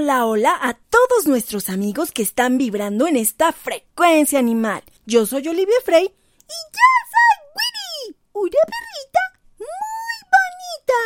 [0.00, 4.84] Hola, hola a todos nuestros amigos que están vibrando en esta frecuencia animal.
[5.06, 9.20] Yo soy Olivia Frey y yo soy Winnie, una perrita
[9.58, 10.98] muy bonita.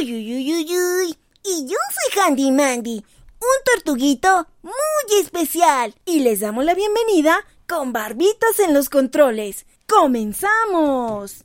[0.00, 1.18] Uy, uy, uy, uy, uy.
[1.44, 3.04] Y yo soy Handy Mandy,
[3.38, 5.94] un tortuguito muy especial.
[6.04, 7.38] Y les damos la bienvenida
[7.68, 9.64] con barbitas en los controles.
[9.86, 11.44] ¡Comenzamos!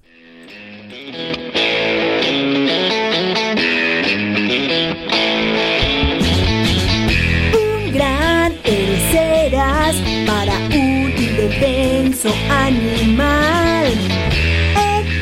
[8.63, 9.95] Héroe serás
[10.25, 13.87] para un indefenso animal.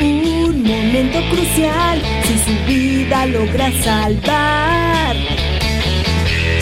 [0.00, 5.16] En un momento crucial, si su vida logra salvar.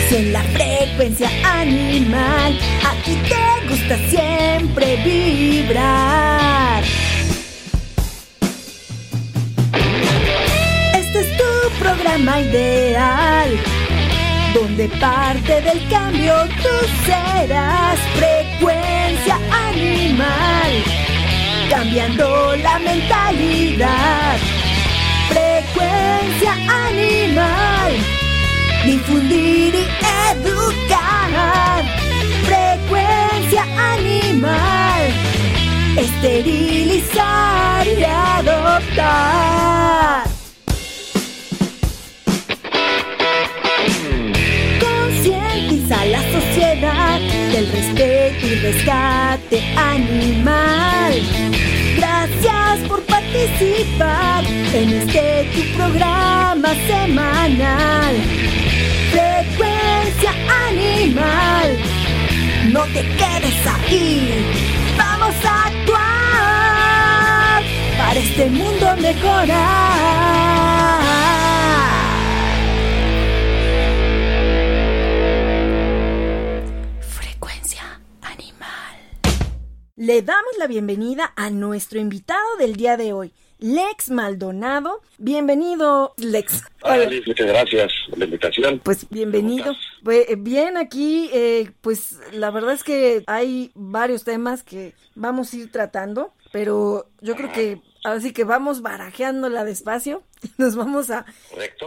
[0.09, 2.57] Si en la frecuencia animal,
[2.89, 6.83] aquí te gusta siempre vibrar.
[10.93, 13.49] Este es tu programa ideal,
[14.59, 16.75] donde parte del cambio tú
[17.05, 19.35] serás frecuencia
[19.69, 20.71] animal,
[21.69, 24.37] cambiando la mentalidad.
[25.29, 26.53] Frecuencia
[26.87, 27.91] animal,
[28.85, 29.87] difundir y
[30.31, 31.83] educar.
[32.45, 35.01] Frecuencia animal,
[35.97, 38.77] esterilizar y adoptar.
[46.31, 47.19] Sociedad
[47.51, 51.13] del respeto y rescate animal.
[51.97, 58.15] Gracias por participar en este tu programa semanal.
[59.11, 60.31] Frecuencia
[60.67, 61.77] animal,
[62.71, 64.45] no te quedes ahí.
[64.97, 67.63] Vamos a actuar
[67.97, 70.76] para este mundo mejorar.
[79.97, 85.01] Le damos la bienvenida a nuestro invitado del día de hoy, Lex Maldonado.
[85.17, 86.63] Bienvenido, Lex.
[86.83, 88.79] Hola, Liz, muchas gracias por la invitación.
[88.83, 89.73] Pues bienvenido.
[90.03, 95.51] Pues, eh, bien, aquí, eh, pues la verdad es que hay varios temas que vamos
[95.51, 101.09] a ir tratando, pero yo creo que así que vamos barajeándola despacio y nos vamos
[101.09, 101.25] a,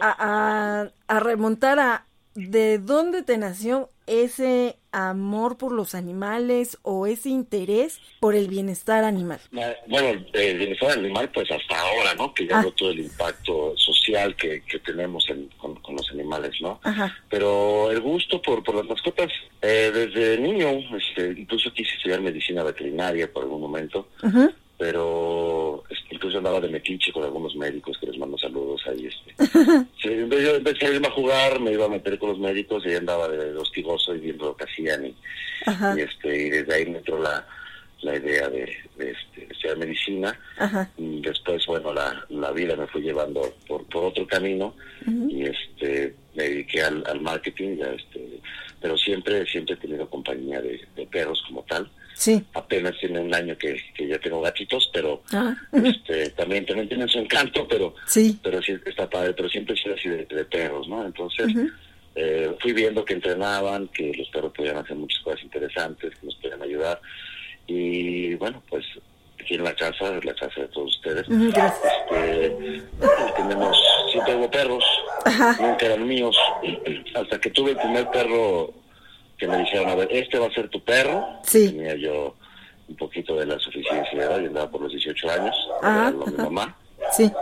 [0.02, 2.06] a, a- a remontar a
[2.48, 9.04] de dónde te nació ese amor por los animales o ese interés por el bienestar
[9.04, 9.38] animal.
[9.52, 12.34] Ma- Bueno, el bienestar animal, pues hasta ahora, ¿no?
[12.34, 12.62] Que ya Ah.
[12.62, 16.80] veo todo el impacto social que, que tenemos en- con, con los animales, ¿no?
[16.82, 17.16] Ajá.
[17.28, 19.28] Pero el gusto por, por las mascotas,
[19.62, 24.52] eh, desde niño, este, incluso quise estudiar medicina veterinaria por algún momento, Ujú.
[24.80, 29.06] Pero este, incluso andaba de metiche con algunos médicos que les mando saludos ahí.
[29.06, 29.34] Este.
[30.00, 32.30] Sí, en, vez de, en vez de salirme a jugar, me iba a meter con
[32.30, 35.14] los médicos y andaba de, de hostigoso y viendo lo que hacían y,
[36.00, 37.46] este, y desde ahí me entró la,
[38.00, 40.40] la idea de, de, este, de estudiar medicina.
[40.56, 40.90] Ajá.
[40.96, 44.74] Y después, bueno, la, la vida me fue llevando por, por otro camino
[45.28, 48.40] y este me dediqué al, al marketing, ya, este,
[48.80, 51.90] pero siempre siempre he tenido compañía de, de perros como tal.
[52.20, 52.44] Sí.
[52.52, 55.54] Apenas tiene un año que, que ya tengo gatitos, pero Ah.
[55.72, 58.38] este, también, también tienen su encanto, pero Sí.
[58.42, 61.06] pero sí está padre, pero siempre he sido así de, de perros, ¿no?
[61.06, 61.46] Entonces
[62.16, 66.34] eh, fui viendo que entrenaban, que los perros podían hacer muchas cosas interesantes, que nos
[66.34, 67.00] podían ayudar.
[67.66, 68.84] Y bueno, pues
[69.40, 71.80] aquí en la casa, en la casa de todos ustedes, Gracias.
[72.10, 72.82] este,
[73.36, 73.74] tenemos,
[74.12, 74.84] siempre hubo perros,
[75.24, 75.56] Ajá.
[75.58, 76.36] nunca eran míos,
[77.14, 78.74] hasta que tuve el primer perro
[79.40, 81.26] que me dijeron, a ver, este va a ser tu perro.
[81.42, 81.70] Sí.
[81.72, 82.36] Tenía yo
[82.88, 86.10] un poquito de la suficiencia de edad, yo andaba por los 18 años, Ajá, era
[86.10, 86.42] lo de mi ajá.
[86.44, 86.76] mamá
[87.12, 87.32] Sí.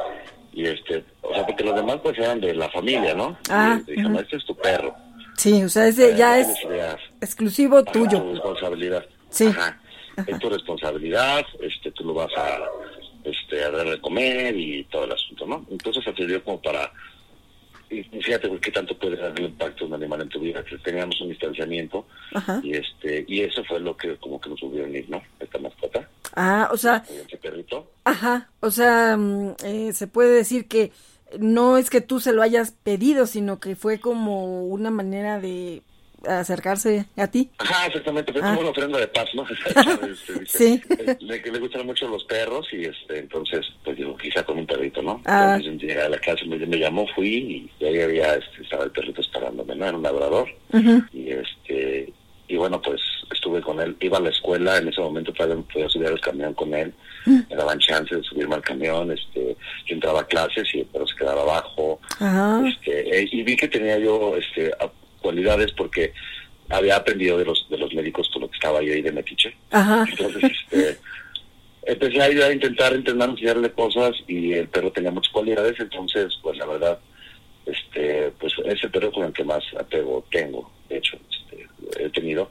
[0.52, 3.90] y este o sea porque los demás pues eran de la familia no Ah, y
[3.90, 4.94] dijeron este es tu perro
[5.36, 6.96] Sí, o sea, ese ya es ideas.
[7.20, 8.30] exclusivo Ajá, tu tuyo.
[8.32, 9.46] responsabilidad Sí.
[9.48, 9.78] Ajá.
[10.26, 12.58] es tu responsabilidad este tú lo vas a
[13.24, 16.92] este a darle de comer y todo el asunto no entonces se sirvió como para
[17.90, 21.20] y fíjate qué tanto puede dar el impacto un animal en tu vida que teníamos
[21.20, 22.60] un distanciamiento Ajá.
[22.62, 26.08] y este y eso fue lo que como que nos a unir no esta mascota.
[26.34, 27.90] Ah, o sea, ese perrito.
[28.04, 30.92] ajá, o sea, mm, eh, se puede decir que
[31.38, 35.82] no es que tú se lo hayas pedido, sino que fue como una manera de
[36.26, 37.50] acercarse a ti.
[37.58, 38.48] Ajá, exactamente, fue Ah.
[38.50, 39.44] como una ofrenda de paz, ¿no?
[40.08, 40.82] Este, Sí.
[41.20, 45.02] Le, le gustan mucho los perros y este, entonces, pues digo, quizá con un perrito,
[45.02, 45.20] ¿no?
[45.26, 45.56] Ah.
[45.58, 48.90] Entonces llegué a la casa, me, me llamó, fui y ahí había, este, estaba el
[48.90, 49.86] perrito esperándome, ¿no?
[49.86, 50.48] Era un labrador.
[50.72, 51.02] Ujú.
[51.12, 52.12] Y este,
[52.48, 53.00] y bueno, pues
[53.30, 56.54] estuve con él, iba a la escuela, en ese momento todavía podía subir al camión
[56.54, 56.94] con él,
[57.26, 59.54] me daban chance de subirme al camión, este,
[59.86, 62.62] yo entraba a clases y el perro se quedaba abajo, Ajá.
[62.66, 64.72] este, eh, y vi que tenía yo este
[65.20, 66.12] cualidades porque
[66.68, 69.56] había aprendido de los de los médicos con lo que estaba yo ahí de metiche.
[69.72, 70.98] Entonces, este,
[71.86, 76.38] empecé a, ir a intentar entrenar, enseñarle cosas y el perro tenía muchas cualidades, entonces,
[76.42, 76.98] pues la verdad,
[77.64, 81.66] este, pues es el perro con el que más apego tengo, de hecho, este,
[82.04, 82.50] he tenido.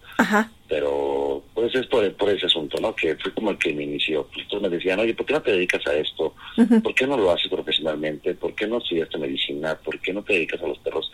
[0.67, 2.93] Pero pues es por, por ese asunto, ¿no?
[2.95, 4.27] Que fue como el que me inició.
[4.33, 6.35] Pues, todos me decían, oye, ¿por qué no te dedicas a esto?
[6.83, 8.33] ¿Por qué no lo haces profesionalmente?
[8.33, 9.75] ¿Por qué no estudiaste medicina?
[9.75, 11.09] ¿Por qué no te dedicas a los perros?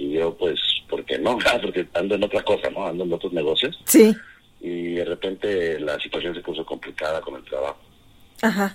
[0.00, 0.58] Y yo, pues,
[0.88, 1.36] ¿por qué no?
[1.62, 2.86] porque ando en otra cosa, ¿no?
[2.86, 3.78] Ando en otros negocios.
[3.84, 4.16] Sí.
[4.62, 7.78] Y de repente la situación se puso complicada con el trabajo.
[8.40, 8.74] Ajá.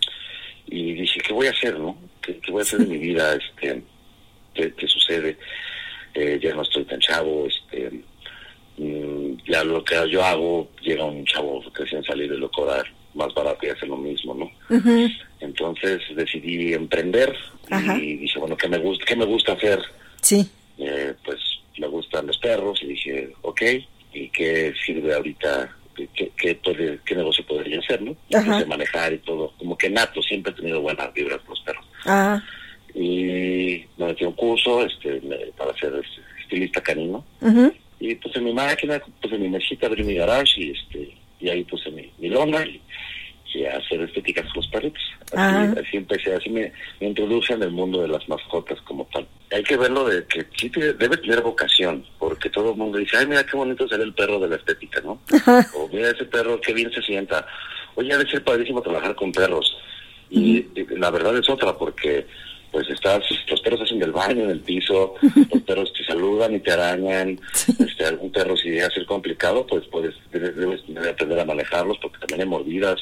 [0.67, 1.97] Y dije, ¿qué voy a hacer, no?
[2.21, 3.35] ¿Qué, voy a hacer en mi vida?
[3.35, 3.81] Este,
[4.53, 5.37] ¿qué, sucede?
[6.13, 8.03] Eh, ya no estoy tan chavo, este,
[8.77, 12.85] mm, ya lo que yo hago, llega un chavo recién salir de lo cobrar
[13.15, 14.51] más barato y hacer lo mismo, ¿no?
[15.39, 17.35] Entonces decidí emprender
[17.99, 19.81] y dije, bueno, ¿qué me gusta, qué me gusta hacer?
[20.21, 20.49] Sí.
[20.77, 21.39] Eh, pues
[21.77, 23.61] me gustan los perros y dije, ok,
[24.13, 25.75] ¿y qué sirve ahorita?
[25.95, 28.15] ¿Qué, qué, puede, qué negocio podría hacer, no?
[28.29, 31.85] Empecé manejar y todo, como que nato, siempre he tenido buenas vibras con los perros.
[32.93, 35.21] Y me metí a un curso este,
[35.57, 36.01] para ser
[36.41, 37.25] estilista canino.
[37.99, 41.91] Y puse mi máquina, puse mi mesita, abrí mi garage y este y ahí puse
[41.91, 42.81] mi, mi lona y
[43.63, 45.01] a hacer estéticas con los perritos.
[45.33, 49.27] Así, así empecé, así me, me, introduje en el mundo de las mascotas como tal.
[49.51, 53.27] Hay que verlo de que sí debe tener vocación, porque todo el mundo dice, ay,
[53.27, 55.21] mira qué bonito ser el perro de la estética, ¿no?
[55.75, 57.45] O mira ese perro, qué bien se sienta.
[57.95, 59.77] Oye, debe ser padrísimo trabajar con perros.
[60.29, 60.65] y
[60.97, 62.25] la verdad es otra, porque
[62.75, 65.13] pues estás, los perros hacen del baño en el piso,
[65.53, 67.39] los perros te saludan y te arañan,
[67.79, 72.17] este, algún perro si llega a ser complicado, pues puedes, debes, aprender a manejarlos porque
[72.17, 72.99] también hay mordidas.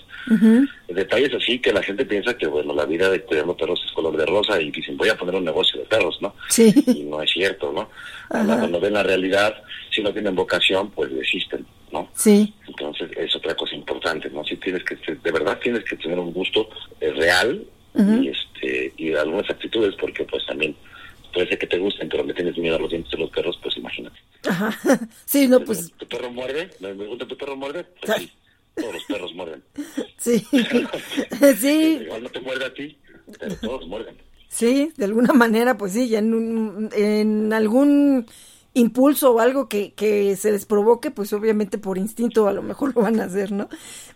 [0.87, 4.15] Detalles así que la gente piensa que, bueno, la vida de cuidando perros es color
[4.15, 6.35] de rosa y dicen, voy a poner un negocio de perros, ¿no?
[6.49, 6.71] Sí.
[6.85, 7.89] Y no es cierto, ¿no?
[8.29, 9.55] Cuando ven la realidad,
[9.89, 12.09] si no tienen vocación, pues desisten, ¿no?
[12.13, 12.53] Sí.
[12.67, 14.43] Entonces es otra cosa importante, ¿no?
[14.43, 16.69] Si tienes que, de verdad tienes que tener un gusto
[17.01, 17.65] eh, real
[17.95, 20.75] y este y algunas actitudes porque pues también
[21.34, 23.60] puede ser que te gusten pero le tienes miedo a los dientes de los perros
[23.62, 24.18] pues imagínate.
[24.48, 24.78] Ajá.
[25.25, 25.92] sí no pues.
[25.98, 28.31] Tu perro muerde me gusta tu perro muerde pues, sí,
[28.75, 29.63] todos los perros muerden.
[30.18, 30.45] Sí.
[31.57, 32.00] Sí.
[32.04, 32.98] Igual no te muerde a ti
[33.40, 34.18] pero todos muerden.
[34.48, 38.25] Sí de alguna manera pues sí ya en en algún
[38.73, 42.95] impulso o algo que, que se les provoque, pues obviamente por instinto a lo mejor
[42.95, 43.69] lo van a hacer, ¿no?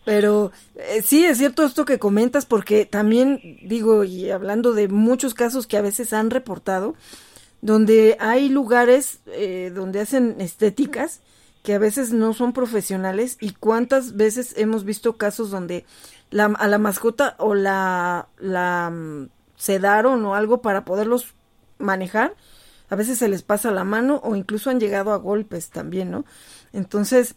[0.03, 5.33] Pero eh, sí es cierto esto que comentas porque también digo, y hablando de muchos
[5.33, 6.95] casos que a veces han reportado,
[7.61, 11.21] donde hay lugares eh, donde hacen estéticas
[11.63, 15.85] que a veces no son profesionales y cuántas veces hemos visto casos donde
[16.29, 21.33] la, a la mascota o la, la mm, sedaron o algo para poderlos
[21.77, 22.35] manejar
[22.89, 26.25] a veces se les pasa la mano o incluso han llegado a golpes también, ¿no?
[26.73, 27.35] Entonces,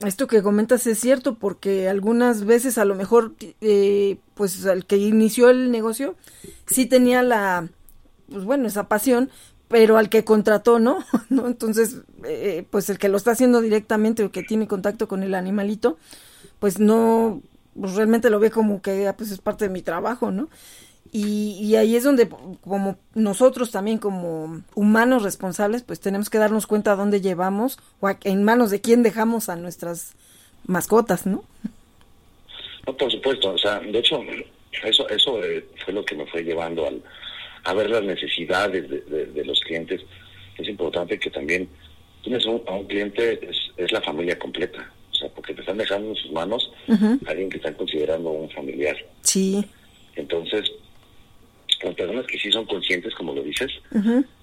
[0.00, 4.96] esto que comentas es cierto porque algunas veces a lo mejor, eh, pues el que
[4.96, 6.16] inició el negocio
[6.66, 7.68] sí tenía la,
[8.30, 9.30] pues bueno, esa pasión,
[9.68, 11.04] pero al que contrató, ¿no?
[11.28, 11.46] ¿No?
[11.46, 15.34] Entonces, eh, pues el que lo está haciendo directamente o que tiene contacto con el
[15.34, 15.98] animalito,
[16.58, 17.42] pues no,
[17.78, 20.48] pues realmente lo ve como que ah, pues es parte de mi trabajo, ¿no?
[21.12, 22.28] Y, ahí es donde,
[22.60, 28.10] como nosotros también como humanos responsables, pues tenemos que darnos cuenta a dónde llevamos o
[28.22, 30.14] en manos de quién dejamos a nuestras
[30.66, 31.42] mascotas, ¿no?
[32.86, 33.50] No, por supuesto.
[33.50, 34.22] O sea, de hecho,
[34.84, 37.02] eso, eso eh, fue lo que me fue llevando al,
[37.64, 40.00] a ver las necesidades de, los clientes.
[40.56, 41.68] Es importante que también
[42.22, 44.92] tienes a un cliente, es, es, la familia completa.
[45.10, 48.50] O sea, porque te están dejando en sus manos a alguien que están considerando un
[48.50, 48.96] familiar.
[49.22, 49.64] Sí.
[50.14, 50.70] Entonces,
[51.82, 53.70] las personas que sí son conscientes, como lo dices,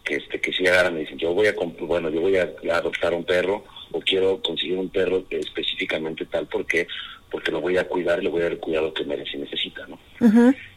[0.03, 3.13] que este que sí agarran y dicen, yo voy a bueno, yo voy a, adoptar
[3.13, 6.87] un perro o quiero conseguir un perro específicamente tal porque
[7.29, 9.41] porque lo voy a cuidar y le voy a dar el cuidado que merece y
[9.41, 9.99] necesita, ¿no?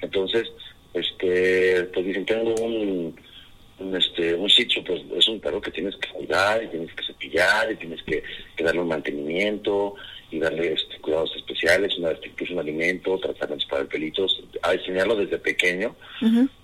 [0.03, 0.51] Entonces,
[0.93, 3.15] este, pues dicen, tengo un,
[3.79, 7.05] un, este, un sitio, pues es un perro que tienes que cuidar y tienes que
[7.05, 8.25] cepillar y tienes que,
[8.57, 9.95] que darle un mantenimiento
[10.31, 14.73] y darle este, cuidados especiales, una vez que un alimento, tratar de disparar pelitos, a
[14.73, 15.97] enseñarlo desde pequeño,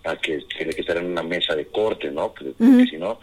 [0.05, 2.33] a que tiene que estar en una mesa de corte, ¿no?
[2.33, 2.55] Porque,
[2.89, 3.19] si no,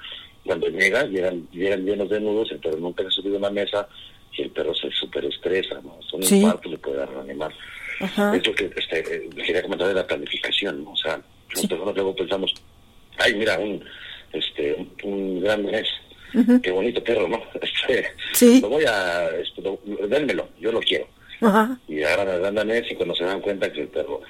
[0.46, 3.50] cuando llega, llegan, llegan llenos de nudos, el perro nunca se ha subido a una
[3.50, 3.88] mesa
[4.34, 5.98] y el perro se súper estresa, ¿no?
[6.02, 7.54] Son un infarto le puede dar al animal.
[8.00, 10.92] Es lo que este, eh, quería comentar de la planificación, ¿no?
[10.92, 11.22] O sea,
[11.56, 12.54] nosotros luego pensamos,
[13.20, 13.84] ay, mira, un,
[14.34, 15.88] este, un, gran mes
[16.62, 17.42] qué bonito perro, ¿no?
[17.62, 18.62] Este, sí.
[18.62, 19.62] Lo voy a, este,
[20.08, 21.08] dénmelo, yo lo quiero.
[21.90, 24.22] Y ahora me dan danés y cuando se dan cuenta que el perro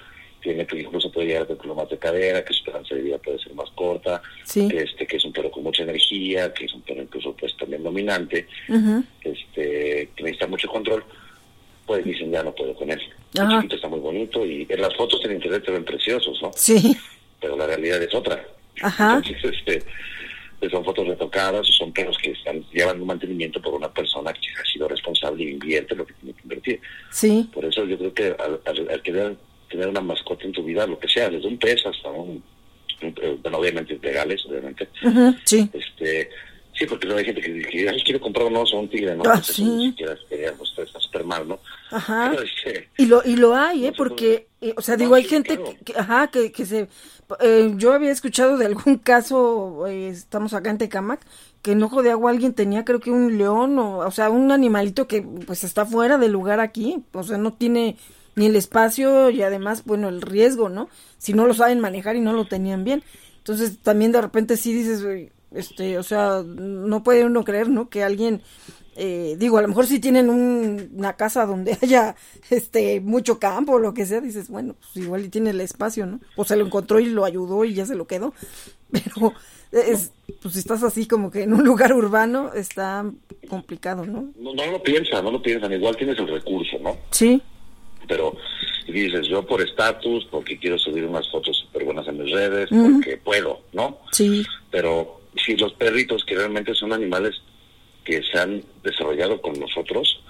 [0.41, 3.39] tiene que incluso puede llegar con problemas de cadera, que su esperanza de vida puede
[3.39, 4.67] ser más corta, Sí.
[4.67, 7.55] que este que es un perro con mucha energía, que es un perro incluso pues
[7.57, 8.47] también dominante,
[9.23, 11.03] este que necesita mucho control,
[11.85, 12.99] pues dicen ya no puedo con él.
[13.33, 16.51] El chiquito está muy bonito y en las fotos en internet se ven preciosos, ¿no?
[16.55, 16.95] Sí.
[17.39, 18.43] Pero la realidad es otra.
[18.81, 19.17] Ajá.
[19.23, 19.83] Entonces, este,
[20.63, 24.47] pues son fotos retocadas, son perros que están llevan un mantenimiento por una persona que
[24.61, 26.79] ha sido responsable y invierte lo que tiene que invertir.
[27.11, 27.49] Sí.
[27.53, 29.35] Por eso yo creo que al, al- al querer
[29.69, 32.41] tener una mascota en tu vida, lo que sea, desde un pez hasta un,
[33.01, 34.87] un- eh, bueno, obviamente legales, obviamente.
[35.43, 35.69] Sí.
[35.73, 36.29] este,
[36.77, 39.23] sí, porque luego hay gente que, que ay, quiere comprar un oso un tigre, ¿no?
[39.25, 39.63] Ah, eso sí.
[39.63, 40.15] ni siquiera
[40.99, 41.59] súper mal, ¿no?
[41.91, 42.29] Ajá.
[42.31, 43.93] Pero, este, Y lo, y lo hay, ¿eh?
[43.95, 45.73] Porque, eh, o sea, No, digo, hay sí, gente claro.
[45.85, 46.87] que, ajá, que, que se...
[47.39, 51.21] eh, yo había escuchado de algún caso, eh, estamos acá en Tecamac,
[51.61, 54.51] que en Ojo de Agua alguien tenía, creo que un león, o, o sea, un
[54.51, 57.97] animalito que pues está fuera del lugar aquí, o sea, no tiene
[58.35, 60.89] ni el espacio y además, bueno, el riesgo, ¿no?
[61.19, 63.03] Si no lo saben manejar y no lo tenían bien.
[63.37, 67.89] Entonces, también de repente sí dices, "Uy, este, o sea, no puede uno creer, ¿no?
[67.89, 68.41] Que alguien
[68.95, 72.15] eh, digo, a lo mejor si tienen un- una casa donde haya
[72.51, 76.05] este mucho campo o lo que sea, dices, bueno, pues igual y tiene el espacio,
[76.05, 76.19] ¿no?
[76.35, 78.33] O se lo encontró y lo ayudó y ya se lo quedó.
[78.91, 79.33] Pero
[79.71, 80.11] es,
[80.43, 83.03] pues si estás así como que en un lugar urbano está
[83.49, 84.29] complicado, ¿no?
[84.39, 86.95] no, no lo piensan, no lo piensan, igual tienes el recurso, ¿no?
[87.09, 87.41] Sí,
[88.07, 88.35] pero
[88.87, 93.17] dices yo por estatus, porque quiero subir unas fotos súper buenas en mis redes, porque
[93.17, 93.97] puedo, ¿no?
[94.11, 97.41] sí, Pero si los perritos, que realmente son animales
[98.03, 100.21] que se han desarrollado con nosotros,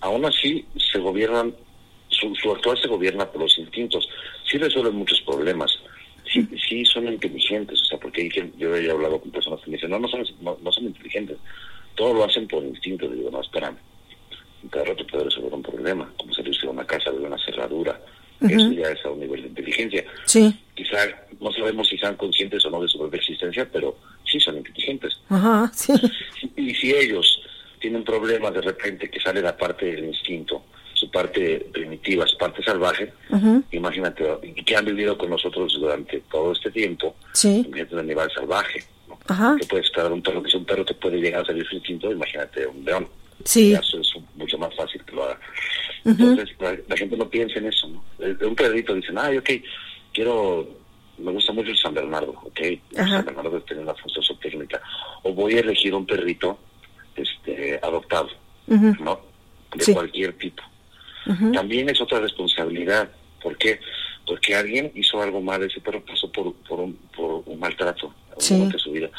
[0.00, 1.54] aún así se gobiernan,
[2.08, 4.08] su, su actual se gobierna por los instintos,
[4.50, 5.70] sí resuelven muchos problemas,
[6.32, 9.90] sí, sí son inteligentes, o sea, porque yo he hablado con personas que me dicen,
[9.90, 11.38] no, no son, no, no son inteligentes,
[11.94, 13.76] todo lo hacen por instinto, digo, no, espérame,
[14.70, 18.00] cada rato puede resolver un problema, como salirse de una casa, de una cerradura,
[18.40, 20.04] eso ya es a un nivel de inteligencia.
[20.24, 20.96] sí, Quizá
[21.40, 23.98] no sabemos si sean conscientes o no de su propia existencia, pero
[24.30, 25.18] sí son inteligentes.
[25.28, 25.92] ajá, sí,
[26.56, 27.40] Y si ellos
[27.80, 30.62] tienen problemas de repente que sale la parte del instinto,
[30.94, 33.62] su parte primitiva, su parte salvaje, Ujú.
[33.72, 34.22] imagínate,
[34.66, 39.18] que han vivido con nosotros durante todo este tiempo, sí, imagínate un animal salvaje, ¿no?
[39.28, 39.56] Ajá.
[39.58, 41.76] Que puede esperar un perro, que si un perro te puede llegar a salir su
[41.76, 43.08] instinto, imagínate un león.
[43.44, 45.40] sí, Eso es mucho más fácil que lo haga.
[46.04, 48.04] Entonces, la, la gente no piensa en eso, ¿no?
[48.18, 49.50] De un perrito dicen, ay, ok,
[50.12, 50.68] quiero,
[51.20, 52.80] me gusta mucho el San Bernardo, ok, el.
[52.94, 54.80] San Bernardo tiene una función técnica,
[55.22, 56.58] o voy a elegir un perrito
[57.16, 58.28] este adoptado.
[58.66, 59.20] ¿no?
[59.74, 59.92] De Sí.
[59.92, 60.62] cualquier tipo.
[61.52, 63.10] También es otra responsabilidad,
[63.42, 63.78] ¿por qué?
[64.26, 68.66] Porque alguien hizo algo mal, ese perro pasó por, por, un, por un maltrato Sí.
[68.70, 69.10] de su vida.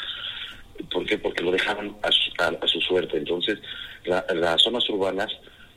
[0.90, 1.16] ¿Por qué?
[1.18, 3.18] Porque lo dejaban a su, a- a su suerte.
[3.18, 3.58] Entonces,
[4.04, 5.30] la- las zonas urbanas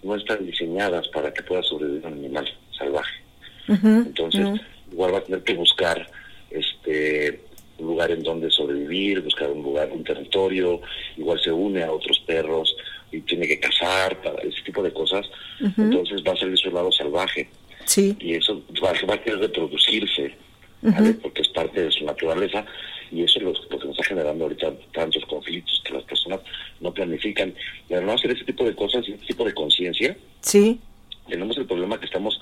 [0.03, 3.21] no están diseñadas para que pueda sobrevivir un animal salvaje.
[3.67, 4.61] Entonces,
[4.91, 6.09] igual va a tener que buscar
[6.49, 7.41] este
[7.77, 10.81] un lugar en donde sobrevivir, buscar un lugar, un territorio,
[11.17, 12.73] igual se une a otros perros
[13.11, 15.25] y tiene que cazar, para ese tipo de cosas.
[15.59, 17.49] Entonces va a salir su lado salvaje.
[17.85, 20.33] Sí, y eso va, va a querer reproducirse,
[20.81, 21.13] ¿vale?
[21.15, 22.65] porque es parte de su naturaleza.
[23.11, 26.39] Y eso es lo, lo que nos está generando ahorita tantos conflictos que las personas
[26.79, 27.53] no planifican.
[27.89, 30.79] Y al no hacer ese tipo de cosas y ese tipo de conciencia, sí,
[31.27, 32.39] tenemos el problema que estamos,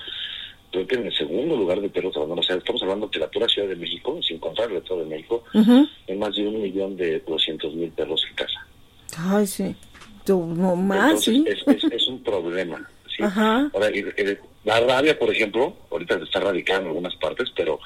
[0.74, 2.46] creo que en el segundo lugar de perros abandonados.
[2.46, 5.06] O sea, estamos hablando que la pura Ciudad de México, sin contar el Estado de
[5.06, 5.86] México, Ujú.
[6.08, 8.66] hay más de un millón de doscientos mil perros en casa.
[9.18, 9.74] ay, sí,
[10.26, 11.44] no más, Entonces, sí,
[11.76, 12.88] es, es, es un problema.
[13.16, 13.22] ¿sí?
[13.22, 13.70] Ajá.
[13.72, 13.90] Ahora,
[14.64, 17.78] la rabia, por ejemplo, ahorita está radicada en algunas partes, pero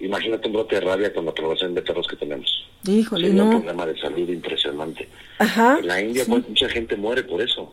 [0.00, 2.64] imagínate un brote de rabia con la población de perros que tenemos.
[2.86, 5.08] híjole, Sería un no, problema de salud impresionante.
[5.38, 6.30] ajá, En la India, sí.
[6.30, 7.72] pues, mucha gente muere por eso.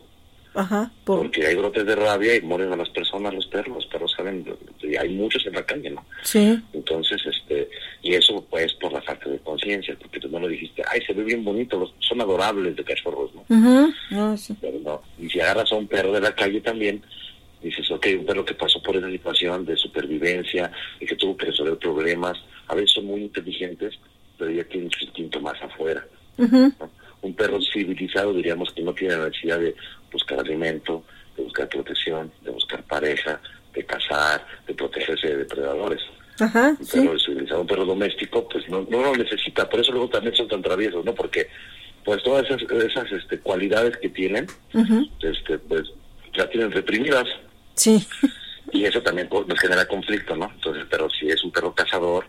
[0.54, 3.76] Ajá, por, Porque hay brotes de rabia y mueren a las personas, los perros.
[3.76, 4.44] Los perros salen,
[4.82, 6.04] y hay muchos en la calle, ¿no?
[6.22, 7.68] sí, Entonces, este,
[8.02, 11.12] y eso pues por la falta de conciencia, porque tú no lo dijiste, ay, se
[11.12, 14.36] ve bien bonito, los, son adorables de cachorros, ¿no?
[14.36, 15.02] Sí, Pero no.
[15.18, 17.02] Y si agarras a un perro de la calle también,
[17.62, 21.46] dices, ok, un perro que pasó por esa situación de supervivencia y que tuvo que
[21.46, 23.94] resolver problemas, a veces son muy inteligentes,
[24.38, 26.04] pero ya tienen su instinto más afuera.
[26.36, 26.90] ¿no?
[27.22, 29.74] Un perro civilizado diríamos que no tiene la necesidad de
[30.12, 31.04] buscar alimento,
[31.36, 33.40] de buscar protección, de buscar pareja,
[33.72, 36.00] de cazar, de protegerse de depredadores.
[36.38, 39.92] ajá, Un sí, perro civilizado, un perro doméstico, pues no, no lo necesita, por eso
[39.92, 41.14] luego también son tan traviesos, ¿no?
[41.14, 41.48] Porque
[42.04, 44.46] pues todas esas, esas este, cualidades que tienen,
[45.22, 45.82] este, pues
[46.34, 47.24] las tienen reprimidas
[47.74, 48.04] sí,
[48.72, 50.50] y eso también pues, nos genera conflicto, ¿no?
[50.52, 52.26] Entonces, pero si es un perro cazador,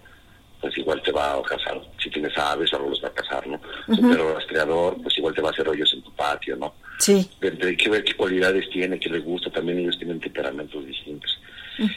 [0.63, 1.77] pues igual te va a cazar.
[2.01, 3.59] Si tienes aves, algo los va a cazar, ¿no?
[3.85, 6.73] Si un perro rastreador, pues igual te va a hacer hoyos en tu patio, ¿no?
[6.99, 11.37] sí, Hay que ver qué cualidades tiene, qué le gusta, también ellos tienen temperamentos distintos.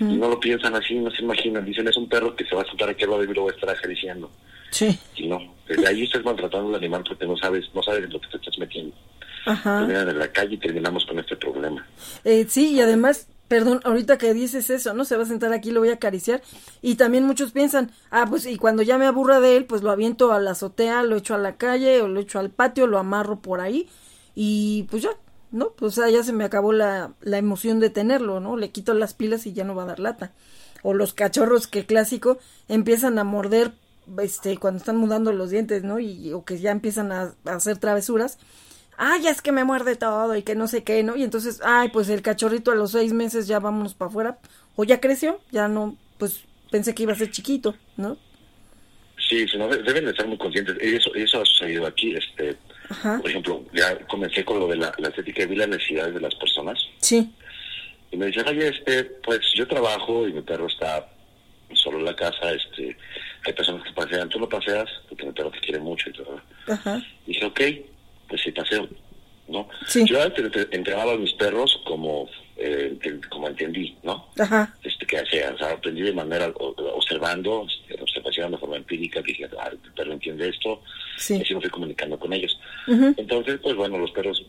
[0.00, 1.64] Y no lo piensan así, no se imaginan.
[1.64, 3.52] Dicen, es un perro que se va a sentar aquí al lado y lo voy
[3.52, 4.32] a estar acariciando.
[4.70, 4.98] Sí.
[5.14, 8.26] Y no, desde ahí estás maltratando al animal porque no sabes, no sabes lo que
[8.26, 8.96] te estás metiendo.
[9.44, 9.78] Ajá.
[9.78, 11.86] Terminan en la calle y terminamos con este problema.
[12.24, 15.04] Eh, sí, y además, perdón, ahorita que dices eso, ¿no?
[15.04, 16.42] Se va a sentar aquí, lo voy a acariciar.
[16.82, 19.90] Y también muchos piensan, ah, pues y cuando ya me aburra de él, pues lo
[19.90, 22.98] aviento a la azotea, lo echo a la calle o lo echo al patio, lo
[22.98, 23.88] amarro por ahí
[24.34, 25.10] y pues ya,
[25.50, 25.70] ¿no?
[25.70, 28.56] Pues o sea, ya se me acabó la, la emoción de tenerlo, ¿no?
[28.56, 30.32] Le quito las pilas y ya no va a dar lata.
[30.82, 32.38] O los cachorros que clásico
[32.68, 33.72] empiezan a morder
[34.22, 35.98] este cuando están mudando los dientes, ¿no?
[35.98, 38.38] Y o que ya empiezan a, a hacer travesuras.
[38.96, 41.16] Ay, es que me muerde todo y que no sé qué, ¿no?
[41.16, 44.38] Y entonces, ay, pues el cachorrito a los seis meses ya vámonos para afuera.
[44.74, 48.16] O ya creció, ya no, pues pensé que iba a ser chiquito, ¿no?
[49.28, 49.46] Sí,
[49.84, 50.76] deben de estar muy conscientes.
[50.80, 52.14] Eso, eso ha sucedido aquí.
[52.14, 52.56] Este,
[52.88, 53.18] Ajá.
[53.20, 56.20] Por ejemplo, ya comencé con lo de la, la estética y vi las necesidades de
[56.20, 56.78] las personas.
[56.98, 57.32] Sí.
[58.10, 61.08] Y me dicen, oye, este, pues yo trabajo y mi perro está
[61.74, 62.52] solo en la casa.
[62.52, 62.96] este
[63.44, 66.40] Hay personas que pasean, tú lo paseas porque mi perro te quiere mucho y todo.
[66.68, 67.02] Ajá.
[67.26, 67.60] Y dije, ok,
[68.28, 68.88] pues sí paseo,
[69.48, 69.68] ¿no?
[69.86, 70.04] Sí.
[70.06, 72.96] Yo antes entre- entrenaba a mis perros como, eh,
[73.28, 74.26] como entendí, ¿no?
[74.38, 74.74] Ajá.
[74.82, 79.48] este, que hacía, o sea, aprendí de manera observando, este, observación de forma empírica, dije,
[79.60, 80.82] ah, el perro entiende esto,
[81.18, 81.36] Sí.
[81.38, 82.58] y así me fui comunicando con ellos.
[83.16, 84.44] Entonces, pues bueno, los perros,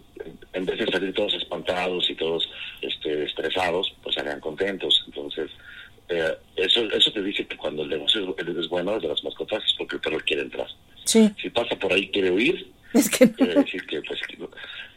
[0.54, 2.50] en- vez de salir todos espantados y todos
[2.82, 5.04] este, estresados, pues salían contentos.
[5.08, 5.50] Entonces,
[6.10, 9.64] eh, eso eso te dice que cuando el negocio es, es bueno de las mascotas
[9.66, 10.68] es porque el perro quiere entrar.
[11.06, 11.30] Sí.
[11.42, 13.34] Si pasa por ahí quiere huir, Es que no.
[13.34, 14.20] quiere decir que, pues,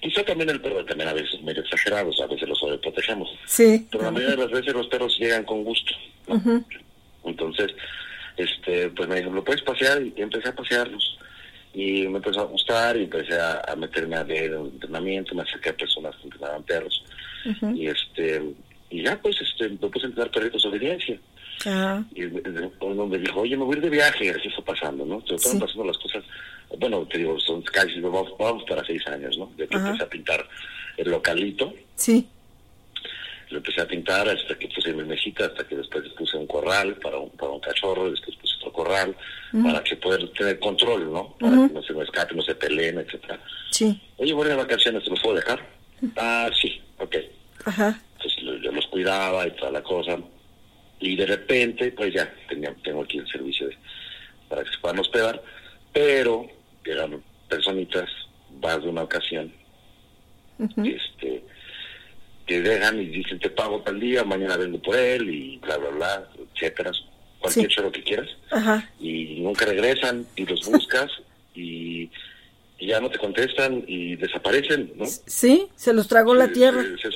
[0.01, 3.29] quizá también el perro también a veces medio exagerados, a veces los sobreprotegemos.
[3.47, 3.87] Sí.
[3.91, 5.93] Pero la mayoría de las veces los perros llegan con gusto.
[7.25, 7.73] Entonces,
[8.37, 10.03] este, pues me dijo, ¿lo puedes pasear?
[10.03, 11.19] Y empecé a pasearlos.
[11.73, 15.71] Y me empezó a gustar y empecé a, a meterme a ver entrenamiento, me acerqué
[15.71, 17.05] a personas que entrenaban perros.
[17.75, 18.43] Y este
[18.91, 21.21] y ya pues este, me puse a entrenar perritos de obediencia.
[21.67, 25.05] Ah, Y uno me dijo, oye, me voy a ir de viaje, así fue pasando,
[25.05, 25.21] ¿no?
[25.21, 25.59] Se fueron Sí.
[25.61, 26.25] pasando las cosas,
[26.79, 29.53] bueno, te digo, son casi, vamos, vamos para seis años, ¿no?
[29.57, 29.89] De que Ajá.
[29.89, 30.49] empecé a pintar
[30.97, 32.27] el localito, sí.
[33.51, 36.95] lo empecé a pintar hasta que puse mi mesita, hasta que después puse un corral
[36.97, 39.17] para un, para un cachorro, después puse otro corral,
[39.65, 41.35] para que pueda tener control, ¿no?
[41.41, 43.41] Para que no se me escape, no se peleen, etcétera.
[43.73, 44.01] Sí.
[44.19, 45.69] Oye, voy a vacaciones, ¿te los puedo dejar?
[46.17, 47.17] Ah, sí, ok.
[47.65, 48.01] Ajá.
[48.19, 50.17] Entonces yo los cuidaba y toda la cosa.
[51.01, 53.77] Y de repente, pues ya, tenía, tengo aquí el servicio de,
[54.49, 55.43] para que se puedan hospedar,
[55.93, 56.47] pero
[56.85, 58.09] eran personitas,
[58.63, 59.53] más de una ocasión,
[60.83, 61.43] que, este,
[62.47, 65.89] que dejan y dicen, te pago tal día, mañana vengo por él, y bla, bla,
[65.91, 66.91] bla, etcétera,
[67.39, 67.75] cualquier Sí.
[67.75, 68.91] choro que quieras, Ajá.
[69.01, 71.11] y nunca regresan, y los buscas,
[71.55, 72.11] y,
[72.79, 75.07] y ya no te contestan, y desaparecen, ¿no?
[75.07, 76.83] Sí, se los tragó la se- tierra.
[77.01, 77.11] Se,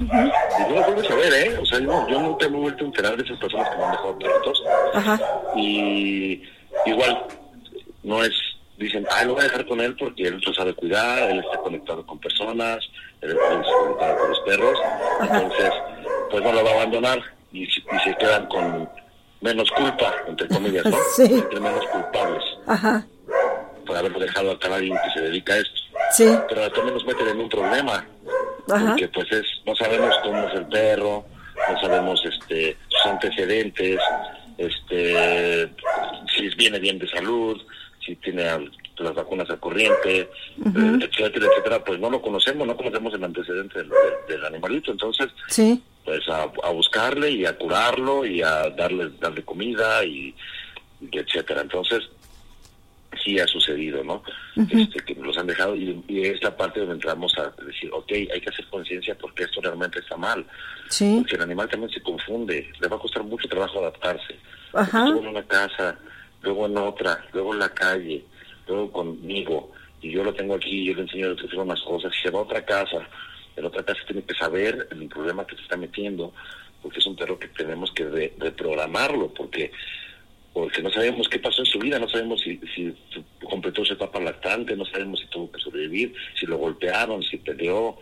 [0.00, 1.58] Y no lo vuelves a ver, ¿eh?
[1.60, 3.84] O sea, yo, yo nunca me he vuelto a enterar de esas personas que me
[3.84, 4.62] han dejado perritos.
[4.94, 5.20] Ajá.
[5.56, 6.42] Y
[6.86, 7.26] igual,
[8.02, 8.32] no es,
[8.78, 11.58] dicen, ah, lo voy a dejar con él porque él lo sabe cuidar, él está
[11.58, 12.78] conectado con personas,
[13.20, 13.48] él está
[13.82, 14.78] conectado con los perros.
[15.20, 15.70] Entonces,
[16.30, 17.20] pues no lo va a abandonar
[17.52, 18.88] y, se- y se quedan con
[19.42, 20.96] menos culpa, entre comillas, ¿no?
[21.16, 21.24] Sí.
[21.24, 23.06] Entre menos culpables Ajá.
[23.86, 25.80] por haberlo dejado a alguien que se dedica a esto.
[26.12, 26.38] Sí.
[26.48, 28.06] Pero también nos meten en un problema
[28.70, 28.88] Ajá.
[28.90, 31.24] porque pues es no sabemos cómo es el perro
[31.72, 33.98] no sabemos este sus antecedentes
[34.58, 35.68] este
[36.36, 37.60] si viene bien de salud
[38.04, 38.44] si tiene
[38.98, 40.28] las vacunas al corriente eh,
[41.00, 43.96] etcétera etcétera pues no lo conocemos no conocemos el antecedente del, del-
[44.36, 45.82] del animalito entonces Sí.
[46.04, 50.34] pues a, a buscarle y a curarlo y a darle darle comida y,
[51.00, 52.08] y etcétera entonces
[53.24, 54.22] sí ha sucedido no
[54.56, 58.10] este, que los han dejado y, y es la parte donde entramos a decir ok
[58.32, 60.46] hay que hacer conciencia porque esto realmente está mal
[60.88, 61.16] Sí.
[61.18, 64.36] porque el animal también se confunde le va a costar mucho trabajo adaptarse
[64.72, 65.04] Ajá.
[65.06, 65.98] Estuvo en una casa
[66.42, 68.24] luego en otra luego en la calle
[68.68, 72.22] luego conmigo y yo lo tengo aquí yo le enseño a hacer unas cosas y
[72.22, 73.08] se va a otra casa
[73.56, 76.32] en otra casa tiene que saber el problema que se está metiendo
[76.80, 79.72] porque es un perro que tenemos que re- reprogramarlo porque
[80.52, 82.92] porque no sabemos qué pasó en su vida, no sabemos si, si
[83.44, 87.96] completó su etapa lactante, no sabemos si tuvo que sobrevivir, si lo golpearon, si peleó,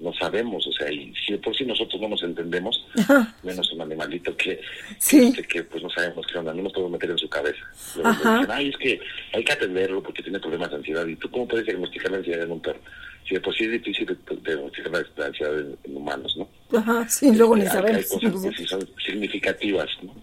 [0.00, 3.34] no sabemos, o sea, y si de por sí nosotros no nos entendemos, Ajá.
[3.42, 4.60] menos un animalito que,
[4.98, 5.28] Sí.
[5.28, 7.60] este, que pues no sabemos qué onda, no nos podemos meter en su cabeza.
[7.96, 9.00] Luego dicen, ay, es que
[9.32, 12.42] hay que atenderlo porque tiene problemas de ansiedad, y tú cómo puedes diagnosticar la ansiedad
[12.42, 12.80] en un perro,
[13.26, 16.78] si de por sí es difícil diagnosticar la ansiedad en, en humanos, ¿no?
[16.78, 17.08] Ajá.
[17.08, 18.32] Sí, luego ni Este, hay- Hay sabemos.
[18.32, 20.14] cosas que sí son significativas ¿no?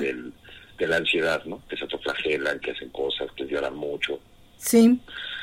[0.00, 0.32] del-
[0.78, 1.62] de la ansiedad, ¿no?
[1.68, 4.20] Que se autoflagelan, que hacen cosas, que lloran mucho.
[4.58, 4.98] Sí.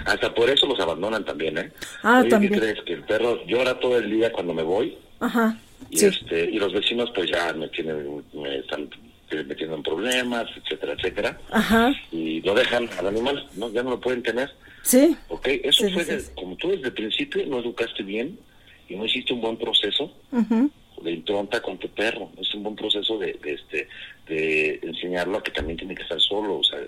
[0.06, 1.72] Hasta por eso los abandonan también, ¿eh?
[2.04, 2.54] Ah, Oye, también.
[2.54, 2.82] ¿Qué crees?
[2.84, 5.58] Que el perro llora todo el día cuando me voy Ajá.
[5.90, 8.90] Y, este, y los vecinos pues ya me tienen, me están
[9.48, 11.40] metiendo en problemas, etcétera, etcétera.
[11.52, 11.94] Ajá.
[12.12, 13.72] Y lo dejan al animal, ¿no?
[13.72, 14.52] Ya no lo pueden tener.
[14.84, 15.16] Sí.
[15.30, 18.38] Ok, eso fue, como tú desde el principio no educaste bien
[18.88, 20.12] y no hiciste un buen proceso
[21.02, 22.30] de impronta con tu perro.
[22.40, 23.88] Es un buen proceso de, este
[24.28, 26.60] de enseñarlo a que también tiene que estar solo.
[26.60, 26.80] O sea,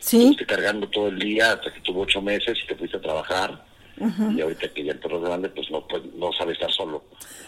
[0.00, 0.36] ¿Sí?
[0.46, 3.72] cargando todo el día hasta que tuvo ocho meses y te fuiste a trabajar
[4.34, 7.04] y ahorita que ya el perro grande, pues no, pues, no sabe estar solo.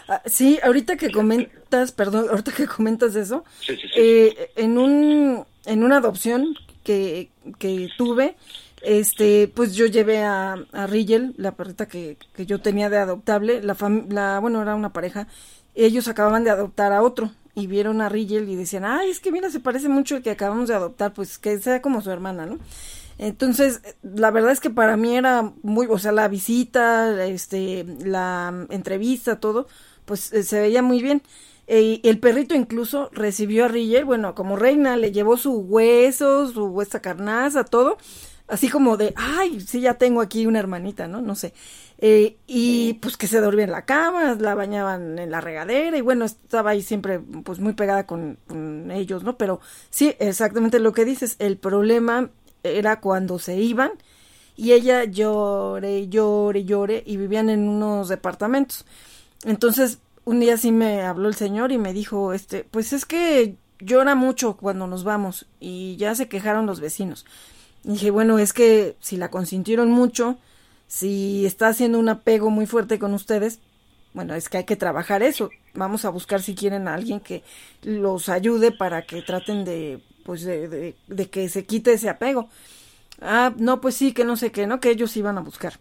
[0.07, 5.43] Ah, sí, ahorita que comentas, perdón, ahorita que comentas eso, sí, sí, eh, en, un,
[5.65, 8.35] en una adopción que, que tuve,
[8.81, 13.61] este, pues yo llevé a, a Rigel, la perrita que, que yo tenía de adoptable,
[13.61, 13.75] la,
[14.09, 15.27] la bueno, era una pareja,
[15.75, 19.31] ellos acababan de adoptar a otro y vieron a Rigel y decían, ay, es que
[19.31, 22.45] mira, se parece mucho el que acabamos de adoptar, pues que sea como su hermana,
[22.45, 22.59] ¿no?
[23.17, 28.67] Entonces, la verdad es que para mí era muy, o sea, la visita, este, la
[28.69, 29.67] entrevista, todo,
[30.03, 31.21] pues eh, se veía muy bien.
[31.67, 36.65] E, el perrito incluso recibió a Rigel, bueno, como reina, le llevó su hueso, su
[36.65, 37.97] huesa carnaza, todo,
[38.47, 41.21] así como de, ay, sí, ya tengo aquí una hermanita, ¿no?
[41.21, 41.53] No sé.
[41.97, 46.01] Eh, y pues que se dormía en la cama, la bañaban en la regadera y
[46.01, 49.37] bueno, estaba ahí siempre pues muy pegada con, con ellos, ¿no?
[49.37, 52.29] Pero sí, exactamente lo que dices, el problema
[52.63, 53.91] era cuando se iban
[54.57, 58.85] y ella llore, llore, llore y vivían en unos departamentos.
[59.43, 63.57] Entonces, un día sí me habló el señor y me dijo, este, pues es que
[63.79, 67.25] llora mucho cuando nos vamos y ya se quejaron los vecinos.
[67.83, 70.37] Y dije, bueno, es que si la consintieron mucho,
[70.87, 73.59] si está haciendo un apego muy fuerte con ustedes,
[74.13, 75.49] bueno, es que hay que trabajar eso.
[75.73, 77.43] Vamos a buscar si quieren a alguien que
[77.83, 82.49] los ayude para que traten de pues de, de, que se quite ese apego.
[83.21, 84.79] Ah, no, pues sí, que no sé qué, ¿no?
[84.79, 85.79] Que ellos iban a buscar.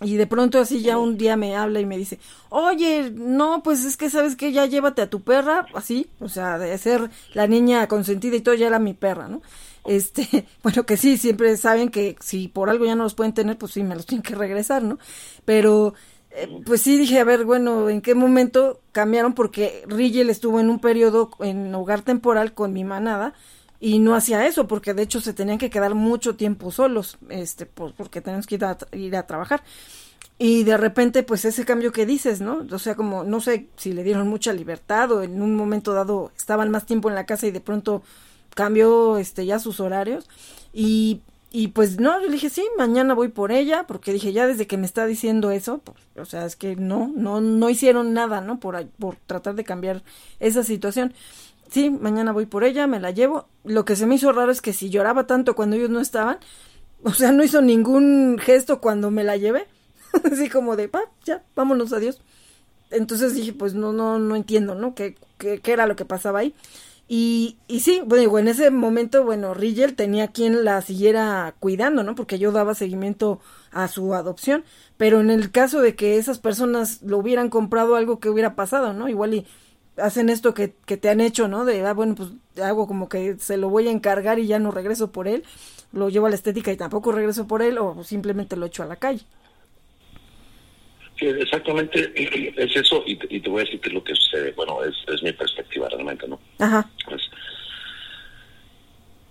[0.00, 3.84] Y de pronto así ya un día me habla y me dice, oye, no, pues
[3.84, 7.46] es que sabes que ya llévate a tu perra, así, o sea, de ser la
[7.46, 9.40] niña consentida y todo, ya era mi perra, ¿no?
[9.84, 13.58] Este, bueno, que sí, siempre saben que si por algo ya no los pueden tener,
[13.58, 14.98] pues sí, me los tienen que regresar, ¿no?
[15.44, 15.94] Pero,
[16.30, 19.34] eh, pues sí dije, a ver, bueno, ¿en qué momento cambiaron?
[19.34, 23.34] Porque Rigel estuvo en un periodo en hogar temporal con mi manada,
[23.84, 27.66] y no hacía eso porque de hecho se tenían que quedar mucho tiempo solos este
[27.66, 29.62] pues, porque tenemos que ir a, ir a trabajar
[30.38, 33.92] y de repente pues ese cambio que dices no o sea como no sé si
[33.92, 37.46] le dieron mucha libertad o en un momento dado estaban más tiempo en la casa
[37.46, 38.02] y de pronto
[38.54, 40.28] cambió este ya sus horarios
[40.72, 41.20] y
[41.56, 44.66] y pues no, yo le dije, sí, mañana voy por ella, porque dije, ya desde
[44.66, 48.40] que me está diciendo eso, pues, o sea, es que no, no, no hicieron nada,
[48.40, 48.58] ¿no?
[48.58, 50.02] Por, por tratar de cambiar
[50.40, 51.14] esa situación
[51.74, 53.48] sí, mañana voy por ella, me la llevo.
[53.64, 56.38] Lo que se me hizo raro es que si lloraba tanto cuando ellos no estaban,
[57.02, 59.66] o sea, no hizo ningún gesto cuando me la llevé.
[60.32, 62.20] Así como de, pa, ya, vámonos, adiós.
[62.90, 64.94] Entonces dije, pues no, no, no entiendo, ¿no?
[64.94, 66.54] ¿Qué, qué, qué era lo que pasaba ahí?
[67.06, 72.14] Y, y sí, bueno, en ese momento, bueno, Rigel tenía quien la siguiera cuidando, ¿no?
[72.14, 73.40] Porque yo daba seguimiento
[73.72, 74.64] a su adopción,
[74.96, 78.94] pero en el caso de que esas personas lo hubieran comprado, algo que hubiera pasado,
[78.94, 79.08] ¿no?
[79.08, 79.46] Igual y
[79.98, 81.64] hacen esto que, que te han hecho, ¿no?
[81.64, 82.30] De, ah, bueno, pues
[82.62, 85.44] hago como que se lo voy a encargar y ya no regreso por él,
[85.92, 88.86] lo llevo a la estética y tampoco regreso por él, o simplemente lo echo a
[88.86, 89.26] la calle.
[91.18, 92.12] Sí, exactamente,
[92.56, 95.88] es eso, y, te voy a decir lo que sucede, bueno, es, es mi perspectiva
[95.88, 96.40] realmente, ¿no?
[96.58, 96.88] Ajá.
[97.06, 97.22] Pues,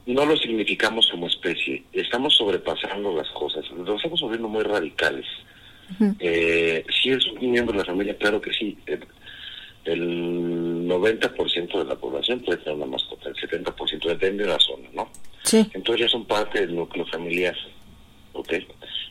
[0.05, 5.25] no lo significamos como especie, estamos sobrepasando las cosas, nos estamos volviendo muy radicales.
[6.19, 8.99] eh, si es un miembro de la familia, claro que sí, eh,
[9.85, 14.87] el 90% de la población puede tener una mascota, el 70% depende de la zona,
[14.93, 15.09] ¿no?
[15.43, 15.69] Sí.
[15.73, 17.55] Entonces ya son parte del núcleo familiar,
[18.31, 18.53] ¿ok?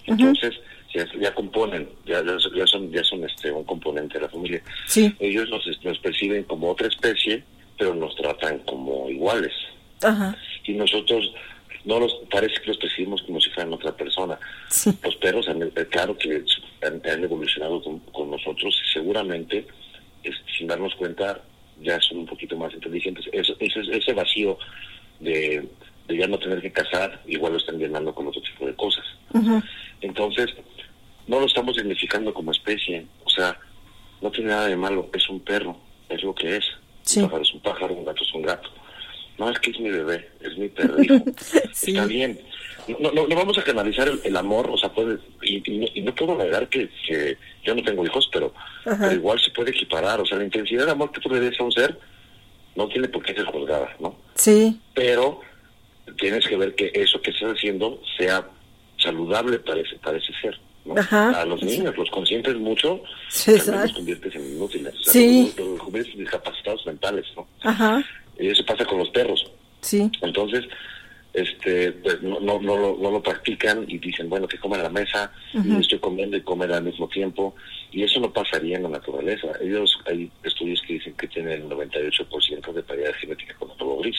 [0.06, 0.58] Entonces
[0.92, 4.62] ya, componen, ya, ya, son, ya son este, un componente de la familia.
[4.86, 5.14] Sí.
[5.18, 7.44] Ellos nos, nos perciben como otra especie,
[7.78, 9.52] pero nos tratan como iguales.
[10.02, 10.36] Ajá.
[10.64, 11.32] Y nosotros
[11.84, 14.38] no los parece que los percibimos como si fueran otra persona.
[14.68, 14.92] Sí.
[15.02, 16.44] Los perros, han, claro que
[16.82, 19.66] han, evolucionado con, con nosotros y seguramente
[20.56, 21.40] sin darnos cuenta,
[21.80, 23.26] ya son un poquito más inteligentes.
[23.32, 24.58] Ese, ese vacío
[25.20, 25.68] de,
[26.08, 29.04] ya no tener que casar, igual lo están llenando con otro tipo de cosas.
[30.00, 30.54] Entonces,
[31.26, 33.06] no lo estamos dignificando como especie.
[33.24, 33.58] O sea,
[34.20, 35.76] no tiene nada de malo, es un perro,
[36.08, 36.64] es lo que es.
[37.16, 38.70] Un pájaro es un pájaro, un gato es un gato.
[39.38, 40.96] No, es que es mi bebé, es mi perro.
[41.72, 42.40] Está bien.
[43.00, 46.88] No, no, vamos a canalizar el, amor, o sea, puede, y, no, puedo negar que,
[47.06, 48.52] que, yo no tengo hijos, pero,
[49.12, 51.64] igual se puede equiparar, o sea, la intensidad de amor que tú le des a
[51.64, 51.96] un ser
[52.74, 54.16] no tiene por qué ser juzgada, ¿no?
[54.34, 54.80] Sí.
[54.94, 55.40] Pero
[56.18, 58.48] tienes que ver que eso que estás haciendo sea
[58.98, 60.58] saludable para ese, para ese ser.
[61.10, 64.94] A los niños los consientes mucho, sí, los conviertes en inútiles.
[65.04, 65.52] sí.
[65.56, 67.46] Los, conviertes en discapacitados mentales, ¿no?
[67.62, 68.02] Ajá.
[68.38, 69.48] Y eso pasa con los perros.
[69.80, 70.10] Sí.
[70.22, 70.64] Entonces,
[71.32, 74.84] este pues no, no, no, lo, no lo practican y dicen, bueno, que comen a
[74.84, 77.54] la mesa, y estoy comiendo y comer al mismo tiempo,
[77.90, 79.48] y eso no pasaría en la naturaleza.
[79.60, 84.00] Ellos, hay estudios que dicen que tienen el 98% de paridad genética con el lobo
[84.00, 84.16] gris.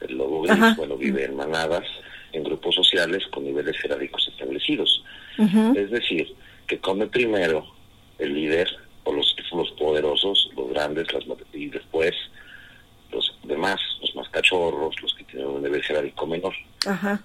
[0.00, 1.84] El lobo gris, bueno, vive en manadas,
[2.32, 5.04] en grupos sociales con niveles jerárquicos establecidos.
[5.38, 6.34] Es decir,
[6.66, 7.66] que come primero
[8.18, 8.68] el líder
[9.04, 12.14] o los, los poderosos, los grandes, las, y después
[13.10, 16.54] los demás, los más cachorros, los que tienen un nivel jerárquico menor.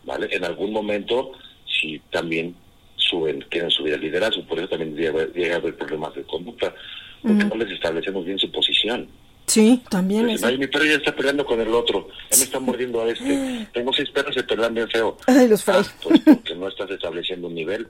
[0.04, 0.28] ¿Vale?
[0.32, 1.32] En algún momento,
[1.66, 2.56] si también
[2.96, 6.74] suben, quieren subir al liderazgo, por eso también llega, a haber problemas de conducta,
[7.22, 9.08] porque no les establecemos bien su posición.
[9.48, 10.26] Sí, también.
[10.26, 13.68] mi perro ya está peleando con el otro, ya me está mordiendo a este.
[13.74, 15.18] Tengo seis perros y pelean bien feo.
[15.26, 17.88] Ay, los ah, pues porque no estás estableciendo un nivel.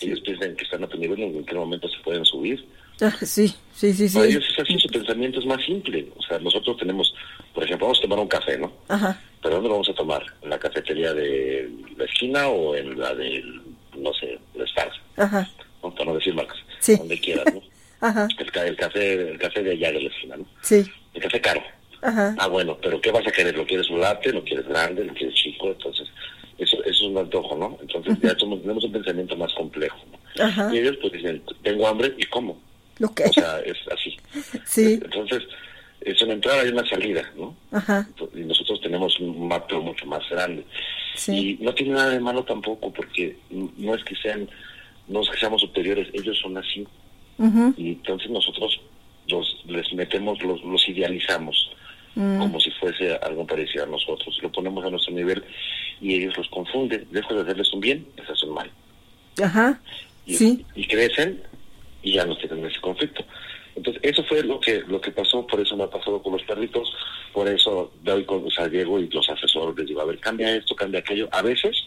[0.00, 2.64] Ellos piensan que están a tu nivel y en qué momento se pueden subir.
[3.00, 4.14] Ah, sí, sí, sí, sí.
[4.14, 6.08] Para ellos es así, su pensamiento es más simple.
[6.16, 7.12] O sea, nosotros tenemos,
[7.54, 8.72] por ejemplo, vamos a tomar un café, ¿no?
[8.88, 9.20] Ajá.
[9.42, 10.22] ¿Pero dónde lo vamos a tomar?
[10.42, 13.42] ¿En la cafetería de la esquina o en la de,
[13.96, 14.96] no sé, de Stars?
[15.16, 15.48] Ajá.
[15.80, 16.58] Para no decir marcas.
[16.80, 16.96] Sí.
[16.96, 17.62] Donde quieras, ¿no?
[18.00, 18.28] Ajá.
[18.38, 20.46] El, café, el café de allá de la esquina, ¿no?
[20.62, 20.84] Sí.
[21.14, 21.62] El café caro.
[22.02, 22.34] Ajá.
[22.38, 23.56] Ah, bueno, pero ¿qué vas a querer?
[23.56, 24.32] ¿Lo quieres un latte?
[24.32, 25.04] ¿Lo quieres grande?
[25.04, 25.68] ¿Lo quieres chico?
[25.68, 26.08] Entonces,
[26.58, 27.78] eso, eso es un antojo, ¿no?
[27.80, 29.98] Entonces ya tenemos un pensamiento más complejo.
[30.38, 30.70] Ajá.
[30.72, 32.60] Y ellos pues dicen, tengo hambre y como.
[32.98, 33.24] Lo que...
[33.24, 34.16] O sea, es así.
[34.64, 35.00] Sí.
[35.02, 35.42] Entonces,
[36.00, 37.56] es una entrada y una salida, ¿no?
[37.72, 38.08] Ajá.
[38.34, 40.64] Y nosotros tenemos un mapa mucho más grande.
[41.14, 41.58] Sí.
[41.60, 44.48] Y no tiene nada de malo tampoco, porque no es que sean,
[45.08, 46.86] no es que seamos superiores, ellos son así.
[47.76, 48.80] Y entonces nosotros
[49.28, 51.70] los les metemos, los, los idealizamos
[52.14, 52.38] mm.
[52.38, 54.38] como si fuese algo parecido a nosotros.
[54.42, 55.44] Lo ponemos a nuestro nivel
[56.00, 57.06] y ellos los confunden.
[57.12, 58.70] Lejos de hacerles un bien, les hacen mal.
[59.42, 59.80] Ajá.
[60.26, 60.66] Y, sí.
[60.74, 61.42] y crecen
[62.02, 63.24] y ya no tienen ese conflicto.
[63.76, 66.42] Entonces, eso fue lo que lo que pasó, por eso me ha pasado con los
[66.42, 66.92] perritos,
[67.32, 70.56] por eso doy con, o sea, llego y los asesores les digo, a ver, cambia
[70.56, 71.28] esto, cambia aquello.
[71.30, 71.84] A veces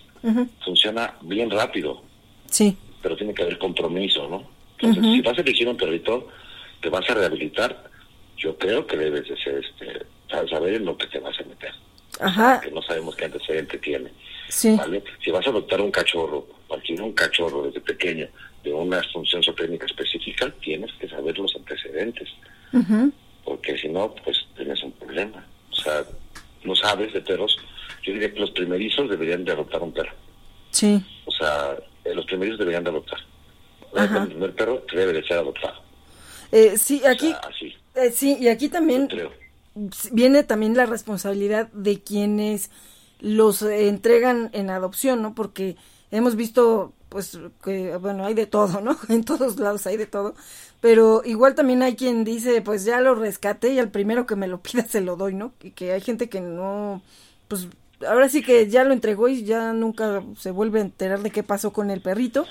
[0.63, 2.01] funciona bien rápido,
[2.45, 4.43] sí pero tiene que haber compromiso, ¿no?
[4.81, 6.27] Entonces, si vas a elegir un perrito,
[6.81, 7.89] te vas a rehabilitar,
[8.37, 10.05] yo creo que debes de ser, este,
[10.49, 11.71] saber en lo que te vas a meter.
[12.19, 12.61] Ajá.
[12.61, 14.11] que no sabemos qué antecedente tiene.
[14.49, 14.75] Sí.
[14.75, 15.01] ¿vale?
[15.23, 18.27] Si vas a adoptar un cachorro, cualquier un cachorro desde pequeño,
[18.63, 22.29] de una función zootécnica específica, tienes que saber los antecedentes.
[23.43, 25.43] Porque si no, pues tienes un problema.
[25.71, 26.03] O sea,
[26.63, 27.57] no sabes de perros.
[28.03, 30.13] Yo diría que los primerizos deberían de adoptar un perro.
[30.69, 31.01] Sí.
[31.25, 33.19] O sea, eh, los primerizos deberían de adoptar.
[33.95, 35.81] El primer perro debe de ser adoptado.
[36.51, 37.33] Eh, sí, aquí.
[37.95, 39.07] Eh, sí, y aquí también
[40.11, 42.71] viene también la responsabilidad de quienes
[43.19, 45.35] los entregan en adopción, ¿no?
[45.35, 45.77] Porque
[46.09, 48.97] hemos visto, pues, que, bueno, hay de todo, ¿no?
[49.09, 50.35] En todos lados hay de todo.
[50.81, 54.47] Pero igual también hay quien dice, pues ya lo rescaté y al primero que me
[54.47, 55.53] lo pida se lo doy, ¿no?
[55.61, 57.01] Y que hay gente que no,
[57.47, 57.67] pues,
[58.07, 61.43] ahora sí que ya lo entregó y ya nunca se vuelve a enterar de qué
[61.43, 62.45] pasó con el perrito.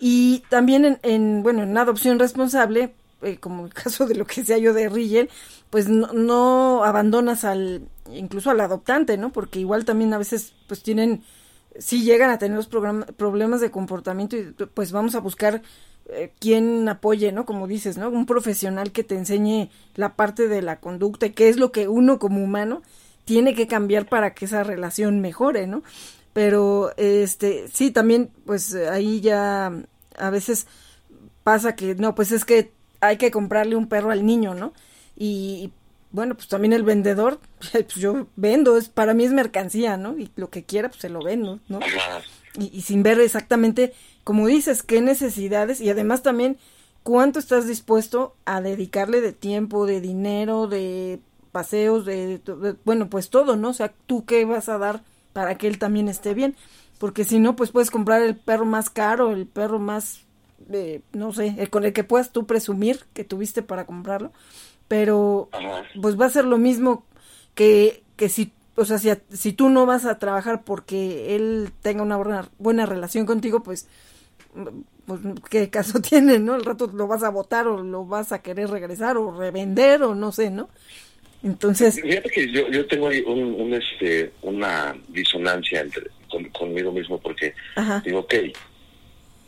[0.00, 4.44] Y también en, en bueno, en adopción responsable, eh, como el caso de lo que
[4.44, 5.30] sea yo de Rigel,
[5.70, 9.32] pues no, no, abandonas al, incluso al adoptante, ¿no?
[9.32, 11.22] Porque igual también a veces pues tienen,
[11.78, 15.62] sí llegan a tener los problemas de comportamiento y pues vamos a buscar
[16.08, 17.46] eh, quien apoye, ¿no?
[17.46, 18.08] Como dices, ¿no?
[18.10, 21.88] Un profesional que te enseñe la parte de la conducta y qué es lo que
[21.88, 22.82] uno como humano
[23.24, 25.82] tiene que cambiar para que esa relación mejore, ¿no?
[26.36, 29.72] Pero, este, sí, también, pues ahí ya
[30.18, 30.66] a veces
[31.42, 34.74] pasa que, no, pues es que hay que comprarle un perro al niño, ¿no?
[35.16, 35.72] Y
[36.10, 37.40] bueno, pues también el vendedor,
[37.72, 40.18] pues yo vendo, es para mí es mercancía, ¿no?
[40.18, 41.80] Y lo que quiera, pues se lo vendo, ¿no?
[42.58, 46.58] Y, sin ver exactamente, como dices, qué necesidades y además también
[47.02, 51.18] cuánto estás dispuesto a dedicarle de tiempo, de dinero, de
[51.50, 52.42] paseos, de,
[52.84, 53.70] bueno, pues todo, ¿no?
[53.70, 55.02] O sea, tú qué vas a dar
[55.36, 56.56] para que él también esté bien,
[56.96, 60.24] porque si no, pues puedes comprar el perro más caro, el perro más
[61.12, 64.32] no sé, con el que puedas tú presumir que tuviste para comprarlo,
[64.88, 65.50] pero
[66.00, 67.04] pues va a ser lo mismo
[67.54, 72.02] que, que si, o sea, si, si, tú no vas a trabajar porque él tenga
[72.02, 73.88] una buena, buena relación contigo, pues,
[75.04, 75.20] pues
[75.50, 76.54] qué caso tiene, ¿no?
[76.54, 80.14] El rato lo vas a votar o lo vas a querer regresar o revender o
[80.14, 80.70] no sé, ¿no?
[81.42, 82.00] Entonces...
[82.00, 86.06] Fíjate que yo, yo tengo un, este, una disonancia entre,
[86.52, 87.54] conmigo mismo porque
[88.04, 88.34] digo, ok,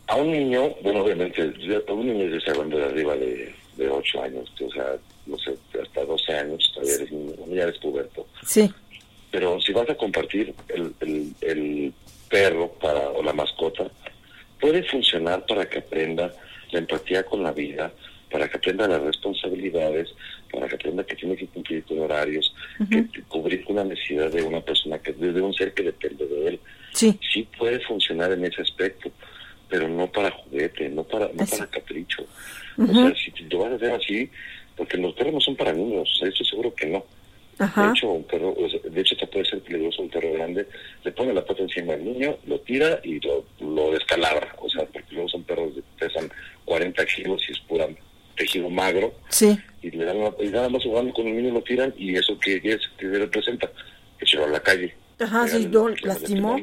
[0.08, 4.22] a un niño, bueno, obviamente, a un niño de hablando de arriba de, de 8
[4.22, 4.96] años, o sea,
[5.26, 8.26] no sé, hasta 12 años, todavía eres niño, ya eres puberto.
[8.46, 8.72] Sí.
[9.30, 10.94] Pero si vas a compartir el,
[11.40, 11.92] el,
[12.30, 13.90] perro para o la mascota,
[14.60, 16.30] puede funcionar para que aprenda
[16.70, 17.90] la empatía con la vida,
[18.30, 20.08] para que aprenda las responsabilidades,
[20.52, 22.54] para que aprenda que tiene que cumplir con horarios,
[22.90, 26.60] que cubrir una necesidad de una persona, que de un ser que depende de él.
[26.92, 27.18] Sí.
[27.32, 29.10] Sí puede funcionar en ese aspecto,
[29.68, 32.24] pero no para juguete, no para, no para capricho.
[32.78, 34.30] O sea, si te vas a hacer así,
[34.76, 37.04] porque los perros no son para niños, o sea, esto seguro que no.
[37.58, 40.64] De hecho, un perro, de hecho, te puede ser peligroso un perro grande,
[41.02, 44.54] le pone la pata encima al niño, lo tira y lo, lo descalabra.
[44.60, 46.30] O sea, porque luego son perros que pesan
[46.64, 47.88] 40 kilos y es pura
[48.38, 49.12] tejido magro.
[49.28, 49.58] Sí.
[49.82, 52.56] Y, le dan, y nada más jugando con el niño lo tiran y eso que,
[52.62, 53.70] es, que representa,
[54.18, 54.94] que se va a la calle.
[55.18, 56.56] Ajá, sí, no, lastimó.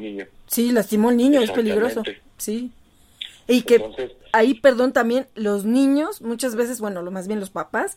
[0.46, 2.02] Sí, lastimó al niño, es peligroso.
[2.38, 2.70] Sí.
[3.48, 3.80] Y que
[4.32, 7.96] ahí, perdón, también los niños, muchas veces, bueno, lo más bien los papás,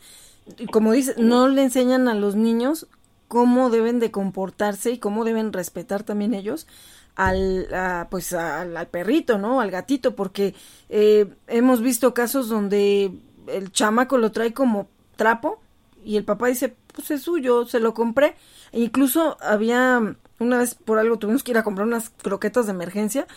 [0.72, 2.88] como dice, no le enseñan a los niños
[3.28, 6.68] cómo deben de comportarse y cómo deben respetar también ellos
[7.16, 7.68] al
[8.10, 10.56] pues al, perrito no al gatito porque
[10.88, 13.12] eh, hemos visto casos donde
[13.58, 15.62] el chamaco lo trae como trapo
[16.04, 18.36] y el papá dice pues es suyo se lo compré
[18.72, 22.72] e incluso había una vez por algo tuvimos que ir a comprar unas croquetas de
[22.72, 23.28] emergencia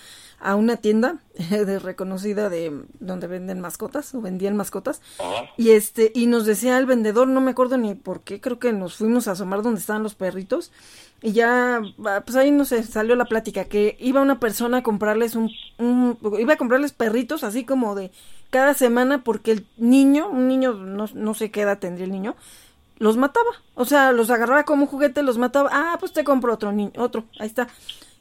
[0.42, 1.18] a una tienda
[1.50, 5.00] de reconocida de donde venden mascotas o vendían mascotas.
[5.56, 8.72] Y este y nos decía el vendedor no me acuerdo ni por qué creo que
[8.72, 10.72] nos fuimos a asomar donde estaban los perritos
[11.22, 11.80] y ya
[12.24, 15.50] pues ahí no sé salió la plática que iba una persona a comprarles un,
[16.38, 18.10] iba a comprarles perritos así como de
[18.50, 22.34] cada semana porque el niño un niño no, no sé qué edad tendría el niño
[22.98, 23.50] los mataba.
[23.74, 25.70] O sea los agarraba como juguete los mataba.
[25.72, 27.68] Ah pues te compro otro niño otro ahí está.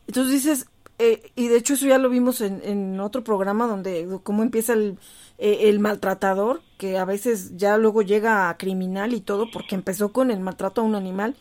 [0.07, 0.67] Entonces dices
[0.99, 4.73] eh, y de hecho eso ya lo vimos en, en otro programa donde cómo empieza
[4.73, 4.99] el,
[5.39, 10.13] eh, el maltratador, que a veces ya luego llega a criminal y todo, porque empezó
[10.13, 11.35] con el maltrato a un animal,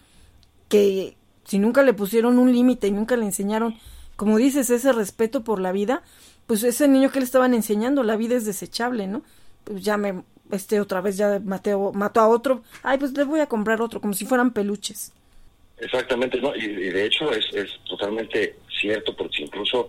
[0.71, 1.19] que
[1.51, 3.75] si nunca le pusieron un límite y nunca le enseñaron,
[4.15, 6.05] como dices, ese respeto por la vida,
[6.47, 9.23] pues ese niño que le estaban enseñando, la vida es desechable, ¿no?
[9.65, 13.41] Pues ya me, este otra vez ya Mateo mató a otro, ay, pues le voy
[13.41, 15.13] a comprar otro, como si fueran peluches.
[15.79, 19.89] Exactamente, no, y, de hecho es, es totalmente cierto, porque incluso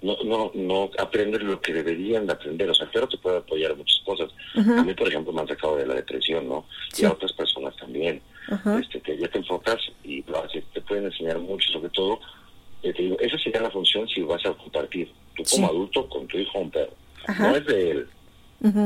[0.00, 2.70] no, no, no aprenden lo que deberían de aprender.
[2.70, 4.30] O sea, el perro te puede apoyar muchas cosas.
[4.54, 6.64] A mí, por ejemplo, me han sacado de la depresión, ¿no?
[6.96, 8.22] Y a otras personas también.
[8.80, 12.20] Este, que ya te enfocas y te pueden enseñar mucho, sobre todo.
[12.82, 16.26] Eh, te digo, esa sería la función si vas a compartir, tú como adulto, con
[16.26, 16.92] tu hijo un perro.
[17.38, 18.08] No es de él,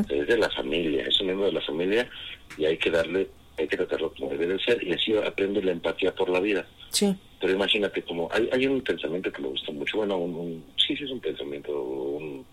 [0.08, 2.08] es de la familia, es un miembro de la familia
[2.56, 5.72] y hay que darle hay que tratarlo como debe de ser y así aprende la
[5.72, 6.64] empatía por la vida.
[6.90, 7.16] Sí.
[7.40, 11.04] Pero imagínate, como hay, hay un pensamiento que me gusta mucho, bueno, un, sí, sí
[11.04, 12.46] es un pensamiento, un,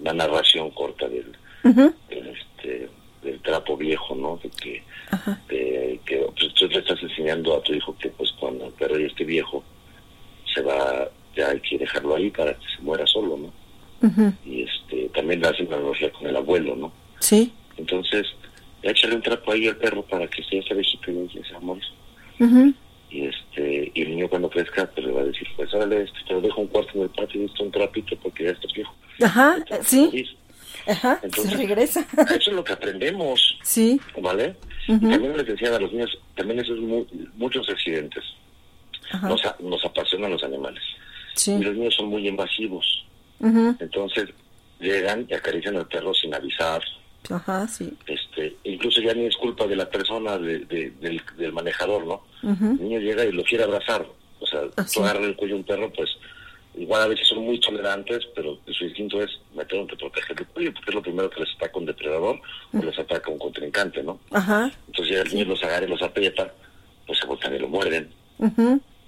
[0.00, 1.34] una narración corta del,
[2.10, 2.88] este,
[3.24, 4.38] del trapo viejo, ¿no?
[4.42, 4.82] De que,
[6.04, 9.06] que pues, tú le estás enseñando a tu hijo que pues cuando el perro ya
[9.06, 9.64] esté viejo,
[10.54, 13.52] se va, ya hay que dejarlo ahí para que se muera solo, ¿no?
[14.44, 16.92] Y este también le hacen analogía con el abuelo, ¿no?
[17.20, 18.26] Sí entonces,
[18.82, 21.54] échale un trapo ahí al perro para que sea ese viejito y se
[23.10, 26.18] Y este y el niño cuando crezca, pues le va a decir, pues órale, este,
[26.26, 28.72] te lo dejo un cuarto en el patio y esto un trapito porque ya estás
[28.72, 28.94] viejo.
[29.22, 30.36] Ajá, sí.
[30.86, 32.06] Ajá, se regresa.
[32.30, 33.58] Eso es lo que aprendemos.
[33.62, 34.00] Sí.
[34.20, 34.56] ¿Vale?
[34.86, 36.80] También les decía a los niños, también eso es
[37.36, 38.22] muchos accidentes.
[39.22, 40.82] Nos, nos apasionan los animales.
[41.34, 41.52] Sí.
[41.52, 43.06] Y los niños son muy invasivos.
[43.40, 44.28] Entonces
[44.78, 46.82] llegan y acarician al perro sin avisar,
[47.30, 47.96] Ajá, sí.
[48.06, 52.22] Este, incluso ya ni es culpa de la persona, de, del, manejador, ¿no?
[52.42, 54.06] El niño llega y lo quiere abrazar.
[54.40, 56.10] O sea, ah, tú agarras el cuello a un perro, pues
[56.76, 60.74] igual a veces son muy tolerantes, pero su instinto es meter que proteger el cuello,
[60.74, 62.40] porque es lo primero que les ataca un depredador
[62.72, 64.18] o les ataca un contrincante, ¿no?
[64.30, 64.70] Ajá.
[64.86, 66.52] Entonces ya el niño los agarra y los aprieta,
[67.06, 68.10] pues se voltean y lo muerden.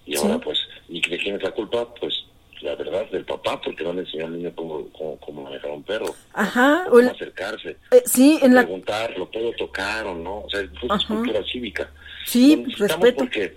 [0.06, 1.92] Y ahora, pues, ¿y de quién es la culpa?
[1.94, 2.14] Pues
[2.62, 4.88] la verdad, del papá, porque no le enseñó al niño cómo,
[5.20, 6.14] cómo, manejar un perro.
[6.32, 6.86] Ajá.
[6.88, 7.76] Cómo acercarse.
[7.90, 10.40] Eh, sí, en preguntar, ¿lo puedo tocar o no?
[10.40, 11.90] O sea, es cultura cívica.
[12.24, 13.18] Sí, respeto.
[13.18, 13.54] Porque,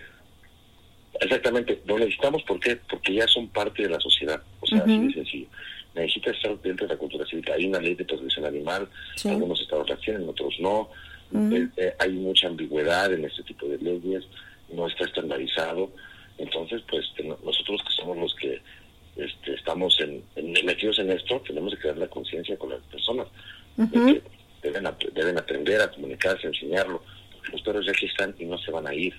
[1.21, 4.41] exactamente, lo necesitamos porque, porque ya son parte de la sociedad.
[4.59, 5.47] O sea, así de sencillo.
[5.95, 7.53] Necesita estar dentro de la cultura cívica.
[7.53, 8.87] Hay una ley de protección animal,
[9.25, 10.89] algunos estados la tienen, otros no.
[11.31, 14.23] Eh, eh, hay mucha ambigüedad en este tipo de leyes,
[14.71, 15.91] no está estandarizado.
[16.37, 17.05] Entonces, pues
[17.43, 18.61] nosotros que somos los que
[19.15, 20.23] este, estamos en,
[20.65, 23.27] metidos en esto, tenemos que crear la conciencia con las personas.
[23.75, 24.21] que
[24.61, 24.83] deben,
[25.13, 27.03] deben aprender a comunicarse, a enseñarlo.
[27.33, 29.13] Porque los perros ya aquí están y no se van a ir.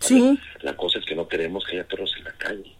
[0.00, 0.38] Sí.
[0.60, 2.72] La cosa es que no queremos que haya perros en la calle.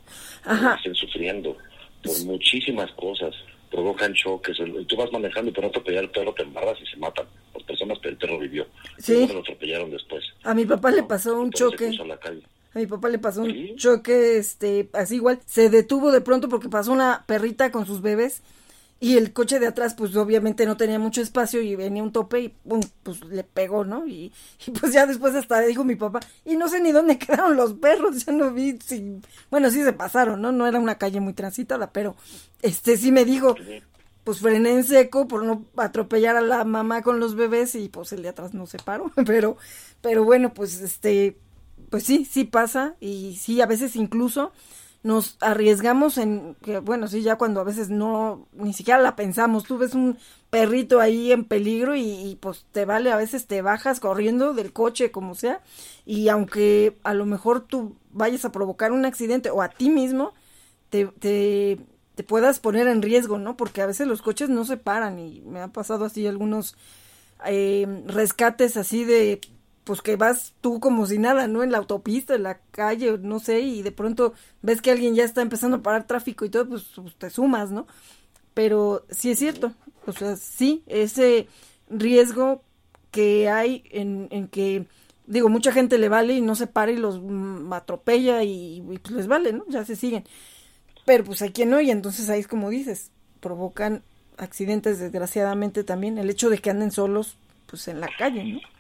[0.45, 1.57] Que estén sufriendo
[2.03, 3.35] por muchísimas cosas.
[3.71, 4.57] Provocan choques.
[4.87, 7.27] Tú vas manejando y por no atropellar el perro te embarras y se matan.
[7.55, 8.67] Las personas, pero el perro vivió.
[8.99, 9.27] Sí.
[9.33, 10.25] lo atropellaron después.
[10.45, 11.91] A mi papá le pasó un choque.
[12.01, 12.43] A la calle.
[12.75, 16.69] A mi papá le pasó un choque, este, así igual, se detuvo de pronto porque
[16.69, 18.43] pasó una perrita con sus bebés
[18.99, 22.41] y el coche de atrás, pues obviamente no tenía mucho espacio y venía un tope
[22.41, 24.07] y pum, pues le pegó, ¿no?
[24.07, 24.33] Y,
[24.67, 27.75] y, pues ya después hasta dijo mi papá, y no sé ni dónde quedaron los
[27.75, 29.21] perros, ya no vi, si...
[29.51, 30.51] bueno, sí se pasaron, ¿no?
[30.51, 32.17] No era una calle muy transitada, pero
[32.63, 33.55] este sí me dijo,
[34.25, 38.13] pues frené en seco por no atropellar a la mamá con los bebés y pues
[38.13, 39.59] el de atrás no se paró, pero,
[40.01, 41.37] pero bueno, pues este,
[41.91, 44.53] pues sí, sí pasa y sí, a veces incluso
[45.07, 49.63] nos arriesgamos en que, bueno, sí, ya cuando a veces no, ni siquiera la pensamos,
[49.63, 50.19] tú ves un
[50.51, 55.13] perrito ahí en peligro y, pues te vale, a veces te bajas corriendo del coche,
[55.13, 55.63] como sea,
[56.05, 60.35] y aunque a lo mejor tú vayas a provocar un accidente o a ti mismo,
[60.91, 61.79] te, te,
[62.17, 63.57] te puedas poner en riesgo, ¿no?
[63.57, 66.77] Porque a veces los coches no se paran y me han pasado así algunos
[67.47, 69.41] eh, rescates así de
[69.87, 71.63] pues que vas tú como si nada, ¿no?
[71.63, 75.23] En la autopista, en la calle, no sé, y de pronto ves que alguien ya
[75.23, 77.87] está empezando a parar tráfico y todo, pues, pues, te sumas, ¿no?
[78.53, 79.75] Pero sí es cierto,
[80.05, 81.47] o sea, sí, ese
[81.89, 82.65] riesgo
[83.13, 84.87] que hay en, en que,
[85.29, 89.15] digo, mucha gente le vale y no se para y los mm, atropella y, pues
[89.15, 89.65] les vale, ¿no?
[89.69, 90.25] Ya se siguen.
[91.05, 94.03] Pero pues hay quien no, y entonces ahí es como dices, provocan
[94.37, 98.76] accidentes desgraciadamente también, el hecho de que anden solos, pues en la calle, ¿no?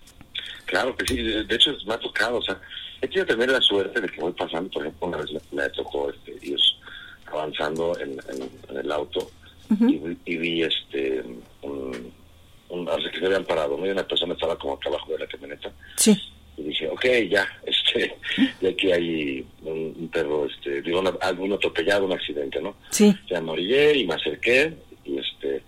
[0.64, 2.60] Claro que sí, de hecho me ha tocado, o sea,
[3.00, 6.10] he tenido también la suerte de que voy pasando, por ejemplo, una vez me, tocó
[6.10, 6.58] este, ir
[7.26, 8.18] avanzando en,
[8.76, 9.30] el auto
[9.70, 11.22] y, vi este
[11.62, 12.12] un,
[12.68, 13.86] un que se habían parado, ¿no?
[13.86, 15.72] Y una persona estaba como acá abajo de la camioneta.
[15.96, 16.16] Sí.
[16.56, 18.16] Y dije, ok, ya, este,
[18.60, 22.76] ya aquí hay un, perro, este, digo, algún atropellado, un accidente, ¿no?
[22.90, 23.14] Sí.
[23.28, 24.72] Ya me orillé y me acerqué
[25.04, 25.62] y este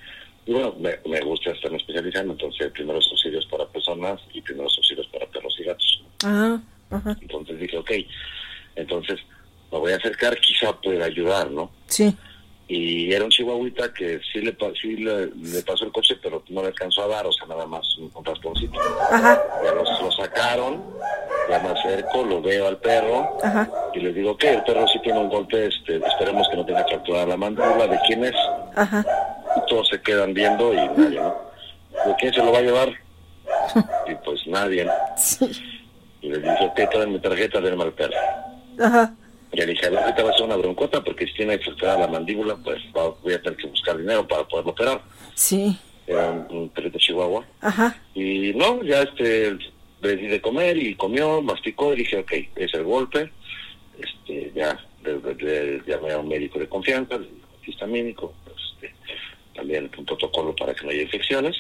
[0.49, 5.07] y bueno, me, me gusta estar especializando, entonces primeros auxilios para personas y primeros auxilios
[5.09, 6.05] para perros y gatos.
[6.25, 6.59] Ah,
[7.21, 7.91] Entonces dije, ok,
[8.75, 9.21] entonces
[9.71, 11.71] me voy a acercar, quizá pueda ayudar, ¿no?
[11.87, 12.17] Sí.
[12.69, 16.69] Y era un chihuahuita que sí le, sí le, pasó el coche, pero no le
[16.69, 18.79] alcanzó a dar, o sea, nada más un, un rasponcito.
[19.11, 19.43] Ajá.
[19.65, 20.85] Ya lo sacaron,
[21.49, 23.71] ya me acerco, lo veo al perro Ajá.
[23.95, 26.85] y le digo, ok, el perro sí tiene un golpe, este, esperemos que no tenga
[26.85, 28.35] fracturada la mandíbula, ¿de quién es?
[28.77, 29.05] Ajá
[29.69, 31.37] todos se quedan viendo y nadie, ¿no?
[32.19, 32.89] ¿Quién se lo va a llevar?
[34.07, 34.87] y pues nadie,
[36.21, 38.15] Y le dije, ok, traen mi tarjeta, del mal perro.
[38.81, 39.15] Ajá.
[39.53, 42.57] Y le dije, ahorita va a ser una broncota porque si tiene fracturada la mandíbula,
[42.57, 45.03] pues voy a tener que buscar dinero para poderlo operar.
[45.35, 45.79] Sí.
[46.07, 47.45] Era un, perrito chihuahua.
[47.61, 47.97] Ajá.
[48.15, 49.57] Y no, ya este,
[50.01, 53.31] le di de comer y comió, masticó y dije, ok, es el golpe.
[53.99, 57.19] Este, ya le, llamé a un médico de confianza,
[57.67, 58.35] histamínico,
[59.55, 61.57] también un protocolo para que no haya infecciones,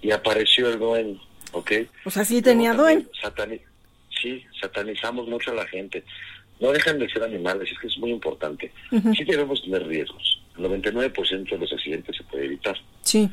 [0.00, 1.20] y apareció el dueño,
[1.52, 1.72] ¿ok?
[2.04, 3.06] O sea, sí tenía dueño.
[4.20, 6.02] sí, satanizamos mucho a la gente.
[6.60, 8.70] No dejan de ser animales, es que es muy importante.
[8.90, 10.40] Sí debemos tener riesgos.
[10.58, 12.76] El 99% de los accidentes se puede evitar.
[13.02, 13.30] Sí.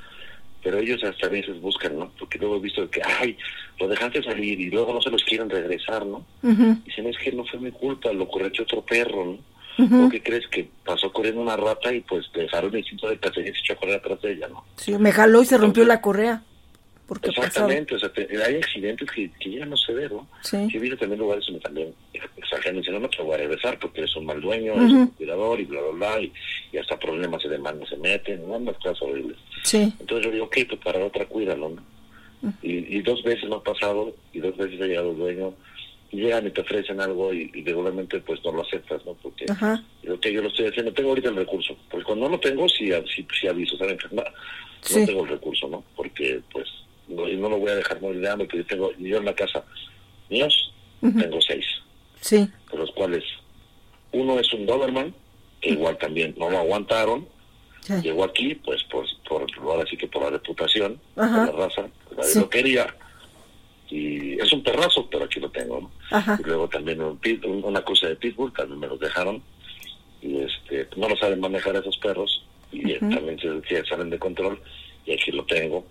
[0.64, 2.12] Pero ellos hasta a veces buscan, ¿no?
[2.18, 3.38] Porque luego he visto que, ay,
[3.80, 6.26] lo dejaste salir y luego no se los quieren regresar, ¿no?
[6.42, 10.06] Dicen, es que no fue mi culpa, lo corregió otro perro, ¿no?
[10.06, 13.52] ¿O qué crees que pasó corriendo una rata y pues dejaron el cinto de cacería
[13.52, 14.66] y se echó a correr atrás de ella, ¿no?
[14.76, 16.42] Sí, me jaló y se rompió la correa.
[17.08, 18.12] Porque Exactamente, o sea,
[18.46, 20.28] hay accidentes que, que ya no se ven, ¿no?
[20.42, 20.58] Sí.
[20.70, 21.94] Yo he visto también lugares donde también
[22.36, 25.60] exageran diciendo, no te voy a regresar porque eres un mal dueño, eres un cuidador
[25.60, 28.60] y bla, bla, bla, y, hasta problemas de demanda se meten, ¿no?
[28.60, 29.38] Más cosas horribles.
[29.64, 29.94] Sí.
[30.00, 31.98] Entonces yo digo, ok, pues para otra cuídalo, ¿no?
[32.62, 35.54] y, y dos veces me ha pasado, y dos veces ha llegado el dueño,
[36.12, 39.14] y llegan y te ofrecen algo y, regularmente pues no lo aceptas, ¿no?
[39.16, 39.46] Porque
[40.04, 42.68] lo que yo lo estoy haciendo, tengo ahorita el recurso, porque cuando no lo tengo
[42.70, 42.90] sí,
[43.40, 43.98] sí, aviso, ¿saben?
[44.12, 45.84] No, no tengo el recurso, ¿no?
[45.96, 46.68] Porque pues
[47.08, 49.64] no, no lo voy a dejar morir de hambre, porque tengo, yo en la casa
[50.30, 51.66] míos tengo seis,
[52.22, 52.50] sí.
[52.72, 53.24] de los cuales
[54.12, 55.14] uno es un Doberman,
[55.62, 57.28] que igual también no lo aguantaron,
[58.02, 62.36] llegó aquí pues por, por, ahora sí que por la reputación, por la raza, nadie
[62.36, 62.96] lo quería.
[63.90, 65.92] Y es un perrazo, pero aquí lo tengo, ¿no?
[66.40, 67.20] Y luego también un
[67.64, 69.42] una cosa de pitbull, también me los dejaron,
[70.22, 74.62] y este no lo saben manejar esos perros, y también se, salen de control,
[75.06, 75.86] y aquí lo tengo.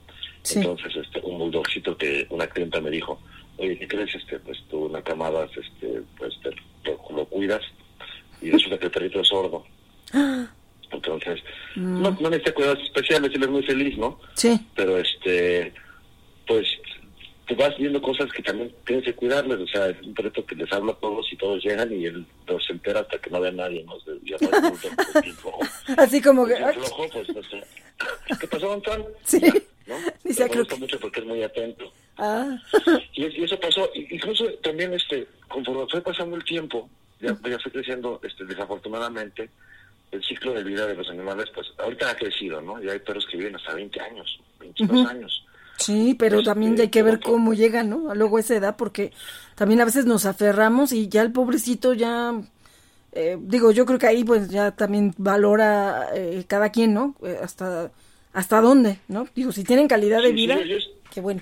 [0.54, 3.20] Entonces, este un bulldogcito que una clienta me dijo,
[3.58, 4.14] oye, ¿qué crees?
[4.14, 6.50] Este, pues tú una camada, este, pues te,
[7.12, 7.62] lo, cuidas,
[8.40, 9.64] y resulta que el perrito es sordo.
[10.92, 11.42] Entonces,
[11.74, 12.02] mm.
[12.02, 14.20] no, no necesita cuidados especiales, él es muy feliz, ¿no?
[14.34, 14.60] Sí.
[14.74, 15.72] Pero este,
[16.46, 16.66] pues
[17.46, 20.56] te vas viendo cosas que también tienes que cuidarles, o sea, es un perrito que
[20.56, 23.40] les habla a todos y todos llegan y él no se entera hasta que no
[23.40, 23.94] ve a nadie, ¿no?
[24.24, 24.72] Ya no
[26.02, 26.56] Así como que...
[26.56, 27.62] Flojo, pues, no sé.
[28.40, 29.04] ¿Qué pasó, Antoine?
[29.24, 29.40] Sí.
[29.86, 29.94] ¿No?
[30.24, 31.92] Dice, me gusta mucho porque es muy atento.
[32.18, 32.56] Ah.
[33.12, 36.88] Y, y, eso pasó, incluso también este, conforme fue pasando el tiempo,
[37.20, 39.48] ya, ya fue creciendo, este, desafortunadamente,
[40.12, 42.80] el ciclo de vida de los animales, pues ahorita ha crecido, ¿no?
[42.82, 45.46] Ya hay perros que viven hasta 20 años, 22 años.
[45.78, 48.10] Sí, pero Este, también hay que ver cómo llega, ¿no?
[48.10, 49.12] A luego esa edad, porque
[49.54, 52.32] también a veces nos aferramos y ya el pobrecito ya,
[53.12, 57.14] eh, digo, yo creo que ahí pues ya también valora eh, cada quien, ¿no?
[57.22, 57.90] Eh, hasta,
[58.36, 59.26] hasta dónde, ¿no?
[59.34, 60.76] Digo, si tienen calidad de Sí, sí, vida, yo-
[61.12, 61.40] qué bueno.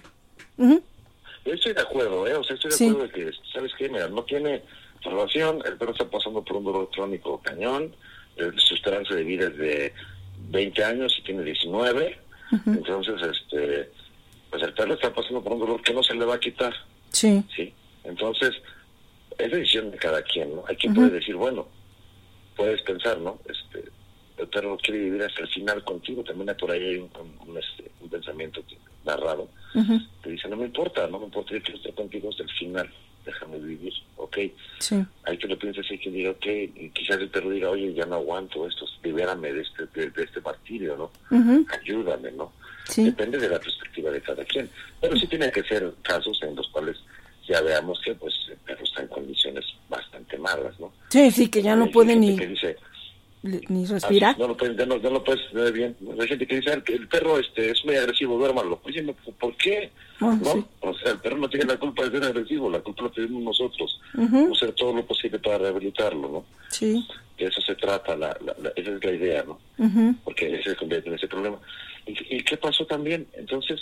[0.57, 2.35] Yo estoy de acuerdo, ¿eh?
[2.37, 2.89] O sea, estoy de Sí.
[2.89, 3.89] acuerdo de que, ¿sabes qué?
[3.89, 4.63] Mira, no tiene
[5.03, 7.95] salvación, el perro está pasando por un dolor crónico cañón,
[8.37, 9.93] eh, su esperanza de vida es de
[10.51, 12.17] 20 años y tiene 19,
[12.67, 13.91] entonces, este,
[14.51, 16.73] pues el perro está pasando por un dolor que no se le va a quitar,
[17.11, 17.75] Sí, ¿sí?
[18.05, 18.51] Entonces,
[19.37, 20.63] es decisión de cada quien, ¿no?
[20.69, 21.67] Hay quien puede decir, bueno,
[22.57, 23.41] puedes pensar, ¿no?
[23.47, 23.91] Este,
[24.39, 27.59] el perro quiere vivir hasta el final contigo, también por ahí hay un, un- un,
[27.59, 29.49] este, un pensamiento que- narrado
[30.23, 32.89] te dice, no me importa, no me importa yo quiero estar contigo hasta el final,
[33.27, 34.39] déjame vivir, ok.
[34.79, 37.93] sí, Hay que lo pienses, hay que diga, ok, y quizás el perro diga, oye,
[37.93, 41.11] ya no aguanto esto, libérame de este, de, de este martirio, ¿no?
[41.81, 42.53] Ayúdame, ¿no?
[42.89, 44.71] sí, Depende de la perspectiva de cada quien.
[45.01, 46.97] Pero sí tiene que ser casos en los cuales
[47.49, 50.93] ya veamos que pues el perro está en condiciones bastante malas, ¿no?
[51.11, 52.77] sí, sí, que ya no puede ni, que dice,
[53.45, 54.39] ni "Ah, respirar.
[54.39, 55.95] no lo puedes, ya no, ya no lo puedes ver bien.
[56.19, 58.81] Hay gente que dice, "Ah, que el perro este es muy agresivo, duérmalo.
[58.85, 59.91] Oye, no, ¿por qué?
[60.21, 60.53] Ah, ¿No?
[60.53, 60.65] sí.
[60.81, 63.43] O sea, el perro no tiene la culpa de ser agresivo, la culpa la tenemos
[63.43, 64.01] nosotros.
[64.17, 64.53] Ujú.
[64.55, 66.45] Hacer todo lo posible para rehabilitarlo, ¿no?
[66.71, 69.59] Sí, De eso se trata, la, la- la- esa es la idea, ¿no?
[69.79, 71.59] ujú, Porque ese se convierte en ese problema.
[72.07, 73.27] ¿Y, y qué pasó también?
[73.35, 73.81] Entonces,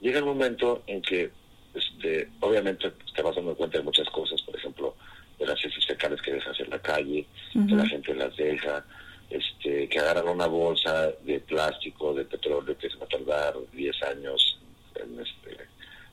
[0.00, 1.30] llega el momento en que,
[1.74, 4.96] este, obviamente, te vas dando cuenta de muchas cosas, por ejemplo,
[5.38, 5.62] de las
[5.98, 8.84] fecales que dejas en la calle, que la gente las deja,
[9.28, 14.02] este, que agarran una bolsa de plástico, de petróleo, que se va a tardar 10
[14.04, 14.60] años,
[14.94, 15.64] en este,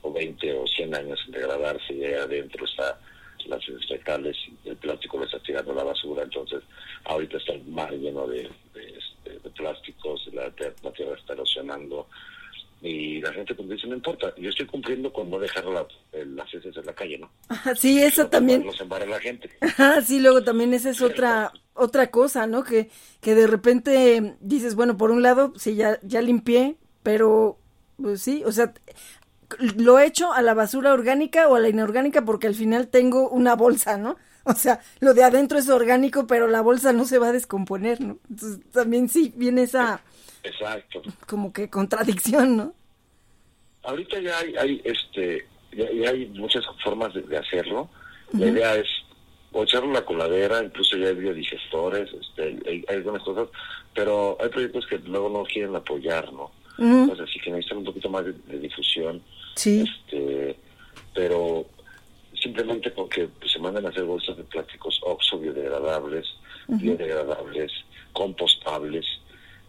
[0.01, 2.99] o 20 o 100 años en degradarse, y ahí adentro está
[3.45, 6.63] las fecales y el plástico lo está tirando a la basura, entonces
[7.03, 12.07] ahorita está el mar lleno de, de, este, de plásticos, la, la tierra está erosionando,
[12.85, 16.35] y la gente pues dice, no importa, yo estoy cumpliendo con no dejar la, el-
[16.35, 17.31] las heces en la calle, ¿no?
[17.49, 18.65] Ajá, sí, eso No también.
[18.65, 19.49] Los embara la gente.
[19.61, 22.63] Ajá, sí, luego también esa es otra otra cosa, ¿no?
[22.63, 27.57] Que, que de repente dices, bueno, por un lado, sí, ya, ya limpié, pero
[28.01, 28.73] pues sí, o sea,
[29.77, 33.29] lo he hecho a la basura orgánica o a la inorgánica porque al final tengo
[33.29, 34.17] una bolsa, ¿no?
[34.47, 37.99] O sea, lo de adentro es orgánico, pero la bolsa no se va a descomponer,
[37.99, 38.19] ¿no?
[38.29, 40.01] Entonces también sí viene esa
[40.45, 41.01] Exacto.
[41.27, 42.73] como que contradicción, ¿no?
[43.83, 47.89] Ahorita ya hay, hay este, ya, ya hay muchas formas de, de hacerlo.
[48.33, 48.87] La idea es
[49.51, 53.47] o echarlo en la coladera, incluso ya hay biodigestores, este, hay, hay algunas cosas,
[53.93, 56.51] pero hay proyectos que luego no quieren apoyar, ¿no?
[56.75, 59.21] Pues así que necesitan un poquito más de, de difusión.
[59.55, 60.57] Sí, este
[61.13, 61.65] pero
[62.33, 66.27] simplemente porque pues, se mandan a hacer bolsas de plásticos oxo biodegradables,
[66.67, 67.71] biodegradables,
[68.11, 69.05] compostables,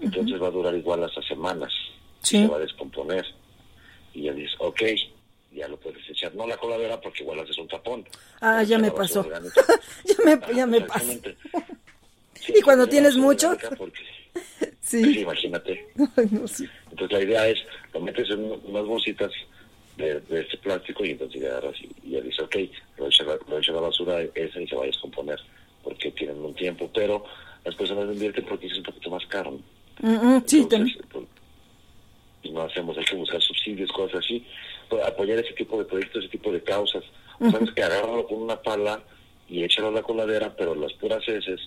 [0.01, 1.73] entonces va a durar igual hasta semanas,
[2.21, 2.39] Sí.
[2.43, 3.25] se va a descomponer.
[4.15, 4.83] Y ya dices, ok,
[5.53, 8.05] ya lo puedes echar, no la coladera porque igual haces un tapón.
[8.41, 9.25] Ah, ya me pasó.
[10.05, 11.13] ya me, ya me pasó.
[11.13, 11.37] exactamente.
[12.39, 13.57] Sí, Y cuando tienes mucho.
[13.79, 14.03] porque-
[14.81, 15.21] sí, Sí.
[15.21, 15.89] imagínate.
[16.17, 16.69] Ay, no, sí.
[16.91, 17.59] Entonces la idea es,
[17.93, 19.33] lo metes en un- unas bolsitas
[19.97, 21.75] de, de este plástico y entonces ya agarras
[22.05, 22.57] y, ya dices, ok,
[22.99, 25.41] lo echa, la- lo echa a la basura esa y se va a descomponer
[25.83, 27.25] porque tienen un tiempo, pero
[27.65, 29.53] las personas lo invierten porque es un poquito más caro.
[29.53, 29.61] ¿no?
[30.01, 30.99] Mm, sí, Entonces, también.
[31.11, 31.25] pues,
[32.43, 34.45] y no hacemos, hay que buscar subsidios, cosas así,
[34.89, 37.05] pues, apoyar ese tipo de proyectos, ese tipo de causas.
[37.41, 39.03] O Sabes que agárralo con una pala
[39.49, 41.61] y échalo a la coladera, pero las puras heces,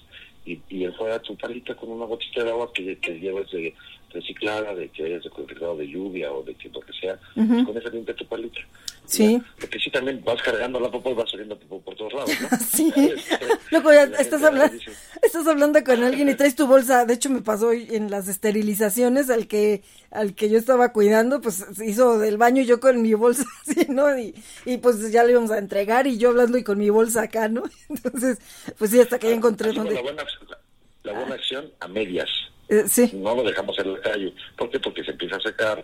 [0.46, 3.74] y, y enjuaga tu palita con una gotita de agua que, que lleves de
[4.12, 7.78] reciclada, de que hayas reciclado de lluvia o de que lo que sea, y con
[7.78, 8.60] esa limpia tu palita.
[9.10, 9.34] Sí.
[9.34, 9.46] Ya.
[9.60, 12.48] Porque si también vas cargando la popó y vas saliendo popó por todos lados, ¿no?
[12.72, 12.94] Sí.
[13.72, 14.92] Luego ya estás hablando, dice,
[15.24, 17.06] estás hablando con alguien y traes tu bolsa.
[17.06, 19.82] De hecho, me pasó en las esterilizaciones al que,
[20.12, 23.88] al que yo estaba cuidando, pues se hizo del baño yo con mi bolsa así,
[23.90, 24.16] ¿no?
[24.18, 24.36] Y,
[24.66, 27.48] y pues ya le íbamos a entregar y yo hablando y con mi bolsa acá,
[27.48, 27.64] ¿no?
[27.90, 28.38] Entonces,
[28.78, 30.14] pues sí, hasta que ya encontré hacemos la donde.
[30.14, 30.30] buena,
[31.04, 32.30] la buena acción a medias.
[32.70, 34.34] Eh, sí, no lo dejamos en la calle.
[34.58, 34.80] ¿Por qué?
[34.80, 35.84] Porque se empieza a secar.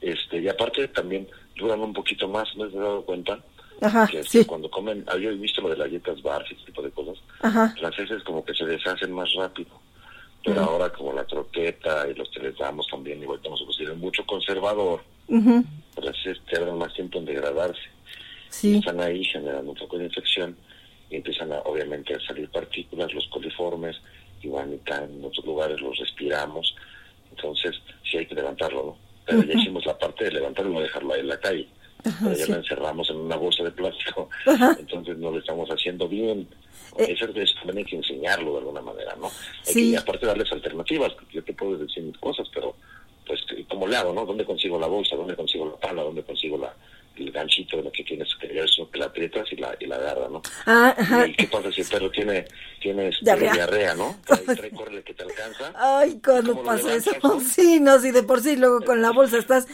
[0.00, 1.26] Este, y aparte también
[1.56, 3.42] duran un poquito más, ¿no has dado cuenta?
[3.80, 6.82] ajá, que sí, cuando comen, había visto lo de las dietas barf y ese tipo
[6.82, 9.70] de cosas, ajá, las heces como que se deshacen más rápido.
[10.44, 13.98] Pero ahora como la croqueta y los que les damos también, igual que nosotros tienen
[13.98, 15.64] mucho conservador, ujú,
[15.94, 17.82] pues las heces tardan más tiempo en degradarse.
[18.48, 20.56] sí, Están ahí generando un poco de infección
[21.10, 23.96] y empiezan a, obviamente a salir partículas, los coliformes,
[24.84, 26.74] caen en otros lugares, los respiramos.
[27.30, 27.80] Entonces,
[28.10, 28.98] sí hay que levantarlo, ¿no?
[29.26, 31.68] Pero ya hicimos la parte de levantarlo y no dejarlo ahí en la calle.
[32.02, 34.30] pero ya la encerramos en una bolsa de plástico,
[34.78, 36.48] entonces no lo estamos haciendo bien.
[36.96, 39.26] Eh, eso, también hay que enseñarlo de alguna manera, ¿no?
[39.26, 39.90] Hay sí.
[39.90, 42.76] que, aparte darles alternativas, yo te puedo decir mil cosas, pero
[43.26, 44.24] pues, ¿cómo le hago, no?
[44.24, 45.16] ¿Dónde consigo la bolsa?
[45.16, 46.02] ¿Dónde consigo la pala?
[46.02, 46.74] ¿Dónde consigo la,
[47.18, 49.96] el ganchito de lo que tienes que eso que la aprietas y la, y la
[49.96, 50.42] agarra, ¿no?
[50.66, 51.26] Ah, ajá.
[51.26, 52.44] ¿Y qué pasa si el perro tiene,
[52.80, 53.94] tiene este, diarrea.
[53.94, 54.16] ¿no?
[54.24, 55.72] Trae, trae córrele que te alcanza.
[55.76, 57.10] Ay, cuando pasa eso.
[57.48, 59.66] Sí, no, si de por sí luego con la bolsa estás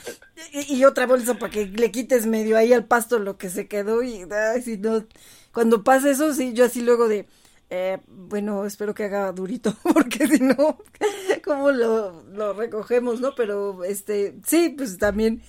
[0.53, 3.69] y, y otra bolsa para que le quites medio ahí al pasto lo que se
[3.69, 5.05] quedó y ay, si no
[5.53, 7.27] cuando pasa eso sí yo así luego de
[7.71, 10.79] eh, bueno, espero que haga durito, porque si no,
[11.45, 13.35] ¿cómo lo, lo, recogemos, no?
[13.35, 15.43] Pero, este, sí, pues también,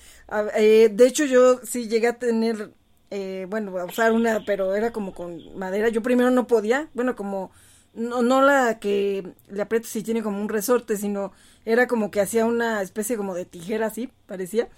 [0.55, 2.71] eh, de hecho yo sí llegué a tener,
[3.11, 7.15] eh, bueno, a usar una, pero era como con madera, yo primero no podía, bueno,
[7.15, 7.51] como,
[7.93, 11.31] no, no la que le aprieto si tiene como un resorte, sino
[11.65, 14.69] era como que hacía una especie como de tijera así, parecía,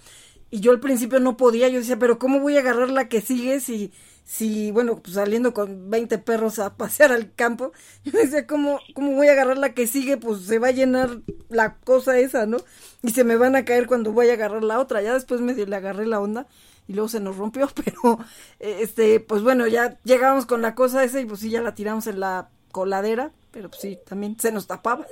[0.50, 3.22] y yo al principio no podía, yo decía, pero ¿cómo voy a agarrar la que
[3.22, 3.92] sigue si
[4.28, 7.72] si, bueno, pues saliendo con 20 perros a pasear al campo,
[8.04, 10.18] yo decía, ¿cómo, ¿cómo voy a agarrar la que sigue?
[10.18, 12.58] Pues se va a llenar la cosa esa, ¿no?
[13.04, 15.02] Y se me van a caer cuando voy a agarrar la otra.
[15.02, 16.46] Ya después me le agarré la onda
[16.88, 18.20] y luego se nos rompió, pero,
[18.60, 22.06] este, pues bueno, ya llegamos con la cosa esa y pues sí, ya la tiramos
[22.08, 25.08] en la coladera, pero pues sí, también se nos tapaba.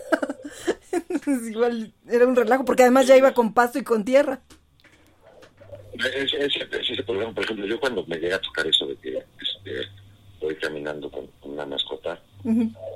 [1.50, 4.42] igual era un relajo, porque además ya iba con pasto y con tierra.
[5.98, 9.90] Es, ese problema, por ejemplo, yo cuando me llega a tocar eso de que este,
[10.40, 12.20] voy caminando con, una mascota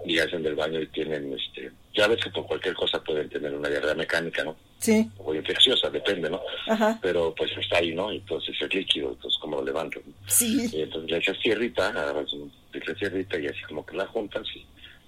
[0.06, 3.54] y hacen del baño y tienen, este, ya ves que por cualquier cosa pueden tener
[3.54, 4.56] una diarrea mecánica, ¿no?
[4.78, 5.10] Sí.
[5.18, 6.40] O infecciosa, depende, ¿no?
[6.68, 7.00] Ajá.
[7.02, 8.12] Pero pues está ahí, ¿no?
[8.12, 10.00] Entonces es líquido, entonces como lo levanto.
[10.28, 10.70] Sí.
[10.72, 14.46] Y entonces le echas tierrita, agarras un de tierrita y así como que la juntas
[14.56, 14.66] y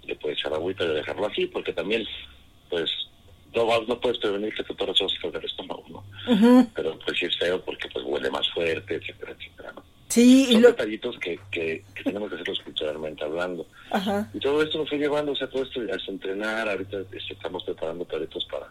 [0.07, 2.03] le puedes echar agüita y dejarlo así, porque también,
[2.69, 2.89] pues,
[3.53, 6.67] no, no puedes prevenir que perro se va del estómago, ¿no?
[6.73, 9.83] Pero pues sí es feo porque pues huele más fuerte, etcétera, etcétera, ¿no?
[10.07, 13.65] Sí, Son detallitos que, que, que, tenemos que hacerlos culturalmente hablando.
[13.91, 14.29] Ajá.
[14.33, 17.63] Y todo esto nos fue llevando, o sea, todo esto hasta entrenar, ahorita este, estamos
[17.63, 18.67] preparando perritos para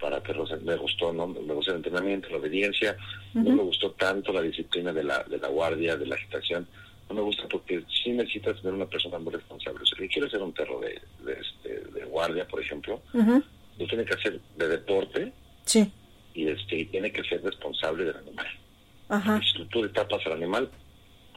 [0.00, 1.28] para perros, me gustó, ¿no?
[1.28, 2.96] Me gustó el entrenamiento, la obediencia,
[3.34, 6.66] no me gustó tanto la disciplina de la, de la guardia, de la agitación,
[7.08, 9.82] no me gusta porque sí necesitas tener una persona muy responsable.
[9.82, 13.00] O sea, si quieres ser un perro de, de, este, de guardia, por ejemplo,
[13.78, 15.32] lo tiene que hacer de deporte
[15.64, 15.90] sí.
[16.34, 18.46] y este y tiene que ser responsable del animal.
[19.08, 19.40] Ajá.
[19.42, 20.70] Si tú le tapas al animal,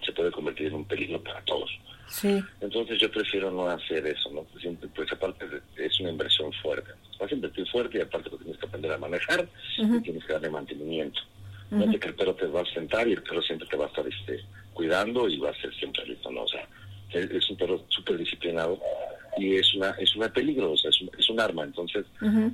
[0.05, 1.69] se puede convertir en un peligro para todos.
[2.07, 2.41] Sí.
[2.61, 4.43] Entonces yo prefiero no hacer eso, ¿no?
[4.43, 4.63] Pues,
[4.95, 5.45] pues aparte
[5.77, 6.91] es una inversión fuerte.
[7.19, 10.33] Vas a invertir fuerte y aparte lo tienes que aprender a manejar y tienes que
[10.33, 11.19] darle mantenimiento.
[11.71, 13.85] No es que el perro te va a sentar y el perro siempre te va
[13.85, 16.43] a estar este, cuidando y va a ser siempre listo, ¿no?
[16.43, 16.67] O sea,
[17.11, 18.79] es un perro súper disciplinado
[19.37, 21.63] y es una es una peligro, o sea, es un, es un arma.
[21.63, 22.05] Entonces,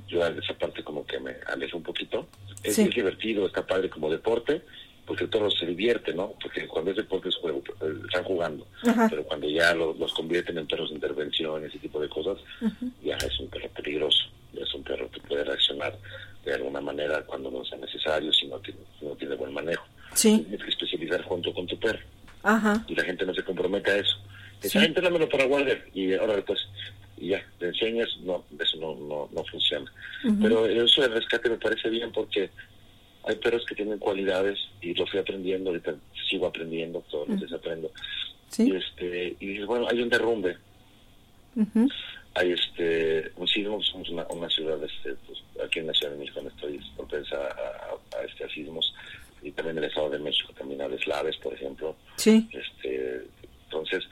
[0.08, 2.26] yo esa parte como que me alejo un poquito.
[2.62, 2.88] Es, sí.
[2.88, 4.62] divertido, está padre como deporte,
[5.06, 6.34] porque el perro se divierte, ¿no?
[6.40, 8.66] Porque cuando es deporte es juego, eh, están jugando.
[8.86, 9.08] Ajá.
[9.10, 12.38] Pero cuando ya lo, los convierten en perros de intervención, ese tipo de cosas,
[13.02, 14.24] ya es un perro peligroso.
[14.52, 15.98] Ya es un perro que puede reaccionar
[16.44, 19.84] de alguna manera cuando no sea necesario, si no tiene, si no tiene buen manejo.
[20.14, 20.44] Sí.
[20.48, 22.00] Tienes que especializar junto con tu perro.
[22.42, 22.84] Ajá.
[22.88, 24.16] Y la gente no se compromete a eso.
[24.62, 24.84] Dice, sí.
[24.84, 25.84] entrénamelo para guardia.
[25.94, 26.60] Y ahora después,
[27.16, 29.90] y ya, te enseñas, no, eso no, no, no funciona.
[30.24, 30.42] Uh -huh.
[30.42, 32.50] Pero eso del rescate me parece bien porque
[33.24, 35.94] hay perros que tienen cualidades y lo fui aprendiendo, ahorita
[36.28, 37.90] sigo aprendiendo, todos los días aprendo.
[38.48, 38.68] ¿Sí?
[38.68, 40.56] Y, este, y dices, bueno, hay un derrumbe.
[41.54, 41.92] Uh -huh.
[42.34, 46.18] Hay este, un sismo, somos una, una ciudad, este, pues, aquí en la Ciudad de
[46.18, 48.94] México no estoy propensa a, a, a, este, a sismos,
[49.42, 51.94] y también el Estado de México también a deslaves, por ejemplo.
[52.16, 52.48] Sí.
[52.52, 53.26] Este,
[53.64, 54.04] entonces,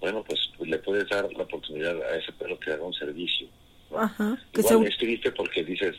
[0.00, 3.48] bueno, pues le puedes dar la oportunidad a ese perro que haga un servicio.
[3.90, 3.98] ¿no?
[3.98, 4.38] Ajá.
[4.52, 4.88] Que Igual se...
[4.88, 5.96] es triste porque dices,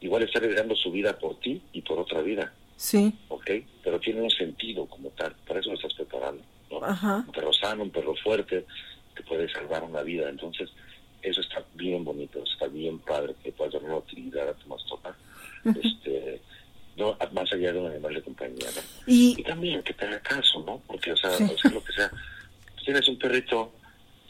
[0.00, 2.52] igual está arriesgando su vida por ti y por otra vida.
[2.76, 3.12] Sí.
[3.28, 3.50] ¿Ok?
[3.82, 6.42] Pero tiene un sentido como tal, para eso lo estás preparando.
[6.70, 6.84] ¿no?
[6.84, 7.24] Ajá.
[7.26, 8.66] Un perro sano, un perro fuerte,
[9.14, 10.28] que puede salvar una vida.
[10.28, 10.70] Entonces,
[11.22, 15.16] eso está bien bonito, está bien padre que puedas dar una utilidad a tu mascota.
[15.82, 16.40] Este
[16.96, 18.82] no más allá de un animal de compañía ¿no?
[19.06, 21.44] y, y, también que te haga caso no porque o sea, sí.
[21.44, 22.10] o sea lo que sea
[22.88, 23.70] tienes un perrito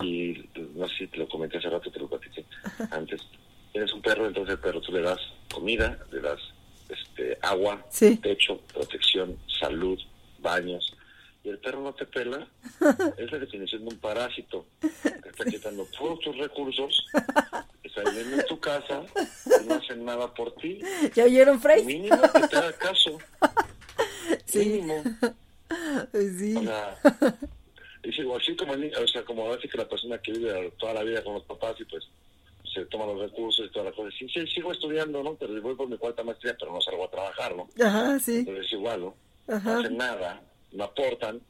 [0.01, 2.45] y no sé si te lo comenté hace rato te lo platiqué
[2.91, 3.21] antes
[3.71, 6.41] tienes un perro entonces el perro tú le das comida le das
[6.89, 8.17] este agua sí.
[8.17, 9.97] techo protección salud
[10.41, 10.93] baños
[11.45, 12.49] y el perro no te pela
[13.17, 17.07] es la definición de un parásito te está quitando todos tus recursos
[17.85, 19.05] está viviendo en tu casa
[19.63, 20.81] y no hacen nada por ti.
[21.15, 21.85] ¿Ya oyeron, Frey?
[21.85, 23.19] Mínimo que te haga caso.
[24.45, 24.59] Sí.
[24.59, 25.03] Mínimo.
[26.13, 26.55] Sí.
[26.57, 26.99] O sea,
[28.03, 30.95] es igual, así como, o sea, como a veces que la persona que vive toda
[30.95, 32.05] la vida con los papás y pues
[32.73, 34.15] se toma los recursos y todas las cosas.
[34.19, 35.35] Sí, sí, sigo estudiando, ¿no?
[35.35, 37.69] Pero voy por mi cuarta maestría, pero no salgo a trabajar, ¿no?
[37.85, 38.43] Ajá, sí.
[38.45, 39.15] Pero es igual, ¿no?
[39.49, 40.43] hacen nada,
[40.73, 41.41] no aportan,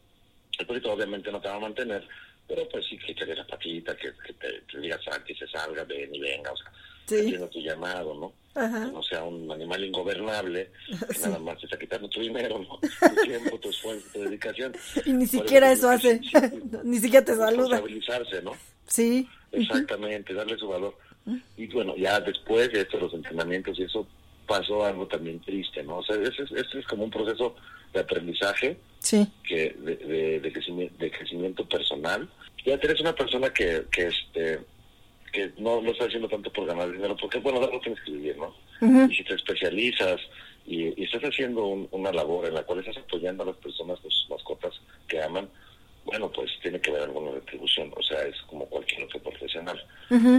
[0.57, 2.07] el perrito obviamente no te va a mantener,
[2.47, 5.49] pero pues sí que te dé la patita, que, que te, te digas que se
[5.49, 6.71] salga, ven y venga, o sea,
[7.05, 8.33] haciendo tu llamado, ¿no?
[8.59, 10.71] Que no sea un animal ingobernable,
[11.13, 12.79] que nada más te está quitando tu dinero, ¿no?
[13.15, 14.73] Tu tiempo, tu esfuerzo, tu dedicación.
[15.05, 16.21] Y ni siquiera eso hace,
[16.85, 17.81] ni siquiera te saluda.
[17.81, 18.53] Responsabilizarse, ¿no?
[18.87, 19.29] Sí.
[19.53, 20.97] Exactamente, darle su valor.
[21.57, 24.07] Y bueno, ya después de estos los entrenamientos y eso
[24.47, 25.99] pasó algo también triste, ¿no?
[25.99, 27.55] O sea, este es, es como un proceso
[27.93, 29.29] de aprendizaje, sí.
[29.47, 32.29] que de, de, crecimiento, de crecimiento personal.
[32.65, 34.61] Ya tienes una persona que, que este
[35.39, 38.37] que no lo está haciendo tanto por ganar dinero, porque bueno, algo tienes que vivir,
[38.37, 38.55] ¿no?
[39.09, 40.21] Y si te especializas
[40.67, 44.75] y, estás haciendo una labor en la cual estás apoyando a las personas sus mascotas
[45.07, 45.49] que aman,
[46.05, 49.81] bueno, pues tiene que haber alguna retribución, o sea, es como cualquier otro profesional,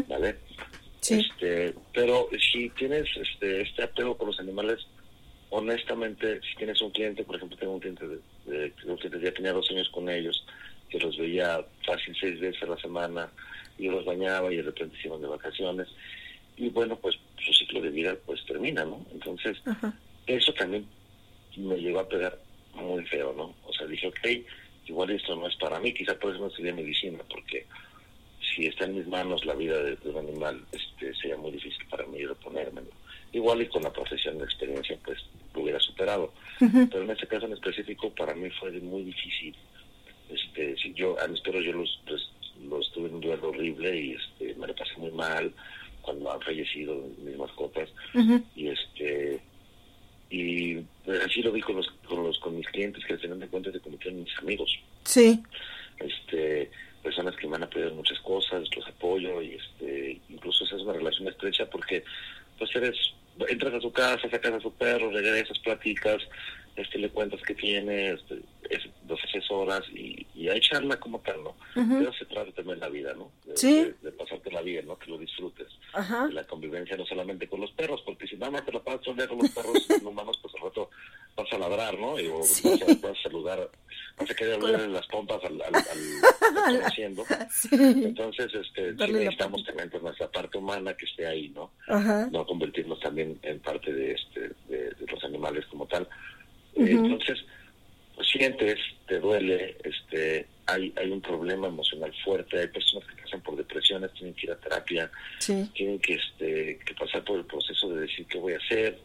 [0.07, 0.35] ¿vale?
[0.99, 1.19] Sí.
[1.19, 4.85] Este, pero si tienes este, este apego con los animales,
[5.49, 9.69] honestamente, si tienes un cliente, por ejemplo, tengo un cliente de, que ya tenía dos
[9.71, 10.45] años con ellos,
[10.89, 13.29] que los veía fácil seis veces a la semana,
[13.79, 15.87] y los bañaba y de repente se iban de vacaciones,
[16.57, 19.05] y bueno, pues su ciclo de vida pues termina, ¿no?
[19.13, 19.57] Entonces,
[20.27, 20.85] eso también
[21.55, 22.37] me llegó a pegar
[22.73, 23.55] muy feo, ¿no?
[23.65, 24.27] O sea, dije, ok,
[24.85, 27.65] igual esto no es para mí, quizá por eso no estudié medicina, porque
[28.41, 32.05] si está en mis manos la vida de, un animal, este sería muy difícil para
[32.07, 32.89] mí reponérmelo.
[33.31, 35.19] Igual y con la profesión de experiencia, pues
[35.53, 36.33] lo hubiera superado.
[36.59, 39.55] Pero en este caso en específico, para mí fue muy difícil.
[40.29, 42.01] Este, si yo a mis perros yo los,
[42.67, 45.53] los, tuve en un duelo horrible y este, me lo pasé muy mal
[46.01, 47.89] cuando han fallecido mis mascotas.
[48.55, 49.41] Y este
[50.29, 53.39] y pues, así lo vi con los, con los con mis clientes que al final
[53.39, 54.79] de cuentas se convirtieron en mis amigos.
[55.03, 55.41] Sí.
[55.99, 56.69] Este,
[57.03, 60.93] personas que me han apoyado muchas cosas, los apoyo y este, incluso esa es una
[60.93, 62.03] relación estrecha porque
[62.57, 62.95] pues eres,
[63.47, 66.21] entras a su casa, sacas a su perro, regresas, platicas,
[66.75, 71.43] este le cuentas que tiene, este, es, dos asesoras y, y hay charla como tal,
[71.43, 71.55] ¿no?
[71.73, 73.31] Pero se trata también la vida, ¿no?
[73.45, 73.91] De, sí.
[74.01, 74.97] de, pasarte la vida, ¿no?
[74.97, 75.67] Que lo disfrutes.
[75.93, 76.27] Ajá.
[76.27, 79.01] De la convivencia no solamente con los perros, porque si nada más te la pasas
[79.05, 80.89] con los perros humanos, pues al rato
[81.35, 82.19] vas a ladrar, ¿no?
[82.19, 83.69] Y o vas, a, vas, a, saludar,
[84.17, 87.25] vas a querer darle las pompas al, al, al, conociendo.
[87.49, 87.69] Sí.
[87.71, 91.71] Entonces, este, sí necesitamos también pues, nuestra parte humana que esté ahí, ¿no?
[91.87, 92.27] Ajá.
[92.31, 96.07] No convertirnos también en parte de este de, de los animales como tal.
[96.79, 97.05] Uh -huh.
[97.05, 97.45] Entonces,
[98.15, 98.77] pues, sientes,
[99.07, 104.11] te duele, este, hay, hay un problema emocional fuerte, hay personas que pasan por depresiones,
[104.13, 105.69] tienen que ir a terapia, sí.
[105.73, 108.99] tienen que, este, que pasar por el proceso de decir qué voy a hacer,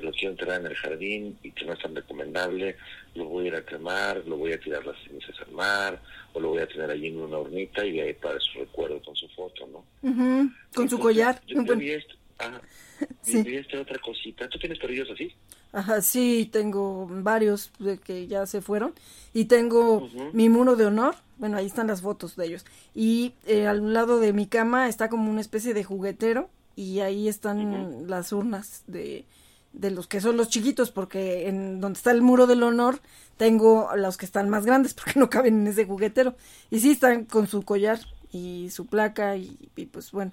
[0.00, 2.76] lo quiero enterrar en el jardín y que no es tan recomendable,
[3.14, 6.00] lo voy a ir a quemar, lo voy a tirar las cenizas al mar,
[6.32, 9.02] o lo voy a tener allí en una hornita y de ahí para su recuerdo
[9.02, 9.84] con su foto, ¿no?
[10.02, 10.16] Uh -huh.
[10.16, 11.40] Con Entonces, su collar.
[11.46, 12.60] Yo, yo vi, esto, ah,
[13.22, 13.42] sí.
[13.46, 14.48] esta otra cosita.
[14.48, 15.32] ¿Tú tienes perrillos así?
[15.72, 18.94] Ajá, sí, tengo varios de que ya se fueron.
[19.32, 20.32] Y tengo uh -huh.
[20.32, 21.14] mi muro de honor.
[21.38, 22.66] Bueno, ahí están las fotos de ellos.
[22.94, 26.50] Y eh, al lado de mi cama está como una especie de juguetero.
[26.76, 28.06] Y ahí están uh -huh.
[28.06, 29.24] las urnas de,
[29.72, 30.90] de los que son los chiquitos.
[30.90, 33.00] Porque en donde está el muro del honor
[33.38, 36.36] tengo los que están más grandes porque no caben en ese juguetero.
[36.70, 37.98] Y sí están con su collar
[38.30, 40.32] y su placa y, y pues bueno.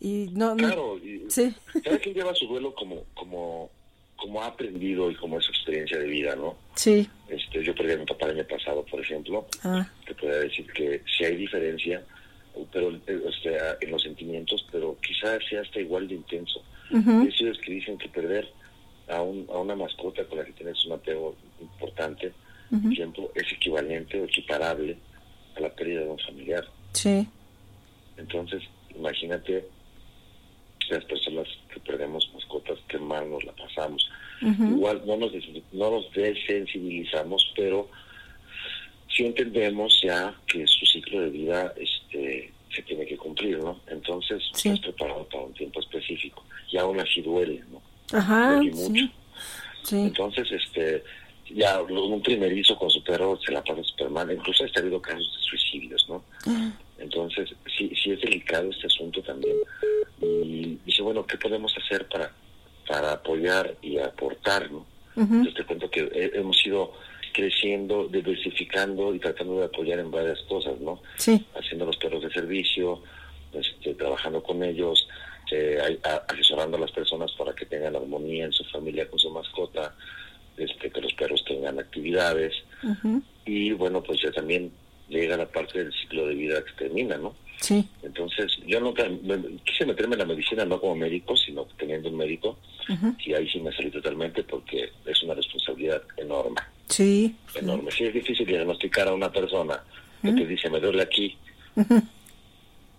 [0.00, 1.54] Y no, claro, y sí.
[1.82, 3.70] cada quien lleva su duelo como, como
[4.16, 6.56] como ha aprendido y como es su experiencia de vida, ¿no?
[6.74, 7.06] Sí.
[7.28, 9.46] Este, yo perdí a mi papá el año pasado, por ejemplo.
[9.62, 9.86] Ah.
[10.06, 12.02] Te podría decir que sí hay diferencia
[12.72, 16.62] pero o sea, en los sentimientos, pero quizás sea hasta igual de intenso.
[16.90, 17.28] Uh -huh.
[17.28, 18.48] Esos que dicen que perder
[19.08, 22.32] a, un, a una mascota con la que tienes un apego importante,
[22.70, 22.94] uh -huh.
[22.94, 24.96] tiempo, es equivalente o equiparable
[25.56, 26.64] a la pérdida de un familiar.
[26.92, 27.26] Sí.
[28.16, 28.62] Entonces,
[28.94, 29.68] imagínate
[30.90, 34.08] las personas que perdemos mascotas, qué mal nos la pasamos.
[34.42, 34.70] Uh -huh.
[34.70, 35.32] Igual no nos,
[35.72, 37.88] no nos desensibilizamos, pero
[39.08, 43.80] sí entendemos ya que su ciclo de vida este se tiene que cumplir, ¿no?
[43.86, 44.68] Entonces, sí.
[44.68, 46.44] estás preparado para un tiempo específico.
[46.70, 47.80] Y aún así duele, ¿no?
[48.12, 49.04] Ajá, duele mucho.
[49.04, 49.10] Sí.
[49.82, 49.96] sí.
[49.96, 51.02] Entonces, este
[51.48, 54.30] ya un primerizo con su perro se la pasa super mal.
[54.30, 56.16] Incluso ha habido casos de suicidios, ¿no?
[56.16, 56.72] Uh -huh.
[56.98, 59.56] Entonces, sí, sí es delicado este asunto también.
[60.20, 62.32] Y dice, bueno, ¿qué podemos hacer para,
[62.88, 64.86] para apoyar y aportar, ¿no?
[65.16, 65.30] Uh -huh.
[65.30, 66.92] Entonces te cuento que hemos ido
[67.32, 71.02] creciendo, diversificando y tratando de apoyar en varias cosas, ¿no?
[71.16, 71.44] Sí.
[71.54, 73.02] Haciendo los perros de servicio,
[73.52, 75.06] este, trabajando con ellos,
[75.52, 75.78] eh,
[76.28, 79.94] asesorando a las personas para que tengan armonía en su familia con su mascota,
[80.56, 82.54] este, que los perros tengan actividades.
[82.82, 83.22] Uh -huh.
[83.44, 84.72] Y bueno, pues ya también
[85.08, 87.34] llega la parte del ciclo de vida que termina, ¿no?
[87.60, 87.88] Sí.
[88.02, 92.16] Entonces, yo nunca me, quise meterme en la medicina, no como médico, sino teniendo un
[92.16, 93.16] médico, uh -huh.
[93.24, 96.60] y ahí sí me salí totalmente porque es una responsabilidad enorme.
[96.88, 97.34] Sí.
[97.54, 97.90] Enorme.
[97.90, 99.82] Sí, es difícil diagnosticar a una persona
[100.22, 101.36] que te dice, me duele aquí.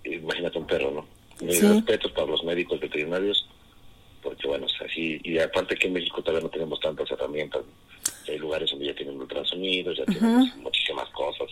[0.03, 1.45] Imagínate un perro, ¿no?
[1.45, 3.47] Mis respetos para los médicos veterinarios,
[4.23, 5.19] porque bueno, es así.
[5.23, 7.61] Y aparte que en México todavía no tenemos tantas herramientas.
[8.27, 11.47] Hay lugares donde ya tienen ultrasonidos, ya tienen muchísimas cosas,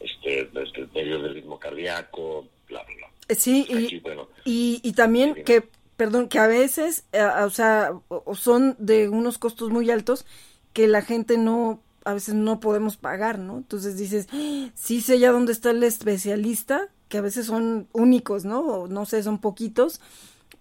[0.00, 3.10] este, desde medio del ritmo cardíaco, bla, bla, bla.
[3.28, 7.92] Eh, sí, y, bueno, y, y, también que, perdón, que a veces, eh, o sea,
[8.34, 10.26] son de unos costos muy altos
[10.72, 13.58] que la gente no, a veces no podemos pagar, ¿no?
[13.58, 14.28] Entonces dices,
[14.74, 18.60] sí sé ya dónde está el especialista, que a veces son únicos, ¿no?
[18.60, 20.00] O no sé, son poquitos,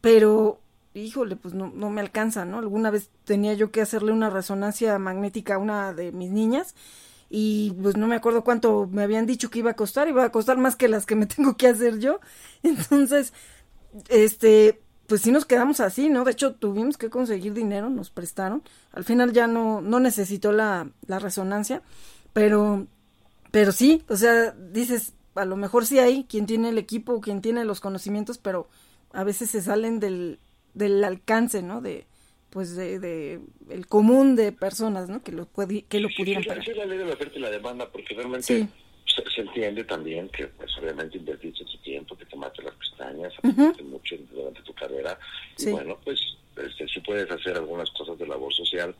[0.01, 0.60] pero
[0.93, 2.59] híjole, pues no, no me alcanza, ¿no?
[2.59, 6.75] Alguna vez tenía yo que hacerle una resonancia magnética a una de mis niñas
[7.29, 10.31] y pues no me acuerdo cuánto me habían dicho que iba a costar, iba a
[10.31, 12.19] costar más que las que me tengo que hacer yo.
[12.61, 13.33] Entonces,
[14.09, 16.25] este, pues sí nos quedamos así, ¿no?
[16.25, 18.63] De hecho, tuvimos que conseguir dinero, nos prestaron.
[18.91, 21.81] Al final ya no, no necesitó la, la resonancia,
[22.33, 22.87] pero,
[23.51, 27.41] pero sí, o sea, dices, a lo mejor sí hay quien tiene el equipo, quien
[27.41, 28.67] tiene los conocimientos, pero
[29.13, 30.39] a veces se salen del,
[30.73, 31.81] del alcance, ¿no?
[31.81, 32.05] De
[32.51, 35.23] pues de, de, el común de personas, ¿no?
[35.23, 36.63] Que lo puede, que lo pudieran pagar.
[36.63, 38.67] Sí, la ley de la oferta y la demanda, porque realmente
[39.05, 43.83] se, entiende también que, pues, obviamente invertiste tu tiempo, que te mate las pestañas, uh
[43.85, 45.17] mucho durante tu carrera,
[45.57, 46.19] y bueno, pues,
[46.57, 48.93] este, si puedes hacer algunas cosas de labor social,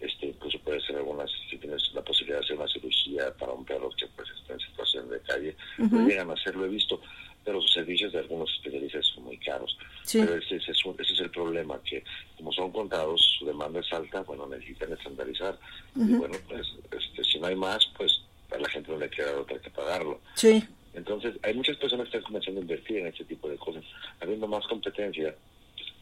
[0.00, 3.64] este, incluso puede ser algunas, si tienes la posibilidad de hacer una cirugía para un
[3.64, 7.00] perro que pues está en situación de calle, no llegan a hacerlo, he visto,
[7.44, 9.76] pero los servicios de algunos especialistas son muy caros.
[10.12, 12.04] Pero ese, ese, es el problema, que
[12.36, 15.58] como son contados, su demanda es alta, bueno, necesitan estandarizar.
[15.96, 19.40] Y bueno, pues este, si no hay más, pues a la gente no le queda
[19.40, 20.20] otra que pagarlo.
[20.34, 20.62] Sí.
[20.94, 23.84] Entonces, hay muchas personas que están comenzando a invertir en este tipo de cosas.
[24.20, 25.34] Habiendo más competencia,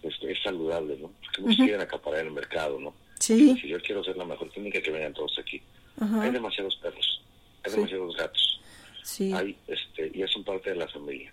[0.00, 1.12] pues, es saludable, ¿no?
[1.22, 2.94] Porque muchos quieren acaparar el mercado, ¿no?
[3.18, 3.58] Sí.
[3.60, 5.60] Si yo quiero ser la mejor clínica, que vengan todos aquí.
[6.00, 7.20] Hay demasiados perros,
[7.64, 8.60] hay demasiados gatos.
[9.02, 9.32] Sí.
[9.32, 11.32] Hay, este, y son parte de la familia.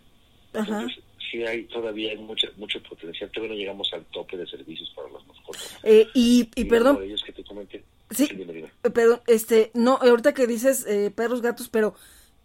[0.54, 4.92] Entonces, sí hay, todavía hay mucho, mucho potencial, todavía no llegamos al tope de servicios
[4.96, 5.78] para las mascotas.
[5.84, 7.02] Eh, y, y, perdón.
[7.04, 7.84] ellos que te comenté.
[8.12, 11.96] Sí, eh, perdón, este, no, ahorita que dices eh, perros, gatos, pero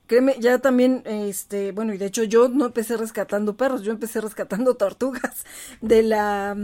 [0.07, 4.21] créeme, ya también, este, bueno, y de hecho yo no empecé rescatando perros, yo empecé
[4.21, 5.45] rescatando tortugas
[5.81, 6.57] de la,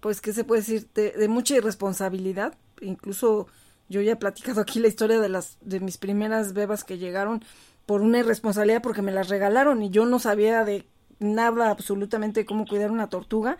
[0.00, 0.88] pues, ¿qué se puede decir?
[0.94, 3.48] De, de mucha irresponsabilidad, incluso
[3.88, 7.42] yo ya he platicado aquí la historia de las, de mis primeras bebas que llegaron
[7.88, 10.84] por una irresponsabilidad porque me las regalaron y yo no sabía de
[11.20, 13.56] nada absolutamente cómo cuidar una tortuga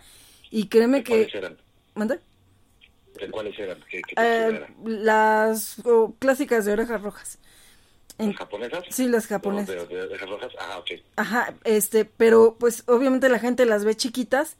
[0.50, 1.56] y créeme que ¿Cuáles eran?
[1.94, 2.18] ¿Manda?
[3.18, 3.78] ¿De cuáles eran?
[3.88, 7.38] ¿Qué, qué eh, las oh, clásicas de orejas rojas.
[8.18, 8.84] ¿Las japonesas?
[8.90, 9.88] Sí, las japonesas.
[9.88, 10.52] ¿De, de, orejas rojas?
[10.60, 11.00] Ah, ok.
[11.16, 14.58] Ajá, este, pero pues obviamente la gente las ve chiquitas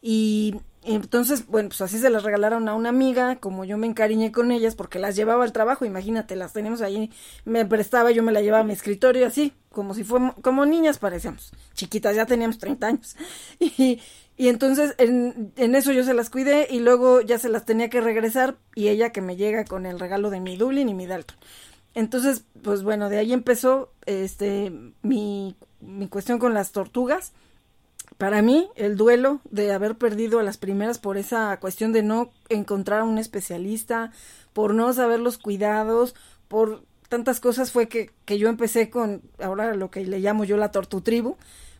[0.00, 4.32] y entonces, bueno, pues así se las regalaron a una amiga, como yo me encariñé
[4.32, 7.10] con ellas porque las llevaba al trabajo, imagínate, las teníamos ahí,
[7.44, 10.98] me prestaba, yo me la llevaba a mi escritorio así, como si fuéramos, como niñas
[10.98, 13.16] parecíamos, chiquitas, ya teníamos 30 años.
[13.60, 14.00] Y,
[14.36, 17.90] y entonces en, en, eso yo se las cuidé y luego ya se las tenía
[17.90, 21.06] que regresar y ella que me llega con el regalo de mi Dublin y mi
[21.06, 21.36] Dalton.
[21.94, 24.72] Entonces, pues bueno, de ahí empezó este
[25.02, 27.32] mi, mi cuestión con las tortugas
[28.18, 32.32] para mí, el duelo de haber perdido a las primeras por esa cuestión de no
[32.48, 34.10] encontrar a un especialista,
[34.52, 36.16] por no saber los cuidados,
[36.48, 40.56] por tantas cosas fue que, que yo empecé con ahora lo que le llamo yo
[40.56, 41.36] la tortutribu,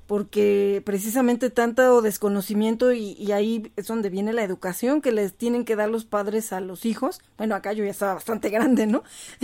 [0.07, 5.64] porque precisamente tanto desconocimiento y, y, ahí es donde viene la educación que les tienen
[5.64, 7.20] que dar los padres a los hijos.
[7.36, 9.03] Bueno, acá yo ya estaba bastante grande, ¿no?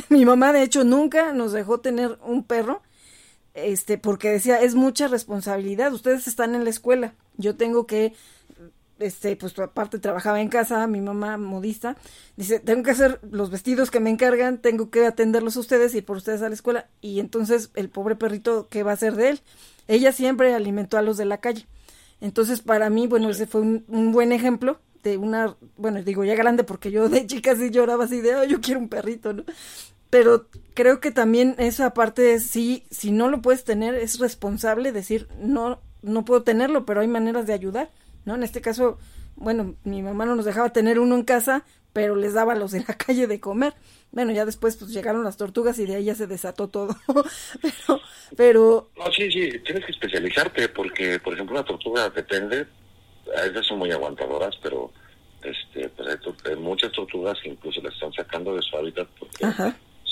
[0.08, 2.82] Mi mamá de hecho nunca nos dejó tener un perro
[3.54, 8.12] este, porque decía, es mucha responsabilidad, ustedes están en la escuela, yo tengo que,
[8.98, 11.96] este, pues aparte trabajaba en casa, mi mamá modista,
[12.36, 16.02] dice, tengo que hacer los vestidos que me encargan, tengo que atenderlos a ustedes y
[16.02, 19.30] por ustedes a la escuela, y entonces el pobre perrito, ¿qué va a hacer de
[19.30, 19.40] él?
[19.86, 21.66] Ella siempre alimentó a los de la calle.
[22.20, 26.34] Entonces, para mí, bueno, ese fue un, un buen ejemplo de una, bueno, digo ya
[26.34, 29.44] grande porque yo de chica sí lloraba así de, oh, yo quiero un perrito, ¿no?
[30.10, 35.28] Pero creo que también esa parte sí, si no lo puedes tener, es responsable decir,
[35.38, 37.90] no, no puedo tenerlo, pero hay maneras de ayudar,
[38.24, 38.34] ¿no?
[38.34, 38.98] En este caso,
[39.36, 42.72] bueno, mi mamá no nos dejaba tener uno en casa, pero les daba a los
[42.72, 43.74] de la calle de comer.
[44.12, 46.96] Bueno, ya después pues llegaron las tortugas y de ahí ya se desató todo.
[47.62, 48.00] pero,
[48.36, 48.90] pero...
[48.96, 52.66] No, sí, sí, tienes que especializarte porque, por ejemplo, una tortuga depende,
[53.36, 54.92] a veces son muy aguantadoras, pero
[55.42, 56.08] este, pues
[56.46, 59.46] hay, muchas tortugas que incluso las están sacando de su hábitat porque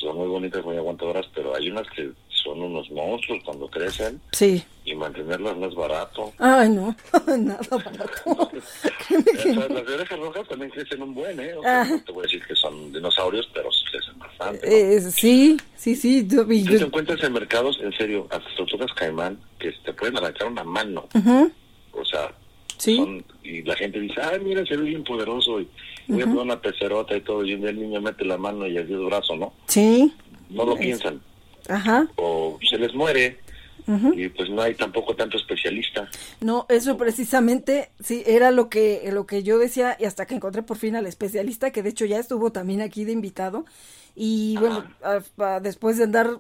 [0.03, 4.21] son muy bonitas, muy aguantadoras, pero hay unas que son unos monstruos cuando crecen.
[4.33, 4.63] Sí.
[4.85, 6.33] Y mantenerlas no es barato.
[6.39, 6.95] Ay, no,
[7.39, 8.51] nada barato.
[9.09, 11.55] las de orejas rojas también crecen un buen, ¿eh?
[11.55, 14.59] O sea, no te voy a decir que son dinosaurios, pero sí crecen bastante.
[14.59, 14.97] bastante.
[14.97, 16.25] Eh, sí, sí, sí.
[16.27, 20.65] Tú te encuentras en mercados, en serio, hasta tortugas caimán, que te pueden arrancar una
[20.65, 21.09] mano.
[21.93, 22.33] O sea,
[22.79, 23.23] ¿Sí?
[23.45, 25.69] y la gente dice, ay, mira, se ve bien poderoso, y
[26.09, 28.87] voy a poner una pecerota y todo, y el niño mete la mano y el
[29.07, 29.53] brazo, ¿no?
[29.67, 30.13] Sí.
[30.51, 31.21] No lo piensan.
[31.69, 32.09] Ajá.
[32.17, 33.39] O se les muere,
[33.87, 36.09] y pues no hay tampoco tanto especialista.
[36.41, 40.63] No, eso precisamente, sí, era lo que, lo que yo decía y hasta que encontré
[40.63, 43.65] por fin al especialista, que de hecho ya estuvo también aquí de invitado.
[44.15, 44.85] Y bueno,
[45.63, 46.39] después de andar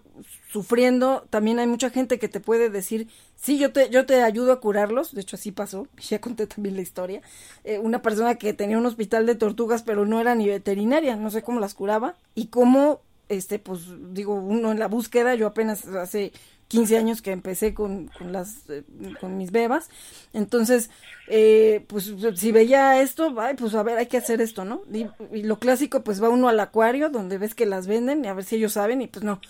[0.50, 4.52] sufriendo, también hay mucha gente que te puede decir, sí, yo te, yo te ayudo
[4.52, 7.22] a curarlos, de hecho así pasó, ya conté también la historia,
[7.64, 11.30] eh, una persona que tenía un hospital de tortugas, pero no era ni veterinaria, no
[11.30, 13.80] sé cómo las curaba, y cómo, este, pues
[14.12, 16.32] digo, uno en la búsqueda, yo apenas hace
[16.72, 18.82] 15 años que empecé con, con las eh,
[19.20, 19.90] con mis bebas.
[20.32, 20.88] Entonces
[21.28, 25.06] eh, pues si veía esto ay, pues a ver hay que hacer esto no y,
[25.42, 28.44] lo clásico pues va uno al acuario donde ves que las venden y a ver
[28.44, 29.40] si ellos saben y pues no.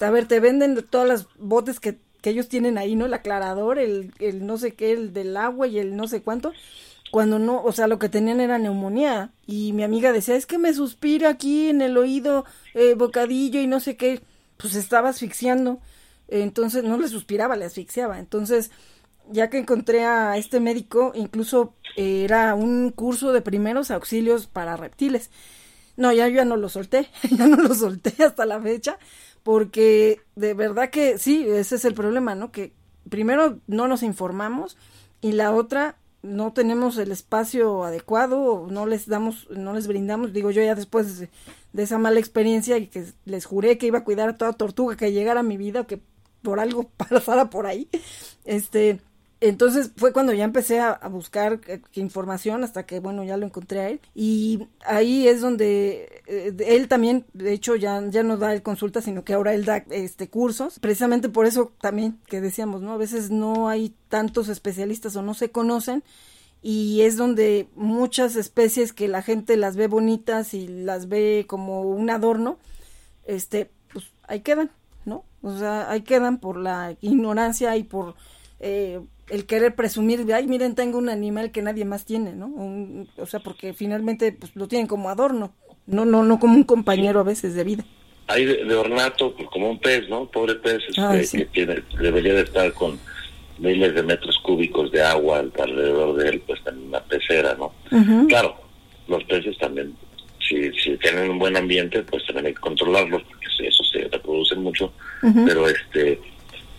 [0.00, 3.78] A ver te venden todas las botes que, que ellos tienen ahí no el aclarador
[3.78, 6.52] el, el no sé qué el del agua y el no sé cuánto.
[7.10, 9.32] Cuando no, o sea, lo que tenían era neumonía.
[9.46, 13.66] Y mi amiga decía, es que me suspira aquí en el oído, eh, bocadillo y
[13.66, 14.22] no sé qué.
[14.56, 15.78] Pues estaba asfixiando
[16.40, 18.18] entonces no le suspiraba, le asfixiaba.
[18.18, 18.70] Entonces,
[19.30, 24.76] ya que encontré a este médico, incluso eh, era un curso de primeros auxilios para
[24.76, 25.30] reptiles.
[25.96, 28.98] No, ya yo no lo solté, ya no lo solté hasta la fecha,
[29.42, 32.50] porque de verdad que sí, ese es el problema, ¿no?
[32.50, 32.72] Que
[33.08, 34.76] primero no nos informamos
[35.20, 40.52] y la otra no tenemos el espacio adecuado, no les damos, no les brindamos, digo
[40.52, 41.28] yo ya después de,
[41.72, 44.96] de, esa mala experiencia y que les juré que iba a cuidar a toda tortuga
[44.96, 46.00] que llegara a mi vida, que
[46.42, 47.88] por algo pasara por ahí.
[48.44, 49.00] Este,
[49.42, 53.80] entonces fue cuando ya empecé a, buscar eh, información hasta que, bueno, ya lo encontré
[53.80, 54.00] a él.
[54.14, 59.02] Y ahí es donde eh, él también, de hecho, ya, ya no da el consulta,
[59.02, 60.78] sino que ahora él da este cursos.
[60.78, 62.92] Precisamente por eso también que decíamos, ¿no?
[62.92, 66.04] A veces no hay tantos especialistas o no se conocen.
[66.62, 71.82] Y es donde muchas especies que la gente las ve bonitas y las ve como
[71.82, 72.60] un adorno,
[73.24, 74.70] este, pues ahí quedan.
[75.42, 78.14] O sea, ahí quedan por la ignorancia y por
[78.60, 82.52] eh, el querer presumir de, ay, miren, tengo un animal que nadie más tiene, ¿no?
[83.16, 85.52] o sea, porque finalmente pues, lo tienen como adorno,
[85.86, 87.84] no, no, no como un compañero a veces de vida.
[88.28, 90.26] Hay de, ornato, pues, como un pez, ¿no?
[90.26, 90.82] Pobre pez
[91.14, 92.98] este, que tiene, debería de estar con
[93.58, 97.72] miles de metros cúbicos de agua alrededor de él, pues en una pecera, ¿no?
[98.28, 98.56] Claro,
[99.08, 99.94] los peces también,
[100.46, 103.22] si, si tienen un buen ambiente, pues también hay que controlarlos,
[103.60, 104.92] eso se reproduce mucho,
[105.46, 106.20] pero este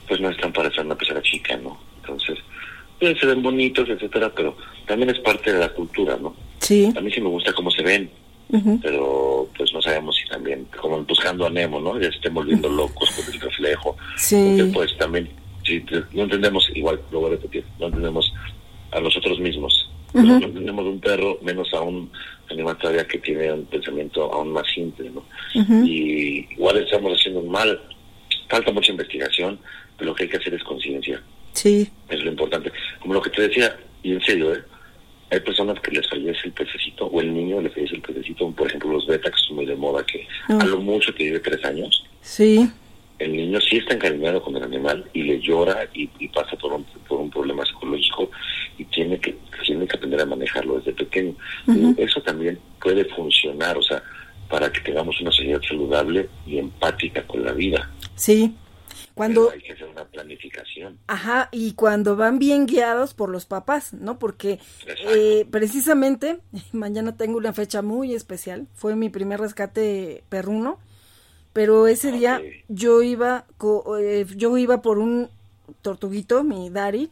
[0.08, 1.80] pues no están para hacer una persona chica, ¿no?
[2.02, 2.38] Entonces,
[3.00, 4.56] pues se ven bonitos, etcétera, pero
[4.86, 6.36] también es parte de la cultura, ¿no?
[6.60, 6.92] Sí.
[6.96, 8.10] A mí sí me gusta cómo se ven,
[8.82, 12.00] pero pues no sabemos si también, como buscando a Nemo, ¿no?
[12.00, 13.98] Ya se estén volviendo locos con el reflejo.
[14.18, 14.72] Sí.
[14.74, 15.30] pues también,
[15.66, 18.32] si no entendemos, igual, lo voy a repetir, no entendemos
[18.92, 19.90] a nosotros mismos.
[20.14, 22.12] No entendemos un perro, menos a un
[22.54, 25.26] animal todavía que tiene un pensamiento aún más simple, ¿no?
[25.86, 27.80] Y igual estamos haciendo mal,
[28.50, 29.60] falta mucha investigación,
[29.98, 31.22] pero lo que hay que hacer es conciencia.
[31.54, 31.90] Sí.
[32.10, 32.72] Es lo importante.
[33.00, 34.64] Como lo que te decía, y en serio, ¿eh?
[35.32, 38.68] Hay personas que les fallece el pececito, o el niño le fallece el pececito, por
[38.68, 40.60] ejemplo los beta, que son muy de moda, que ah.
[40.62, 42.06] a lo mucho que vive tres años.
[42.22, 42.70] Sí.
[43.24, 46.84] El niño sí está encariñado con el animal y le llora y, pasa por un,
[47.08, 48.30] por un problema psicológico
[48.78, 51.36] y tiene que, tiene que aprender a manejarlo desde pequeño.
[51.98, 54.04] Eso también puede funcionar, o sea,
[54.50, 57.90] para que tengamos una sociedad saludable y empática con la vida.
[58.16, 58.56] Sí.
[59.14, 60.98] Cuando hay que hacer una planificación.
[61.08, 64.18] Ajá, y cuando van bien guiados por los papás, ¿no?
[64.18, 64.60] Porque
[65.08, 66.40] eh, precisamente
[66.72, 68.68] mañana tengo una fecha muy especial.
[68.74, 70.80] Fue mi primer rescate perruno,
[71.54, 73.46] pero ese día yo iba
[74.00, 75.30] eh, yo iba por un
[75.82, 77.12] tortuguito, mi Dari,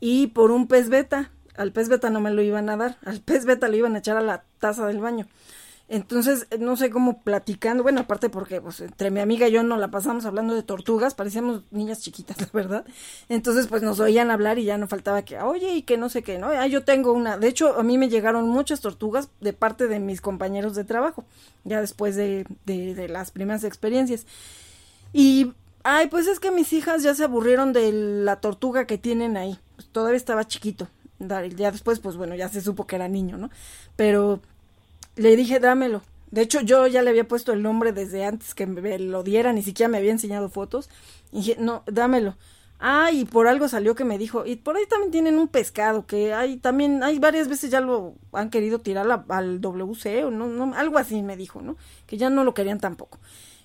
[0.00, 1.30] y por un pez beta.
[1.54, 3.98] Al pez beta no me lo iban a dar, al pez beta lo iban a
[3.98, 5.26] echar a la taza del baño.
[5.88, 9.78] Entonces, no sé cómo platicando, bueno, aparte porque pues, entre mi amiga y yo nos
[9.78, 12.86] la pasamos hablando de tortugas, parecíamos niñas chiquitas, la verdad.
[13.28, 16.22] Entonces, pues nos oían hablar y ya no faltaba que, oye, y que no sé
[16.22, 16.48] qué, ¿no?
[16.48, 17.36] Ah, yo tengo una.
[17.36, 21.24] De hecho, a mí me llegaron muchas tortugas de parte de mis compañeros de trabajo,
[21.64, 24.26] ya después de, de, de las primeras experiencias.
[25.12, 25.52] Y
[25.84, 29.58] Ay, pues es que mis hijas ya se aburrieron de la tortuga que tienen ahí.
[29.74, 30.88] Pues todavía estaba chiquito.
[31.18, 33.50] Ya después, pues bueno, ya se supo que era niño, ¿no?
[33.96, 34.40] Pero
[35.16, 36.02] le dije, dámelo.
[36.30, 39.52] De hecho, yo ya le había puesto el nombre desde antes que me lo diera,
[39.52, 40.88] ni siquiera me había enseñado fotos.
[41.30, 42.36] Y dije, no, dámelo.
[42.84, 46.04] Ah, y por algo salió que me dijo, y por ahí también tienen un pescado,
[46.04, 50.48] que hay también, hay varias veces ya lo han querido tirar al WC o no,
[50.48, 51.76] no, algo así me dijo, ¿no?
[52.08, 53.20] Que ya no lo querían tampoco.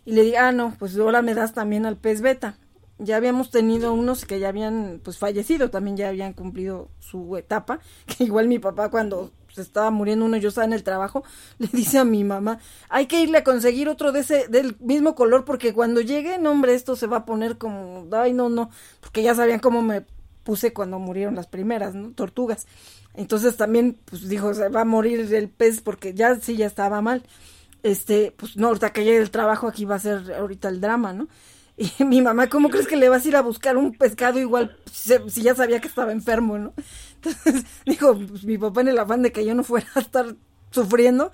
[0.06, 2.58] Y le dije, ah, no, pues ahora me das también al pez beta.
[3.00, 7.80] Ya habíamos tenido unos que ya habían, pues fallecido, también ya habían cumplido su etapa,
[8.06, 9.32] que igual mi papá cuando
[9.62, 11.24] estaba muriendo uno, yo estaba en el trabajo,
[11.58, 15.16] le dice a mi mamá, hay que irle a conseguir otro de ese, del mismo
[15.16, 18.70] color, porque cuando llegue, no hombre, esto se va a poner como, ay, no, no,
[19.02, 20.06] porque ya sabían cómo me
[20.44, 22.12] puse cuando murieron las primeras, ¿no?
[22.12, 22.68] Tortugas.
[23.16, 27.02] Entonces también, pues dijo, se va a morir el pez porque ya sí, ya estaba
[27.02, 27.24] mal.
[27.84, 31.14] Este, pues no, ahorita que llegue el trabajo aquí va a ser ahorita el drama,
[31.14, 31.28] ¿no?
[32.00, 34.78] Y mi mamá, ¿cómo crees que le vas a ir a buscar un pescado igual
[34.92, 36.74] si ya sabía que estaba enfermo, ¿no?
[37.22, 40.36] Entonces dijo, pues mi papá en el afán de que yo no fuera a estar
[40.72, 41.32] sufriendo,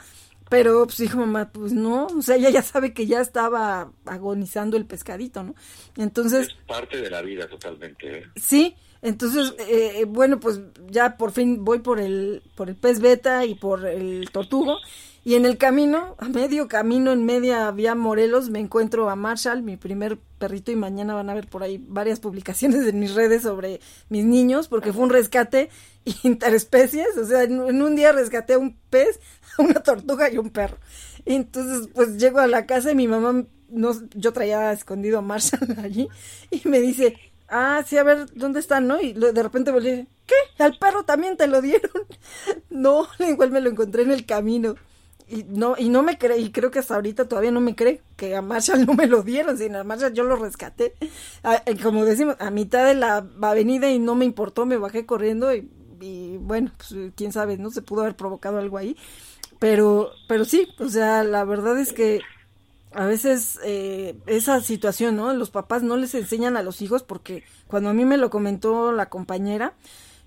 [0.49, 4.77] pero pues dijo mamá, pues no, o sea, ella ya sabe que ya estaba agonizando
[4.77, 5.55] el pescadito, ¿no?
[5.97, 6.47] Entonces...
[6.47, 8.19] Es parte de la vida totalmente.
[8.19, 8.23] ¿eh?
[8.35, 13.45] Sí, entonces, eh, bueno, pues ya por fin voy por el, por el pez beta
[13.45, 14.77] y por el tortugo
[15.25, 19.63] y en el camino, a medio camino, en media vía Morelos, me encuentro a Marshall,
[19.63, 23.43] mi primer perrito, y mañana van a ver por ahí varias publicaciones en mis redes
[23.43, 25.69] sobre mis niños, porque fue un rescate
[26.23, 29.21] interespecies, o sea, en, un día rescaté a un pez,
[29.57, 30.77] una tortuga y un perro.
[31.25, 35.21] Y entonces, pues llego a la casa y mi mamá, no, yo traía escondido a
[35.21, 36.09] Marshall allí,
[36.51, 37.15] y me dice,
[37.47, 38.99] ah, sí, a ver, ¿dónde están, no?
[38.99, 40.35] Y de repente volví, ¿qué?
[40.61, 41.91] ¿Al perro también te lo dieron?
[42.69, 44.75] no, igual me lo encontré en el camino
[45.27, 48.01] y no y no me cree y creo que hasta ahorita todavía no me cree
[48.15, 50.93] que a Marshall no me lo dieron sino a Marshall yo lo rescaté.
[51.01, 55.53] Eh, como decimos a mitad de la avenida y no me importó me bajé corriendo
[55.53, 55.69] y,
[56.39, 58.97] bueno pues quién sabe no se pudo haber provocado algo ahí.
[59.59, 62.21] Pero pero sí o sea la verdad es que
[62.93, 67.43] a veces eh, esa situación no los papás no les enseñan a los hijos porque
[67.67, 69.73] cuando a mí me lo comentó la compañera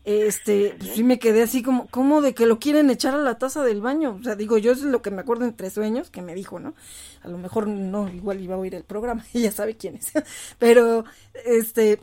[0.06, 3.38] este, pues sí me quedé así como, ¿cómo de que lo quieren echar a la
[3.38, 4.16] taza del baño?
[4.20, 6.74] O sea, digo, yo es lo que me acuerdo entre sueños que me dijo, ¿no?
[7.24, 10.12] A lo mejor no, igual iba a oír el programa, ella sabe quién es.
[10.60, 11.04] Pero,
[11.44, 12.00] este,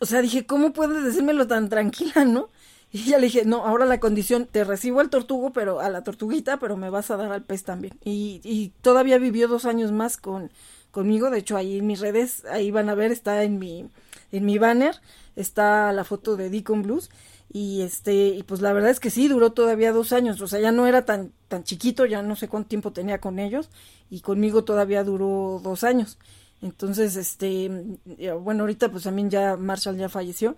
[0.00, 2.48] o sea, dije, ¿cómo puedes decírmelo tan tranquila, no?
[2.92, 6.02] Y ya le dije, no, ahora la condición, te recibo al tortugo, pero a la
[6.02, 7.96] tortuguita, pero me vas a dar al pez también.
[8.04, 10.50] Y, y todavía vivió dos años más con,
[10.90, 13.90] conmigo, de hecho ahí en mis redes, ahí van a ver, está en mi,
[14.32, 15.00] en mi banner,
[15.36, 17.10] está la foto de Deacon Blues.
[17.52, 20.40] Y este y pues la verdad es que sí duró todavía dos años.
[20.40, 23.40] O sea ya no era tan tan chiquito ya no sé cuánto tiempo tenía con
[23.40, 23.70] ellos.
[24.08, 26.18] Y conmigo todavía duró dos años.
[26.62, 27.68] Entonces este
[28.40, 30.56] bueno ahorita pues también ya Marshall ya falleció.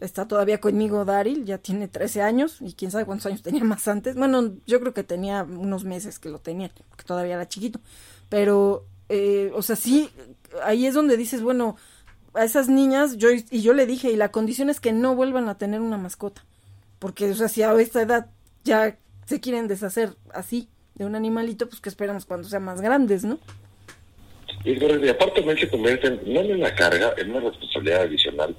[0.00, 2.56] Está todavía conmigo Daryl ya tiene 13 años.
[2.60, 4.16] Y quién sabe cuántos años tenía más antes.
[4.16, 7.78] Bueno yo creo que tenía unos meses que lo tenía porque todavía era chiquito.
[8.28, 10.10] Pero eh, o sea sí
[10.62, 11.76] ahí es donde dices bueno
[12.34, 15.48] a esas niñas, yo y yo le dije, y la condición es que no vuelvan
[15.48, 16.44] a tener una mascota.
[16.98, 18.26] Porque, o sea, si a esta edad
[18.64, 23.24] ya se quieren deshacer así de un animalito, pues que esperamos cuando sean más grandes,
[23.24, 23.38] ¿no?
[24.64, 24.76] Y,
[25.08, 28.56] aparte se convierten, no en una carga, en una responsabilidad adicional,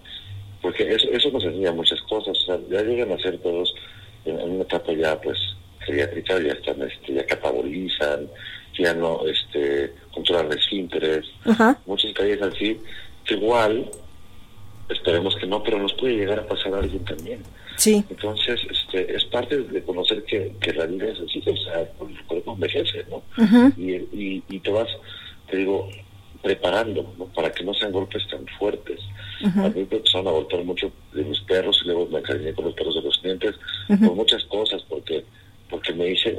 [0.62, 3.74] porque eso, eso nos enseña muchas cosas, o sea, ya llegan a ser todos
[4.26, 5.38] en, una etapa ya, pues,
[5.86, 8.28] geriátrica, ya están, este, ya catabolizan,
[8.78, 11.26] ya no, este, controlan esfínteres,
[11.86, 12.80] muchos detalles así,
[13.30, 13.90] igual,
[14.90, 17.40] esperemos que no, pero nos puede llegar a pasar a alguien también.
[17.78, 18.04] Sí.
[18.10, 22.24] Entonces, este, es parte de conocer que, que la vida es así, o sea, el
[22.26, 23.24] cuerpo envejece, ¿no?
[23.78, 24.88] y, y, y, te vas,
[25.50, 25.90] te digo,
[26.46, 27.26] preparando, ¿no?
[27.26, 29.00] Para que no sean golpes tan fuertes.
[29.44, 32.66] A mí me empezaron a golpear mucho de mis perros y luego me encariñé con
[32.66, 33.56] los perros de los clientes
[33.88, 35.26] por muchas cosas, porque
[35.76, 36.34] porque me hice,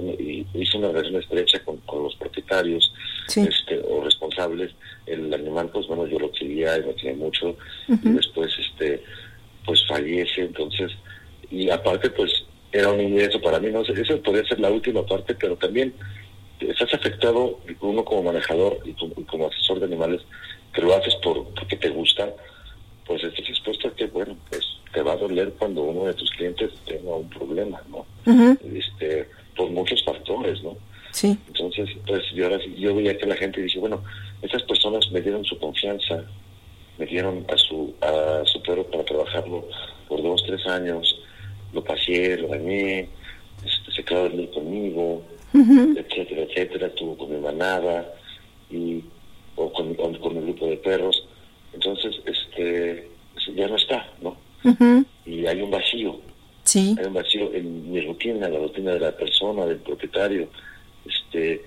[0.54, 2.90] hice una relación estrecha con, con los propietarios
[3.28, 4.72] este, o responsables.
[5.04, 7.54] El animal, pues bueno, yo lo quería y lo quería mucho.
[7.86, 9.02] Y después, este,
[9.66, 10.90] pues fallece, entonces,
[11.50, 15.04] y aparte, pues era un ingreso para mí, no sé, eso podría ser la última
[15.04, 15.92] parte, pero también
[16.58, 18.94] estás afectado, uno como manejador y
[19.24, 20.22] como, asesor de animales,
[20.72, 22.32] que lo haces por, porque te gusta,
[23.06, 24.64] pues estás expuesto a que, bueno, pues
[24.96, 28.06] te va a doler cuando uno de tus clientes tenga un problema, ¿no?
[28.74, 30.74] este, por muchos factores, ¿no?
[31.10, 31.36] Sí.
[31.48, 34.02] Entonces, pues yo, ahora, yo veía que la gente dice, bueno,
[34.40, 36.24] estas personas me dieron su confianza,
[36.96, 39.68] me dieron a su, a su perro para trabajarlo
[40.08, 41.14] por dos, tres años,
[41.74, 43.00] lo pasé, lo dañé,
[43.66, 48.14] este, se quedó a dormir conmigo, etcétera, etcétera, estuvo con mi manada
[48.70, 49.04] y,
[49.56, 51.22] o con, con, el grupo de perros.
[51.74, 53.10] Entonces, este,
[53.54, 54.45] ya no está, ¿no?
[55.24, 56.20] Y hay un vacío.
[56.64, 56.96] Sí.
[56.98, 60.48] Hay un vacío en mi rutina, la rutina de la persona, del propietario.
[61.04, 61.62] Este,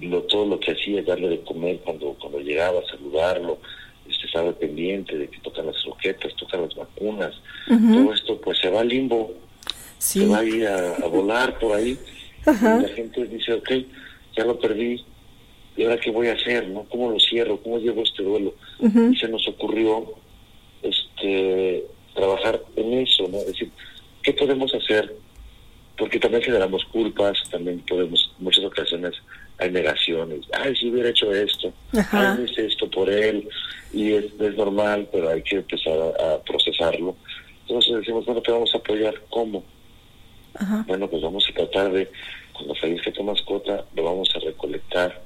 [0.00, 3.58] lo, todo lo que hacía, darle de comer cuando, cuando llegaba, saludarlo,
[4.08, 7.34] este, se sabe pendiente de que tocan las roquetas, tocan las vacunas,
[7.66, 9.32] todo esto pues se va al limbo,
[9.98, 11.98] se va a ir a, volar por ahí,
[12.46, 13.70] y la gente dice, ok,
[14.36, 15.02] ya lo perdí,
[15.76, 16.68] ¿y ahora qué voy a hacer?
[16.68, 17.58] no ¿Cómo lo cierro?
[17.62, 18.54] ¿Cómo llevo este duelo?
[18.80, 20.14] Y se nos ocurrió
[20.82, 21.84] este
[22.14, 23.38] trabajar en eso, ¿no?
[23.38, 23.70] Es decir,
[24.22, 25.14] ¿qué podemos hacer?
[25.96, 29.14] Porque también generamos culpas, también podemos, en muchas ocasiones
[29.58, 33.48] hay negaciones, ay, si hubiera hecho esto, ay, no hice esto por él,
[33.92, 37.16] y es, es normal, pero hay que empezar a, procesarlo.
[37.62, 39.62] Entonces decimos, bueno, te vamos a apoyar, ¿cómo?
[40.86, 42.10] Bueno, pues vamos a tratar de,
[42.52, 45.22] cuando fallezca tu mascota, lo vamos a recolectar,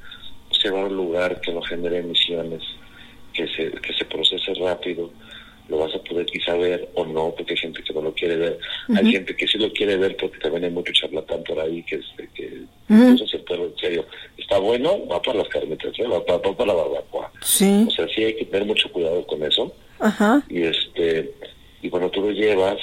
[0.62, 2.62] llevar a un lugar que no genere emisiones,
[3.32, 5.10] que se, que se procese rápido,
[5.68, 8.36] lo vas a poder quizá ver o no, porque hay gente que no lo quiere
[8.36, 8.58] ver.
[8.96, 12.00] Hay gente que sí lo quiere ver porque también hay mucho charlatán por ahí que,
[12.34, 16.06] que el perro en serio está bueno, va para las carnitas, ¿eh?
[16.06, 17.32] va, para, para la barbacoa.
[17.42, 17.84] Sí.
[17.86, 19.72] O sea, sí hay que tener mucho cuidado con eso.
[19.98, 20.42] Ajá.
[20.48, 21.34] Y este
[21.82, 22.78] y cuando tú lo llevas,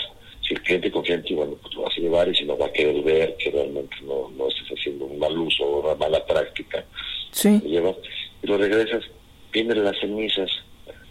[0.48, 2.57] si el cliente confía en ti, bueno, pues lo vas a llevar y si no
[2.57, 5.95] va a querer ver que realmente no, no estés haciendo un mal uso o una
[5.95, 6.86] mala práctica,
[7.32, 7.60] sí.
[7.64, 7.95] lo llevas
[8.44, 9.03] y lo regresas,
[9.52, 10.49] vienen las cenizas,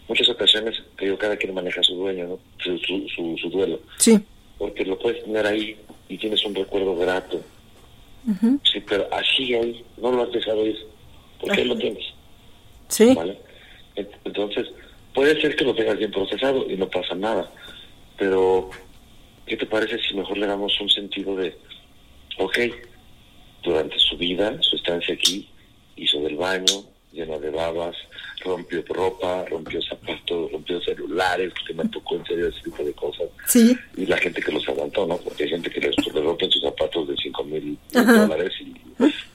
[0.07, 2.39] muchas ocasiones, que cada quien maneja su dueño, ¿no?
[2.59, 3.79] Su, su, duelo.
[3.97, 4.19] Sí.
[4.57, 5.77] Porque lo puedes tener ahí
[6.09, 7.41] y tienes un recuerdo grato.
[8.63, 10.77] Sí, pero así ahí, no lo has dejado ir,
[11.39, 12.05] porque ahí lo tienes.
[12.87, 13.13] Sí.
[13.13, 13.37] ¿Vale?
[13.95, 14.67] Entonces,
[15.13, 17.51] puede ser que lo tengas bien procesado y no pasa nada,
[18.17, 18.71] pero
[19.45, 21.55] ¿qué te parece si mejor le damos un sentido de,
[22.39, 22.57] ok,
[23.63, 25.47] durante su vida, su estancia aquí,
[25.95, 26.83] hizo del baño,
[27.15, 27.95] lleno de babas,
[28.43, 33.29] rompió ropa, rompió zapatos, rompió celulares, porque me tocó en serio ese tipo de cosas.
[33.47, 33.75] Sí.
[33.95, 35.17] Y la gente que los aguantó, ¿no?
[35.17, 38.75] Porque hay gente que les, rompen sus zapatos de 5 mil dólares y,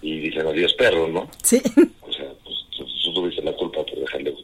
[0.03, 1.29] y, dicen adiós perro, ¿no?
[1.43, 1.61] Sí.
[2.03, 2.57] O sea, pues
[3.05, 4.35] tú tuviste la culpa por dejarle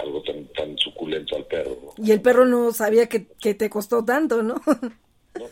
[0.00, 1.94] algo tan, tan suculento al perro.
[1.98, 4.60] Y el perro no sabía que, que te costó tanto, ¿no?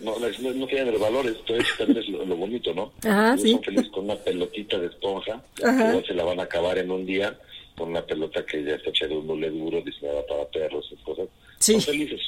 [0.00, 2.92] No, no, no, tienen el valor, esto es, también es lo, bonito, ¿no?
[3.04, 3.52] Ajá, sí.
[3.52, 6.00] son felices con una pelotita de esponja, Ajá.
[6.00, 7.38] que se la van a acabar en un día,
[7.76, 10.96] con una pelota que ya está hecha de un mule duro, diseñada para perros y
[11.02, 11.28] cosas.
[11.58, 11.80] Sí.
[11.80, 12.20] Son felices.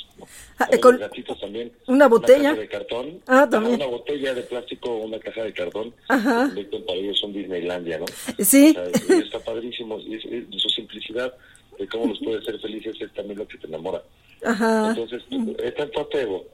[0.59, 1.71] Ah, con gatitos también.
[1.87, 2.55] Una botella.
[2.55, 3.21] de cartón.
[3.27, 3.75] Ah, también.
[3.75, 5.93] Una botella de plástico, una caja de cartón.
[6.09, 6.51] Ajá.
[6.87, 8.07] Para ellos son Disneylandia, ¿no?
[8.43, 8.75] Sí.
[9.23, 9.99] está padrísimo.
[10.01, 10.19] Y,
[10.59, 11.35] su simplicidad
[11.79, 14.03] de cómo los puede ser felices es también lo que te enamora.
[14.43, 14.89] Ajá.
[14.91, 15.23] Entonces,
[15.63, 16.45] es tanto apego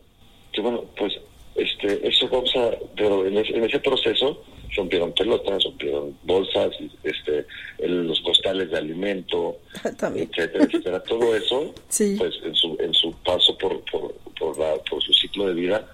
[0.52, 1.14] que bueno, pues
[1.54, 4.42] este, eso vamos a, pero en ese, proceso
[4.74, 6.70] rompieron pelotas, rompieron bolsas,
[7.02, 7.46] este,
[7.78, 11.02] los costales de alimento, etcétera, etcétera.
[11.08, 15.46] Todo eso, pues en su, en su paso por, por, por, la, por su ciclo
[15.46, 15.86] de vida,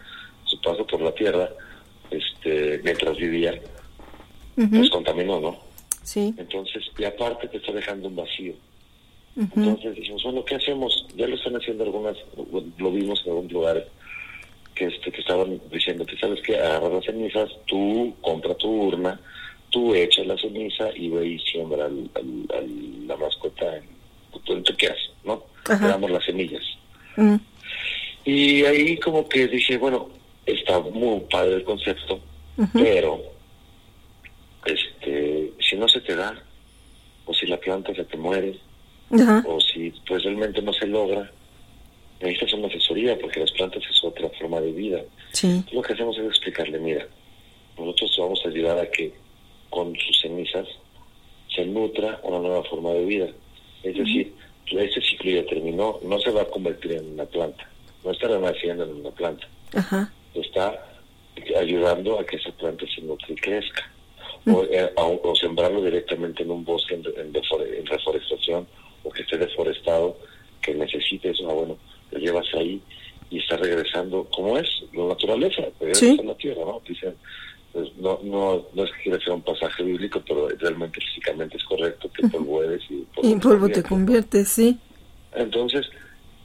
[0.45, 1.49] su paso por la tierra,
[2.11, 3.61] este, mientras vivía,
[4.55, 5.59] pues contaminó, ¿no?
[6.03, 6.35] Sí.
[6.37, 8.55] Entonces, y aparte te está dejando un vacío.
[9.37, 11.07] Entonces dijimos, bueno, ¿qué hacemos?
[11.15, 12.17] Ya lo están haciendo algunas,
[12.79, 13.85] lo vimos en algunos lugares
[14.79, 19.21] que, este, que estaban diciendo que sabes que agarra las cenizas, tú compra tu urna,
[19.71, 23.85] tú echas la ceniza y ve y siembra la mascota en,
[24.57, 25.43] en tu haces, ¿no?
[25.69, 26.63] Le damos las semillas.
[27.17, 27.37] Mm.
[28.25, 30.11] Y ahí como que dije, bueno,
[30.47, 32.21] está muy padre el concepto,
[32.73, 33.21] pero
[34.65, 36.41] este si no se te da,
[37.27, 38.59] o si la planta se te muere,
[39.45, 41.31] o si pues realmente no se logra,
[42.21, 45.03] necesitas una asesoría porque las plantas es otra forma de vida.
[45.33, 45.65] Sí.
[45.73, 47.07] Lo que hacemos es explicarle, mira,
[47.77, 49.13] nosotros vamos a ayudar a que
[49.71, 50.67] con sus cenizas
[51.55, 53.29] se nutra una nueva forma de vida.
[53.83, 54.35] Es decir,
[54.67, 57.69] ese ciclo ya terminó, no se va a convertir en una planta,
[58.05, 59.47] no está renaciendo en una planta.
[59.75, 60.13] Ajá.
[60.35, 60.85] Está
[61.59, 63.91] ayudando a que esa planta se nutre y crezca.
[64.47, 68.67] O, eh, o, sembrarlo directamente en un bosque en, en, reforestación
[69.03, 70.17] o que esté deforestado,
[70.63, 71.45] que necesite eso.
[71.45, 71.77] Bueno,
[72.11, 72.81] lo llevas ahí
[73.31, 75.63] y está regresando como es, la naturaleza,
[75.93, 76.19] ¿Sí?
[76.25, 76.81] la tierra, ¿no?
[76.87, 77.15] Dicen,
[77.73, 81.65] pues no, no, no es que quiera ser un pasaje bíblico, pero realmente físicamente es
[81.65, 84.79] correcto que polvo eres y polvo, y polvo te, conviertes, sí.
[85.35, 85.87] Entonces,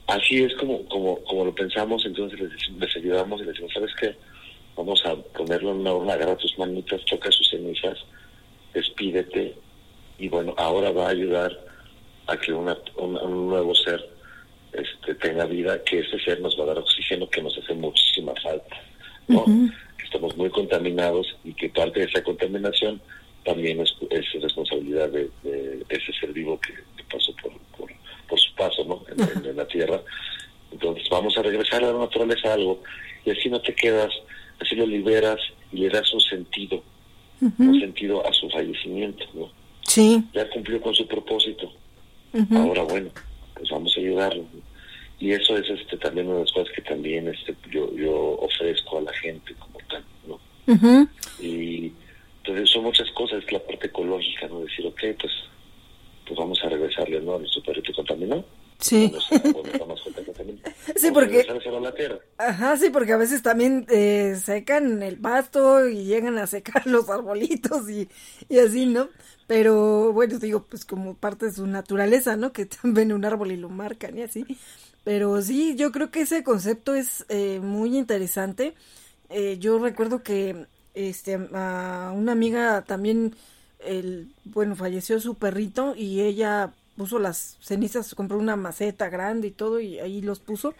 [0.06, 3.92] así es como, como, como lo pensamos, entonces les, les ayudamos y les decimos, ¿sabes
[3.98, 4.14] qué?
[4.76, 7.98] Vamos a ponerlo en una urna, agarra tus manitas, toca sus cenizas,
[8.74, 9.54] despídete
[10.18, 11.58] y bueno, ahora va a ayudar
[12.26, 14.13] a que una, un nuevo ser
[14.74, 18.32] este, tenga vida, que ese ser nos va a dar oxígeno que nos hace muchísima
[18.42, 18.76] falta,
[19.28, 19.44] ¿no?
[19.96, 23.00] Que estamos muy contaminados y que parte de esa contaminación
[23.44, 23.94] también es,
[24.40, 25.30] responsabilidad de,
[25.88, 26.74] ese ser vivo que,
[27.10, 29.04] pasó por, por, su paso, ¿no?
[29.08, 30.00] En, la Tierra.
[30.72, 32.82] Entonces vamos a regresar a la naturaleza algo
[33.24, 34.12] y así no te quedas,
[34.60, 35.38] así lo liberas
[35.72, 36.82] y le das un sentido,
[37.40, 39.50] un sentido a su fallecimiento, ¿no?
[39.86, 40.24] Sí.
[40.32, 41.70] Ya cumplió con su propósito.
[42.50, 43.10] Ahora bueno,
[43.54, 44.46] pues vamos a ayudarlos.
[45.24, 48.98] Y eso es este también una de las cosas que también este yo, yo ofrezco
[48.98, 51.08] a la gente como tal, ¿no?
[51.40, 51.90] Y
[52.40, 54.60] entonces son muchas cosas, la parte ecológica, ¿no?
[54.60, 55.32] Decir, ok, pues,
[56.26, 57.36] pues vamos a regresarle, ¿no?
[57.36, 58.44] A nuestro perrito contaminó.
[58.78, 59.14] Sí.
[60.94, 61.46] sí, porque...
[62.36, 67.08] Ajá, sí, porque a veces también eh, secan el pasto y llegan a secar los
[67.08, 68.10] arbolitos y,
[68.50, 69.08] y así, ¿no?
[69.46, 72.52] Pero bueno, digo, pues como parte de su naturaleza, ¿no?
[72.52, 74.44] Que también un árbol y lo marcan y así.
[75.04, 78.74] Pero sí, yo creo que ese concepto es eh, muy interesante.
[79.28, 83.34] Eh, yo recuerdo que este a una amiga también
[83.80, 89.50] el bueno falleció su perrito y ella puso las cenizas compró una maceta grande y
[89.50, 90.74] todo y ahí los puso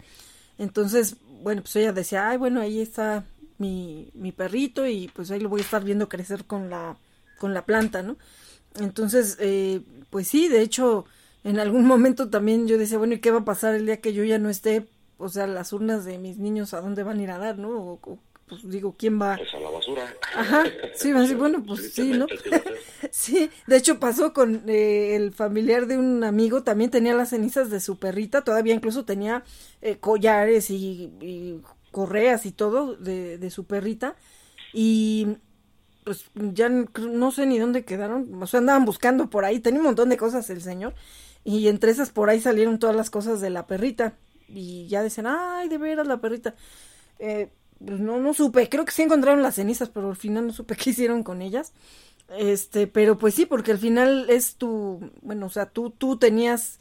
[0.57, 3.25] entonces bueno pues ella decía ay bueno ahí está
[3.57, 6.95] mi, mi perrito y pues ahí lo voy a estar viendo crecer con la
[7.37, 8.15] con la planta no
[8.79, 11.05] entonces eh, pues sí de hecho
[11.45, 14.13] en algún momento también yo decía bueno y qué va a pasar el día que
[14.13, 17.23] yo ya no esté o sea las urnas de mis niños a dónde van a
[17.23, 19.37] ir a dar no o, pues digo, ¿quién va?
[19.37, 20.13] Pues a la basura.
[20.35, 20.63] Ajá,
[20.93, 22.27] sí, bueno, pues sí, ¿no?
[23.09, 27.71] sí, de hecho pasó con eh, el familiar de un amigo, también tenía las cenizas
[27.71, 29.43] de su perrita, todavía incluso tenía
[29.81, 31.61] eh, collares y,
[31.91, 34.15] correas y todo de, de su perrita,
[34.73, 35.37] y
[36.03, 39.87] pues ya no sé ni dónde quedaron, o sea, andaban buscando por ahí, tenía un
[39.87, 40.93] montón de cosas el señor,
[41.45, 44.15] y entre esas por ahí salieron todas las cosas de la perrita,
[44.49, 46.55] y ya decían, ay, de veras la perrita.
[47.19, 47.49] Eh,
[47.85, 50.75] pues no, no supe, creo que sí encontraron las cenizas, pero al final no supe
[50.77, 51.71] qué hicieron con ellas.
[52.37, 56.77] Este, pero pues sí, porque al final es tu, bueno, o sea, tú, tú tenías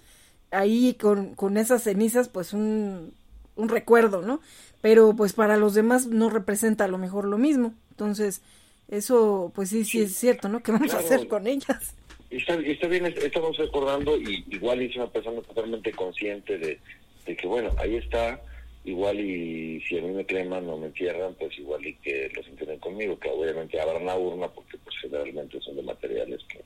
[0.50, 3.12] ahí con, con esas cenizas, pues un,
[3.56, 4.40] un recuerdo, ¿no?
[4.80, 7.74] Pero pues para los demás no representa a lo mejor lo mismo.
[7.90, 8.42] Entonces,
[8.88, 10.60] eso, pues sí, sí, es cierto, ¿no?
[10.62, 11.94] ¿Qué vamos a hacer con ellas?
[12.36, 16.80] Está, está bien, estamos recordando y igual hice una persona totalmente consciente de,
[17.26, 18.40] de que, bueno, ahí está
[18.84, 22.46] igual y si a mí me creman o me entierran, pues igual y que los
[22.48, 26.60] entierren conmigo, que obviamente abran una urna porque pues generalmente son de materiales que,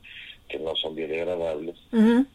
[0.49, 1.77] que no son biodegradables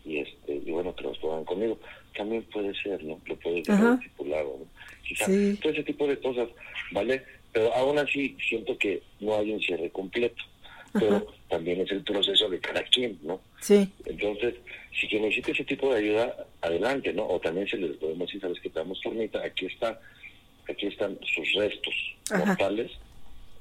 [0.05, 1.79] y este y bueno que los pongan conmigo.
[2.15, 3.19] También puede ser, ¿no?
[3.25, 4.65] Lo puede dejar estipulado, ¿no?
[5.07, 5.25] Quizá
[5.59, 6.47] todo ese tipo de cosas,
[6.91, 7.23] ¿vale?
[7.51, 10.43] Pero aún así siento que no hay un cierre completo
[10.93, 13.41] pero también es el proceso de cada quien, ¿no?
[13.59, 13.89] Sí.
[14.05, 14.55] Entonces,
[14.99, 17.27] si quien necesita ese tipo de ayuda, adelante, ¿no?
[17.27, 18.69] O también se les podemos decir, ¿sabes qué?
[18.69, 19.99] Te damos tornita, aquí está,
[20.69, 21.93] aquí están sus restos
[22.37, 22.91] mortales,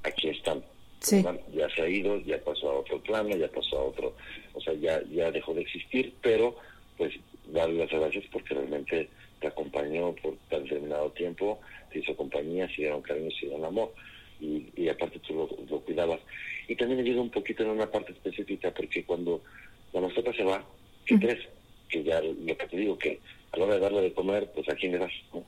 [0.03, 0.63] aquí están.
[0.99, 1.23] Sí.
[1.53, 4.15] Ya se ha ido, ya pasó a otro plano, ya pasó a otro,
[4.53, 6.55] o sea, ya, ya dejó de existir, pero
[6.97, 7.13] pues
[7.47, 9.09] darle las gracias porque realmente
[9.41, 11.59] te acompañó por tan determinado tiempo,
[11.91, 13.93] te hizo compañía, se dieron cariño, se dieron amor
[14.43, 16.19] y, aparte tú lo, cuidabas.
[16.67, 19.41] Y también ayuda un poquito en una parte específica, porque cuando
[19.93, 20.63] la mascota se va,
[21.05, 21.39] ¿qué crees?
[21.89, 23.19] Que ya lo que te digo, que
[23.51, 25.43] a la hora de darle de comer, pues a quién le das, ¿no?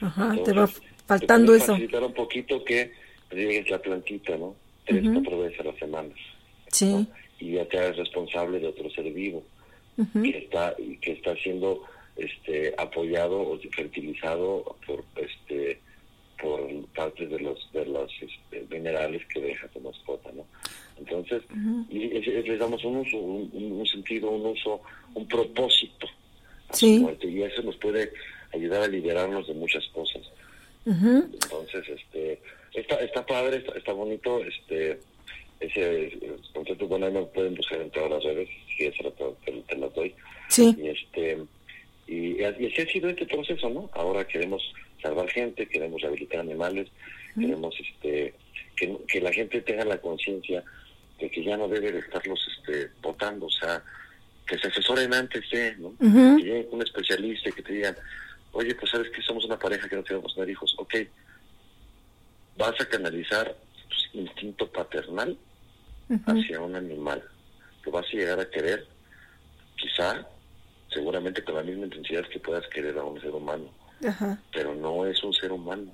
[0.00, 0.68] Ajá, te va
[1.06, 1.72] faltando eso.
[1.72, 2.92] facilitar un poquito que
[3.30, 4.54] llegues la plantita, ¿no?
[4.84, 6.10] Tres, cuatro veces a la semana.
[6.68, 7.06] Sí.
[7.38, 9.42] Y ya te hagas responsable de otro ser vivo
[10.22, 11.82] que está que está siendo
[12.16, 15.80] este apoyado o fertilizado por este
[16.40, 20.46] por parte de los de los este, minerales que deja tu mascota, ¿no?
[20.98, 21.42] Entonces,
[21.88, 24.82] y, les damos un uso, un, sentido, un uso,
[25.14, 26.06] un propósito
[26.72, 27.06] sí.
[27.22, 28.12] y eso nos puede
[28.52, 30.22] ayudar a liberarnos de muchas cosas.
[30.84, 32.40] Entonces, este,
[32.74, 34.98] está, está padre, está, bonito, este,
[35.60, 36.18] ese
[36.52, 38.94] concepto, bueno, ahí me pueden buscar en todas las redes, si es
[39.44, 40.14] te, te lo doy.
[40.48, 40.74] Sí.
[40.78, 41.38] Y este,
[42.06, 43.88] y, y así ha sido este proceso, ¿no?
[43.92, 44.62] Ahora queremos
[45.00, 46.88] salvar gente, queremos rehabilitar animales,
[47.34, 48.34] queremos este
[48.76, 50.64] que, que, la gente tenga la conciencia
[51.18, 53.82] de que ya no debe de estarlos este, votando, o sea,
[54.46, 55.94] que se asesoren antes de, ¿no?
[55.98, 57.96] Que llegue un especialista y que te digan,
[58.52, 60.94] oye, pues sabes que somos una pareja que no queremos tener hijos, ok,
[62.56, 63.54] vas a canalizar
[64.12, 65.36] tu instinto paternal
[66.26, 67.22] hacia un animal,
[67.84, 68.86] lo vas a llegar a querer,
[69.76, 70.26] quizá,
[70.88, 73.79] seguramente con la misma intensidad que puedas querer a un ser humano
[74.52, 75.92] pero no es un ser humano.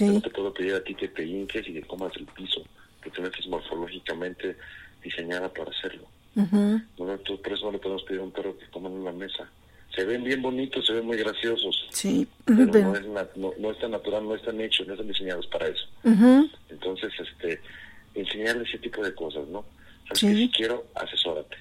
[0.00, 2.62] no te puedo pedir a ti que te hinques y que comas el piso,
[3.02, 4.56] que tú no morfológicamente
[5.02, 6.06] diseñada para hacerlo.
[6.96, 9.48] por eso no le podemos pedir a un perro que coma en una mesa.
[9.94, 13.90] Se ven bien bonitos, se ven muy graciosos, sí, pero, No, es no, es tan
[13.90, 15.86] natural, no están hechos, no están diseñados para eso.
[16.68, 17.60] Entonces, este,
[18.14, 19.64] enseñarle ese tipo de cosas, ¿no?
[20.04, 21.56] ¿Sabes que si quiero, asesórate,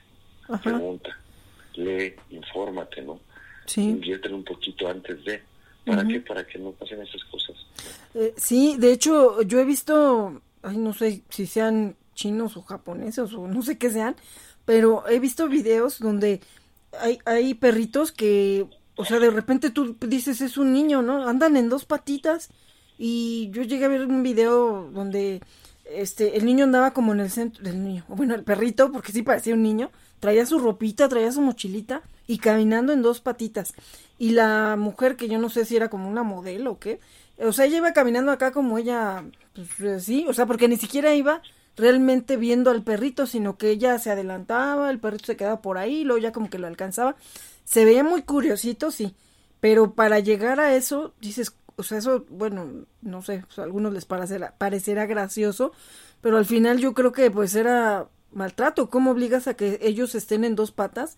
[0.64, 1.18] pregunta,
[1.76, 3.20] lee, infórmate, ¿no?
[3.66, 3.82] Sí.
[3.82, 5.42] Inviértelo un poquito antes de
[5.88, 6.20] ¿Para qué?
[6.22, 7.56] Para que no pasen esas cosas.
[8.14, 13.34] Eh, sí, de hecho, yo he visto, ay, no sé si sean chinos o japoneses
[13.34, 14.16] o no sé qué sean,
[14.66, 16.42] pero he visto videos donde
[17.00, 21.28] hay, hay perritos que o sea, de repente tú dices, es un niño, ¿no?
[21.28, 22.50] Andan en dos patitas
[22.98, 25.40] y yo llegué a ver un video donde
[25.86, 29.22] este el niño andaba como en el centro del niño, bueno, el perrito, porque sí
[29.22, 33.74] parecía un niño, traía su ropita, traía su mochilita y caminando en dos patitas.
[34.20, 37.00] Y la mujer, que yo no sé si era como una modelo o qué,
[37.40, 39.24] o sea, ella iba caminando acá como ella,
[39.78, 41.42] pues sí, o sea, porque ni siquiera iba
[41.76, 46.04] realmente viendo al perrito, sino que ella se adelantaba, el perrito se quedaba por ahí,
[46.04, 47.16] luego ya como que lo alcanzaba.
[47.64, 49.16] Se veía muy curiosito, sí,
[49.60, 54.06] pero para llegar a eso, dices, o sea, eso, bueno, no sé, a algunos les
[54.06, 55.72] parecerá, parecerá gracioso,
[56.22, 58.90] pero al final yo creo que pues era maltrato.
[58.90, 61.18] ¿Cómo obligas a que ellos estén en dos patas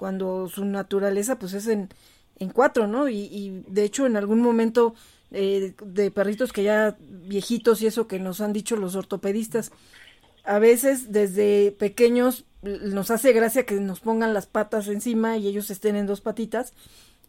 [0.00, 1.90] cuando su naturaleza pues es en,
[2.38, 3.10] en cuatro, ¿no?
[3.10, 4.94] Y, y de hecho en algún momento
[5.30, 9.72] eh, de perritos que ya viejitos y eso que nos han dicho los ortopedistas,
[10.44, 15.70] a veces desde pequeños nos hace gracia que nos pongan las patas encima y ellos
[15.70, 16.72] estén en dos patitas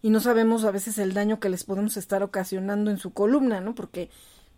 [0.01, 3.59] y no sabemos a veces el daño que les podemos estar ocasionando en su columna,
[3.59, 3.75] ¿no?
[3.75, 4.09] Porque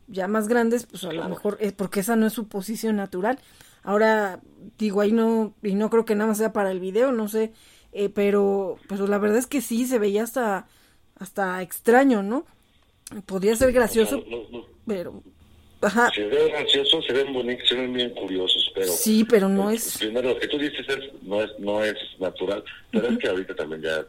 [0.07, 3.40] ya más grandes, pues a lo mejor es porque esa no es su posición natural.
[3.81, 4.40] Ahora
[4.77, 7.52] digo ahí no y no creo que nada más sea para el video, no sé,
[7.94, 10.68] eh, pero pero la verdad es que sí se veía hasta
[11.15, 12.45] hasta extraño, ¿no?
[13.26, 14.24] Podría ser gracioso,
[14.88, 15.22] pero...
[15.82, 16.10] Ajá.
[16.15, 18.88] Se ve gracioso, se ven bonitos, se ven bien curiosos, pero...
[18.88, 19.98] Sí, pero no es...
[19.98, 20.86] Primero, lo que tú dices
[21.22, 24.06] no, es, no es natural, pero es que ahorita también ya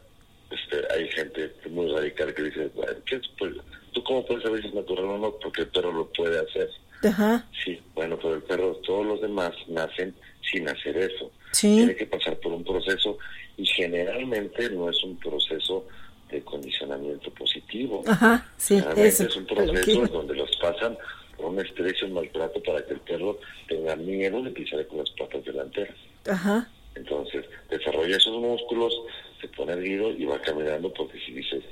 [0.51, 2.71] este, hay gente muy radical que dice,
[3.05, 3.55] ¿qué pues,
[3.91, 5.31] ¿tú cómo puedes saber si es natural o no?
[5.41, 6.69] Porque el perro lo puede hacer.
[7.03, 7.45] Ajá.
[7.63, 10.15] Sí, bueno, pero el perro, todos los demás nacen
[10.49, 11.29] sin hacer eso.
[11.55, 11.73] Sí.
[11.77, 13.17] Tiene que pasar por un proceso
[13.55, 15.87] y generalmente no es un proceso
[16.29, 18.03] de condicionamiento positivo.
[18.05, 20.97] Ajá, sí, eso, es un proceso donde los pasan
[21.37, 24.97] por un estrés y un maltrato para que el perro tenga miedo de pisar con
[24.97, 25.95] las patas delanteras.
[26.29, 26.67] Ajá.
[26.95, 28.93] Entonces, desarrolla esos músculos,
[29.39, 31.63] se pone erguido y va caminando porque si dices,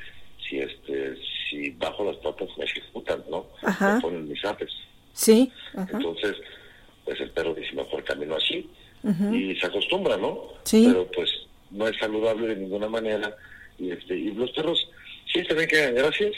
[0.47, 1.17] si este,
[1.49, 3.47] si bajo las patas me ejecutan, ¿no?
[3.63, 3.95] Ajá.
[3.95, 4.71] Me ponen mis apes.
[5.11, 5.51] Sí.
[5.75, 6.37] Entonces,
[7.03, 8.69] pues el perro dice, mejor camino así.
[9.03, 10.39] Y se acostumbra, ¿no?
[10.63, 10.85] Sí.
[10.87, 11.29] Pero pues
[11.73, 13.35] no es saludable de ninguna manera
[13.77, 14.89] y este y los perros
[15.31, 16.35] sí se ven que gracias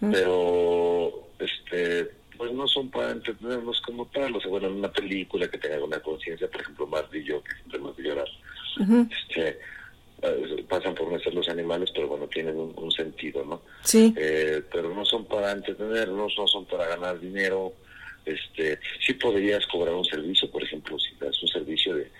[0.00, 4.36] pero este pues no son para entretenernos como tal.
[4.36, 7.78] O sea bueno en una película que tenga una conciencia por ejemplo yo que siempre
[7.78, 8.28] hemos de llorar
[8.78, 9.58] este
[10.20, 14.12] eh, pasan por no ser los animales pero bueno tienen un, sentido no sí.
[14.16, 17.72] Eh, pero no son para entretenernos no son para ganar dinero
[18.28, 22.10] este sí podrías cobrar un servicio por ejemplo si das un servicio de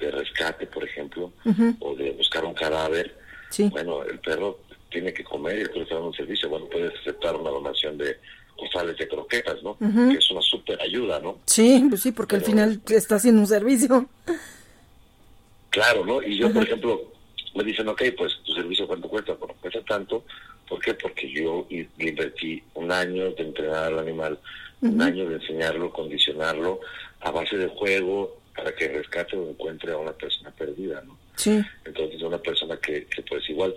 [0.00, 1.32] de rescate, por ejemplo,
[1.78, 3.14] o de buscar un cadáver,
[3.70, 4.60] bueno, el perro
[4.90, 6.48] tiene que comer y el perro está dando un servicio.
[6.48, 8.18] Bueno, puedes aceptar una donación de
[8.56, 9.76] costales de croquetas, ¿no?
[9.78, 11.38] Que es una súper ayuda, ¿no?
[11.46, 14.08] Sí, pues sí, porque al final está haciendo un servicio.
[15.68, 16.22] Claro, ¿no?
[16.22, 17.12] Y yo, por ejemplo,
[17.54, 20.24] me dicen, ok, pues tu servicio cuánto cuesta, bueno, cuesta tanto.
[20.70, 20.94] ¿Por qué?
[20.94, 21.66] Porque yo
[21.98, 24.38] invertí un año de entrenar al animal,
[24.80, 26.80] un año de enseñarlo, condicionarlo
[27.20, 31.18] a base de juego, para que rescate o encuentre a una persona perdida, ¿no?
[31.34, 31.60] Sí.
[31.84, 33.74] Entonces, una persona que, que pues igual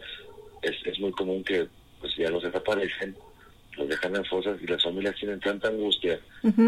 [0.62, 1.68] es, es muy común que
[2.00, 3.16] pues ya los desaparecen,
[3.78, 6.20] los dejan en fosas y las familias tienen tanta angustia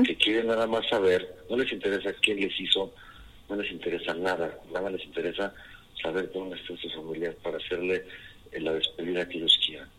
[0.06, 2.94] que quieren nada más saber, no les interesa quién les hizo,
[3.48, 5.54] no les interesa nada, nada les interesa
[6.02, 8.06] saber dónde están sus familias para hacerle
[8.54, 9.90] la despedida que ellos quieran.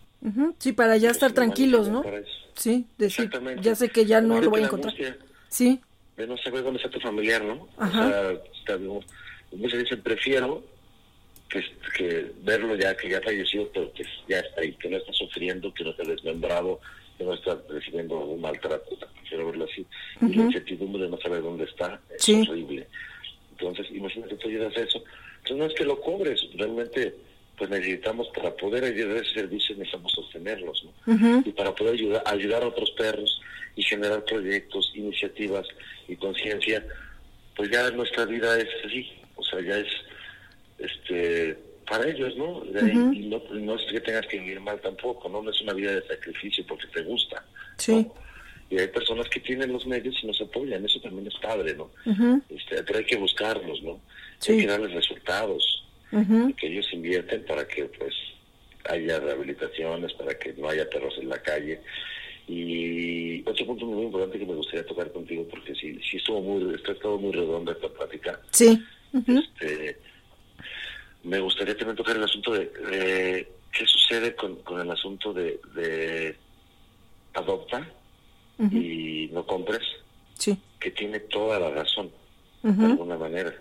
[0.59, 2.03] Sí, para ya estar tranquilos, ¿no?
[2.55, 3.31] Sí, decir,
[3.61, 4.94] ya sé que ya no lo voy a encontrar.
[5.48, 5.81] Sí
[6.16, 7.69] de no saber dónde está tu familiar, ¿no?
[7.77, 8.78] O sea,
[9.53, 10.65] muchas veces prefiero
[11.48, 11.62] que,
[11.97, 15.73] que, verlo ya, que ya falleció, pero que ya está ahí, que no está sufriendo,
[15.74, 16.81] que no está desmembrado,
[17.19, 19.86] que no está recibiendo algún maltrato, prefiero verlo así.
[20.23, 22.86] Y la incertidumbre de no saber dónde está es horrible.
[23.53, 25.03] Entonces, imagínate tú ayudas a eso.
[25.39, 27.15] Entonces, no es que lo cobres, realmente
[27.57, 31.43] pues necesitamos, para poder ayudar ese servicio, necesitamos sostenerlos, ¿no?
[31.45, 33.41] Y para poder ayudar, ayudar a otros perros
[33.74, 35.66] y generar proyectos, iniciativas
[36.07, 36.85] y conciencia,
[37.57, 39.89] pues ya nuestra vida es así, o sea, ya es
[40.78, 41.59] este
[41.89, 42.65] para ellos, ¿no?
[43.12, 45.41] Y no, no es que tengas que vivir mal tampoco, ¿no?
[45.41, 47.45] No es una vida de sacrificio porque te gusta.
[47.77, 48.07] Sí.
[48.69, 51.89] Y hay personas que tienen los medios y nos apoyan, eso también es padre, ¿no?
[52.51, 54.01] este, pero hay que buscarlos, ¿no?
[54.49, 58.15] Hay que darles resultados que ellos invierten para que pues
[58.89, 61.81] haya rehabilitaciones, para que no haya perros en la calle.
[62.49, 66.74] Y otro punto muy importante que me gustaría tocar contigo, porque sí, sí estuvo muy,
[66.74, 68.41] está todo muy redonda esta plática.
[68.51, 68.81] Sí.
[69.12, 69.99] este,
[71.24, 76.37] me gustaría también tocar el asunto de, qué sucede con, con el asunto de, de
[77.35, 77.89] adopta
[78.70, 79.83] y no compres.
[80.35, 80.57] Sí.
[80.78, 82.11] Que tiene toda la razón,
[82.62, 83.53] de alguna manera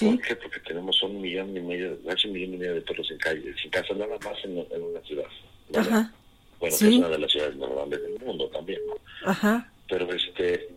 [0.00, 0.36] ¿Por qué?
[0.36, 3.54] Porque tenemos un millón y medio, casi un millón y medio de perros en calle,
[3.60, 5.26] sin casa, nada más en, una ciudad.
[5.74, 6.12] Ajá.
[6.58, 9.30] Bueno, que es una de las ciudades más grandes del mundo también, ¿no?
[9.30, 9.70] Ajá.
[9.88, 10.68] Pero, este,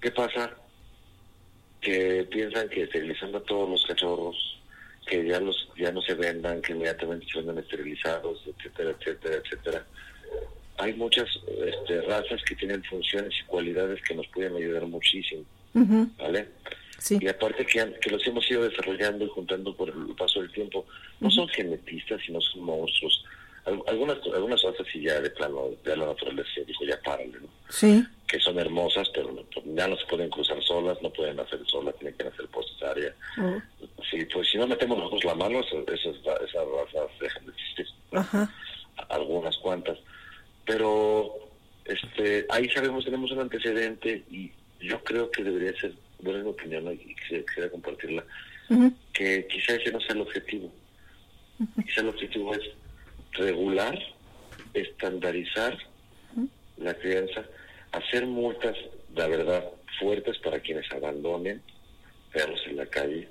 [0.00, 0.50] ¿qué pasa?
[1.80, 4.60] Que piensan que esterilizando a todos los cachorros,
[5.06, 9.86] que ya los ya no se vendan, que inmediatamente se vendan esterilizados, etcétera, etcétera, etcétera.
[10.78, 15.44] Hay muchas este, razas que tienen funciones y cualidades que nos pueden ayudar muchísimo,
[16.18, 16.48] ¿vale?
[17.10, 20.86] Y aparte que, que los hemos ido desarrollando y juntando por el paso del tiempo,
[21.20, 23.24] no son genetistas, sino son monstruos.
[23.86, 27.48] Algunas algunas razas sí ya de plano, de la naturaleza dijo ya párale, ¿no?
[27.70, 28.04] Sí.
[28.28, 32.16] Que son hermosas, pero ya no se pueden cruzar solas, no pueden hacer solas, tienen
[32.16, 33.14] que hacer por cesárea.
[33.38, 33.60] Oh.
[34.10, 37.86] Sí, pues si no metemos nosotros la mano, esas, esas razas dejan de existir.
[38.12, 38.54] Ajá.
[39.08, 39.98] Algunas cuantas.
[40.66, 41.34] Pero
[41.86, 45.94] este ahí sabemos, tenemos un antecedente y yo creo que debería ser
[46.32, 48.24] mi opinión y quisiera, compartirla,
[49.12, 50.72] que quizá ese no sea el objetivo.
[51.84, 52.62] Quizá el objetivo es
[53.32, 53.98] regular,
[54.72, 55.78] estandarizar
[56.78, 57.44] la crianza,
[57.92, 58.76] hacer multas,
[59.14, 59.64] la verdad,
[60.00, 61.62] fuertes para quienes abandonen
[62.32, 63.28] perros en la calle,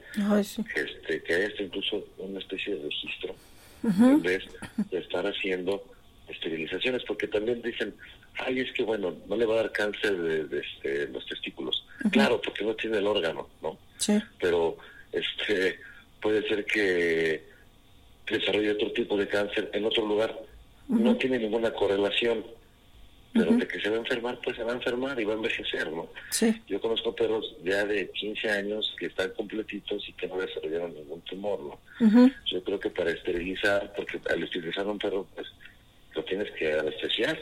[0.76, 3.36] este, que haya incluso una especie de registro,
[3.84, 4.44] en vez
[4.90, 5.84] de estar haciendo
[6.30, 7.94] esterilizaciones, porque también dicen,
[8.40, 11.86] ay, es que bueno, no le va a dar cáncer de, este, los testículos.
[12.12, 13.78] Claro, porque no tiene el órgano, ¿no?
[13.98, 14.20] Sí.
[14.40, 14.78] Pero
[15.12, 15.80] este
[16.22, 17.44] puede ser que
[18.28, 20.38] desarrolle otro tipo de cáncer en otro lugar.
[20.88, 22.44] No tiene ninguna correlación.
[23.34, 25.38] Pero de que se va a enfermar, pues se va a enfermar y va a
[25.38, 26.08] envejecer, ¿no?
[26.30, 26.54] Sí.
[26.68, 31.22] Yo conozco perros ya de 15 años que están completitos y que no desarrollaron ningún
[31.22, 32.32] tumor, ¿no?
[32.46, 35.48] Yo creo que para esterilizar, porque al esterilizar a un perro, pues
[36.14, 37.40] lo tienes que anestesiar.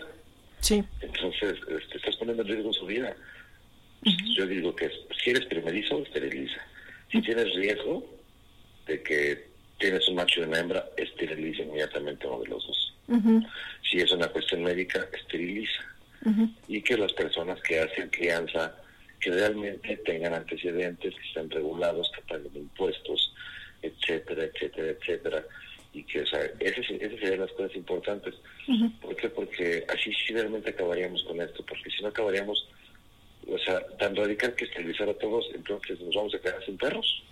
[0.61, 0.83] Sí.
[1.01, 3.15] Entonces, te este, estás poniendo en riesgo su vida.
[4.35, 4.89] Yo digo que
[5.23, 6.61] si eres primerizo, esteriliza.
[7.11, 8.07] Si tienes riesgo
[8.87, 9.47] de que
[9.77, 12.93] tienes un macho y una hembra, esteriliza inmediatamente uno de los dos.
[13.89, 15.83] Si es una cuestión médica, esteriliza.
[16.67, 18.75] Y que las personas que hacen crianza,
[19.19, 23.33] que realmente tengan antecedentes, que estén regulados, que paguen impuestos,
[23.81, 25.45] etcétera, etcétera, etcétera
[25.93, 28.35] y que, o sea, esas, serían las cosas importantes.
[29.01, 29.29] ¿Por qué?
[29.29, 32.67] Porque así sí realmente acabaríamos con esto, porque si no acabaríamos,
[33.47, 37.23] o sea, tan radical que esterilizar a todos, entonces nos vamos a quedar sin perros.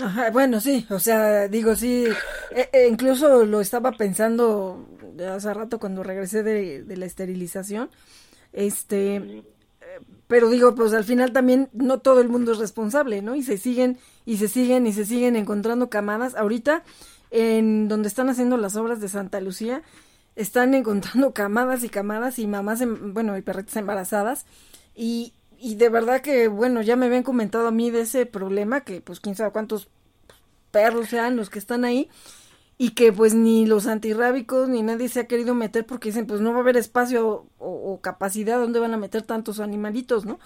[0.00, 2.06] Ajá, bueno, sí, o sea, digo, sí,
[2.54, 4.88] e, e incluso lo estaba pensando
[5.28, 7.90] hace rato cuando regresé de, de la esterilización,
[8.52, 9.42] este,
[10.26, 13.34] pero digo, pues al final también no todo el mundo es responsable, ¿no?
[13.34, 16.34] Y se siguen, y se siguen, y se siguen encontrando camadas.
[16.36, 16.84] Ahorita
[17.30, 19.82] en donde están haciendo las obras de Santa Lucía,
[20.36, 24.46] están encontrando camadas y camadas y mamás, bueno, y perritas embarazadas.
[24.94, 28.82] Y, y de verdad que, bueno, ya me habían comentado a mí de ese problema,
[28.82, 29.88] que pues quién sabe cuántos
[30.70, 32.08] perros sean los que están ahí,
[32.78, 36.40] y que pues ni los antirrábicos ni nadie se ha querido meter porque dicen, pues
[36.40, 40.38] no va a haber espacio o, o capacidad donde van a meter tantos animalitos, ¿no?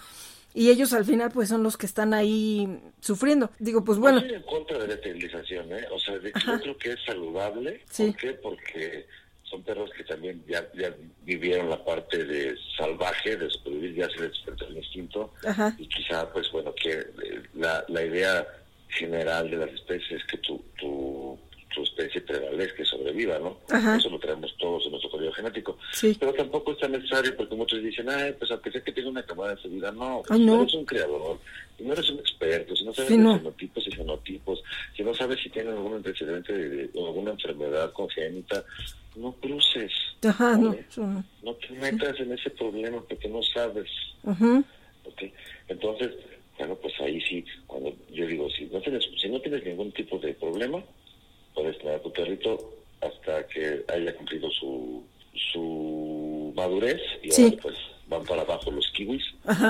[0.55, 3.51] Y ellos al final pues son los que están ahí sufriendo.
[3.59, 4.19] Digo, pues bueno.
[4.19, 5.85] estoy en contra de la esterilización, ¿eh?
[5.91, 7.81] O sea, de yo creo que es saludable.
[7.89, 8.05] Sí.
[8.11, 8.33] ¿Por qué?
[8.33, 9.05] Porque
[9.43, 14.21] son perros que también ya, ya vivieron la parte de salvaje, de sobrevivir, ya se
[14.21, 15.33] les despertó el instinto.
[15.45, 15.75] Ajá.
[15.77, 18.47] Y quizá, pues bueno, que eh, la, la idea
[18.87, 21.37] general de las especies es que tu, tu
[21.75, 23.57] su especie prevalezca y sobreviva, ¿no?
[23.97, 25.77] Eso lo traemos todos en nuestro código genético.
[26.01, 29.23] Pero tampoco es tan necesario porque muchos dicen, ay, pues aunque sea que tenga una
[29.23, 30.61] camada de seguridad, no, pues no.
[30.61, 31.39] eres un creador,
[31.77, 34.63] y no eres un experto, si no sabes de fenotipos y fenotipos,
[34.95, 38.63] si no sabes si tienen algún antecedente de, alguna enfermedad congénita,
[39.17, 39.91] no cruces.
[40.25, 40.75] Ajá, no,
[41.43, 43.89] no, te metas en ese problema porque no sabes.
[45.67, 46.11] Entonces,
[46.57, 50.17] bueno, pues ahí sí, cuando yo digo, si no tienes, si no tienes ningún tipo
[50.19, 50.81] de problema,
[51.55, 55.03] puedes tener a tu perrito hasta que haya cumplido su,
[55.33, 57.75] su madurez y ahora pues
[58.07, 59.23] van para abajo los kiwis,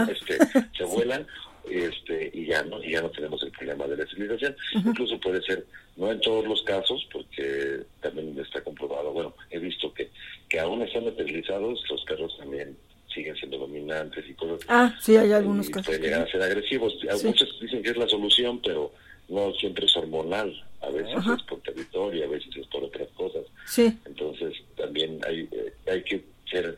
[0.10, 0.38] este,
[0.78, 1.26] se vuelan
[1.70, 4.56] este y ya no y ya no tenemos el problema de la civilización.
[4.74, 9.94] Incluso puede ser, no en todos los casos, porque también está comprobado, bueno, he visto
[9.94, 10.10] que,
[10.49, 12.78] que aún están esterilizados, los perros también
[13.14, 14.60] siguen siendo dominantes y cosas.
[14.68, 15.88] Ah, sí, hay algunos casos.
[15.88, 16.94] Pueden llegar a ser agresivos.
[17.24, 18.91] Muchos dicen que es la solución, pero
[19.30, 23.43] no siempre es hormonal, a veces es por territorio, a veces es por otras cosas.
[23.65, 23.97] Sí.
[24.06, 26.77] Entonces también hay, eh, hay que ser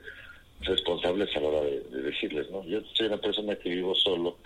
[0.61, 2.63] responsables a la hora de, decirles, ¿no?
[2.63, 4.37] Yo soy una persona que vivo solo,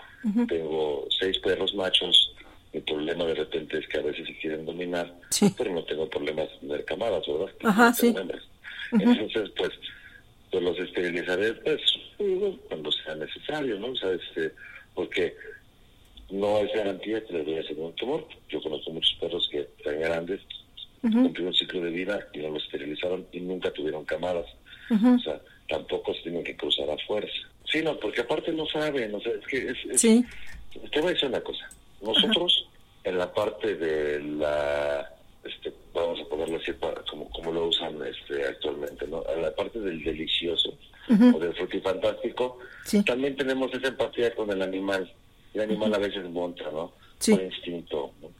[0.48, 2.34] tengo seis perros machos,
[2.72, 5.14] mi problema de repente es que a veces se quieren dominar,
[5.56, 7.54] pero no tengo problemas de camadas, ¿verdad?
[7.64, 8.14] Ajá, sí.
[8.92, 9.70] Entonces, pues,
[10.50, 11.80] pues los esterilizaré pues,
[12.68, 13.88] cuando sea necesario, ¿no?
[13.88, 14.52] O sea, este,
[14.94, 15.34] porque
[16.32, 18.26] no es garantía que a ser un tumor.
[18.48, 20.40] Yo conozco muchos perros que están grandes,
[21.02, 24.46] cumplieron un ciclo de vida y no lo esterilizaron y nunca tuvieron camadas.
[24.90, 27.32] O sea, tampoco se tienen que cruzar a fuerza.
[27.70, 30.24] Sí, no, porque aparte no saben, o sea, es que es, sí.
[30.90, 31.68] Te voy a decir una cosa.
[32.02, 32.68] Nosotros,
[33.04, 35.10] en la parte de la,
[35.44, 39.22] este, vamos a ponerlo así, para, como, como lo usan este, actualmente, ¿no?
[39.34, 40.76] En la parte del delicioso
[41.08, 42.58] o del frutifantástico,
[43.04, 45.10] también tenemos esa empatía con el animal.
[45.54, 46.92] El animal a veces monta, ¿no?
[47.24, 48.30] Por instinto, ¿no?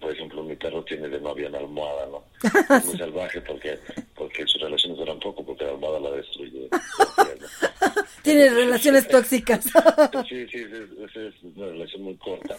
[0.00, 2.24] por ejemplo, mi perro tiene de novia una almohada, ¿no?
[2.76, 3.78] Es muy salvaje porque
[4.14, 6.68] porque sus relaciones duran poco, porque la almohada la destruye.
[8.22, 9.64] tiene relaciones tóxicas.
[10.28, 12.56] sí, sí, es, es, una relación muy corta.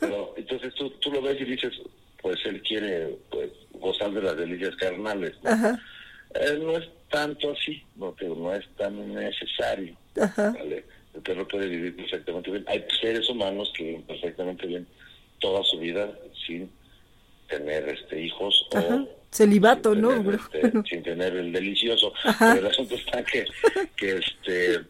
[0.00, 1.72] Pero entonces tú, tú lo ves y dices,
[2.22, 5.50] pues él quiere pues gozar de las delicias carnales, ¿no?
[5.50, 5.78] Ajá.
[6.34, 9.94] Eh, no es tanto así, no, pero no es tan necesario.
[10.20, 10.52] Ajá.
[10.52, 10.84] ¿vale?
[11.24, 12.64] Perro puede vivir perfectamente bien.
[12.68, 14.86] Hay seres humanos que viven perfectamente bien
[15.40, 16.10] toda su vida
[16.46, 16.70] sin
[17.48, 20.12] tener este hijos o celibato, ¿no?
[20.30, 22.12] Este, sin tener el delicioso.
[22.38, 23.44] Pero el asunto está que,
[23.96, 24.80] que este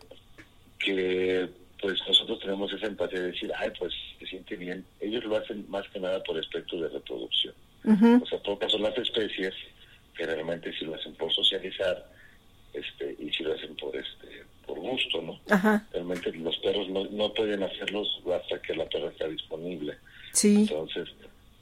[0.78, 1.48] que
[1.80, 4.84] pues nosotros tenemos esa empatía de decir, ay, pues se siente bien.
[5.00, 7.54] Ellos lo hacen más que nada por aspecto de reproducción.
[8.22, 9.52] O sea, pocas son las especies
[10.16, 12.06] que realmente si lo hacen por socializar
[12.72, 15.40] este y si lo hacen por este por gusto, ¿no?
[15.92, 19.96] Realmente los perros no, no pueden hacerlos hasta que la perra está disponible.
[20.32, 20.66] Sí.
[20.68, 21.08] Entonces,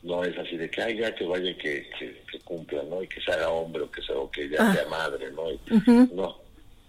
[0.02, 3.02] no es así de que, haya que vaya que, que, cumpla, ¿no?
[3.02, 4.74] Y que se haga hombre o que, sea, o que ya ah.
[4.74, 5.44] sea madre, ¿no?
[6.14, 6.36] No,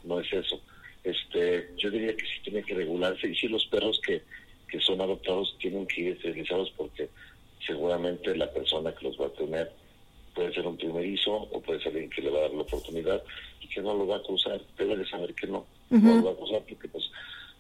[0.04, 0.60] no es eso.
[1.04, 4.22] Este, yo diría que sí tiene que regularse y sí los perros que,
[4.68, 7.10] que son adoptados tienen que ir esterilizados porque
[7.66, 9.72] seguramente la persona que los va a tener
[10.34, 13.24] puede ser un primerizo o puede ser alguien que le va a dar la oportunidad
[13.62, 16.32] y que no lo va a cruzar, debe de saber que no, no lo va
[16.32, 17.10] a cruzar porque pues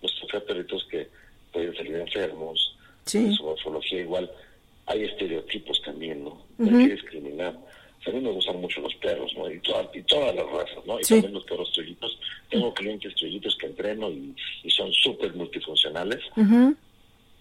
[0.01, 1.07] los perritos que
[1.51, 2.75] pueden salir enfermos,
[3.05, 3.33] sí.
[3.35, 4.29] su morfología igual,
[4.87, 6.41] hay estereotipos también, ¿no?
[6.57, 7.55] No hay que discriminar.
[8.05, 9.49] a mí me gustan mucho los perros, ¿no?
[9.49, 9.61] Y,
[9.93, 10.99] y todas las razas, ¿no?
[10.99, 12.19] Y también los perros estrellitos.
[12.49, 14.35] Tengo clientes estrellitos que entreno y,
[14.69, 16.19] son súper multifuncionales.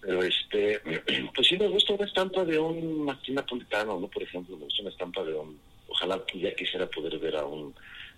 [0.05, 0.79] Pero este,
[1.35, 4.07] pues sí me gusta una estampa de un mastín napolitano, ¿no?
[4.07, 7.73] Por ejemplo, me gusta una estampa de un, ojalá ya quisiera poder ver a un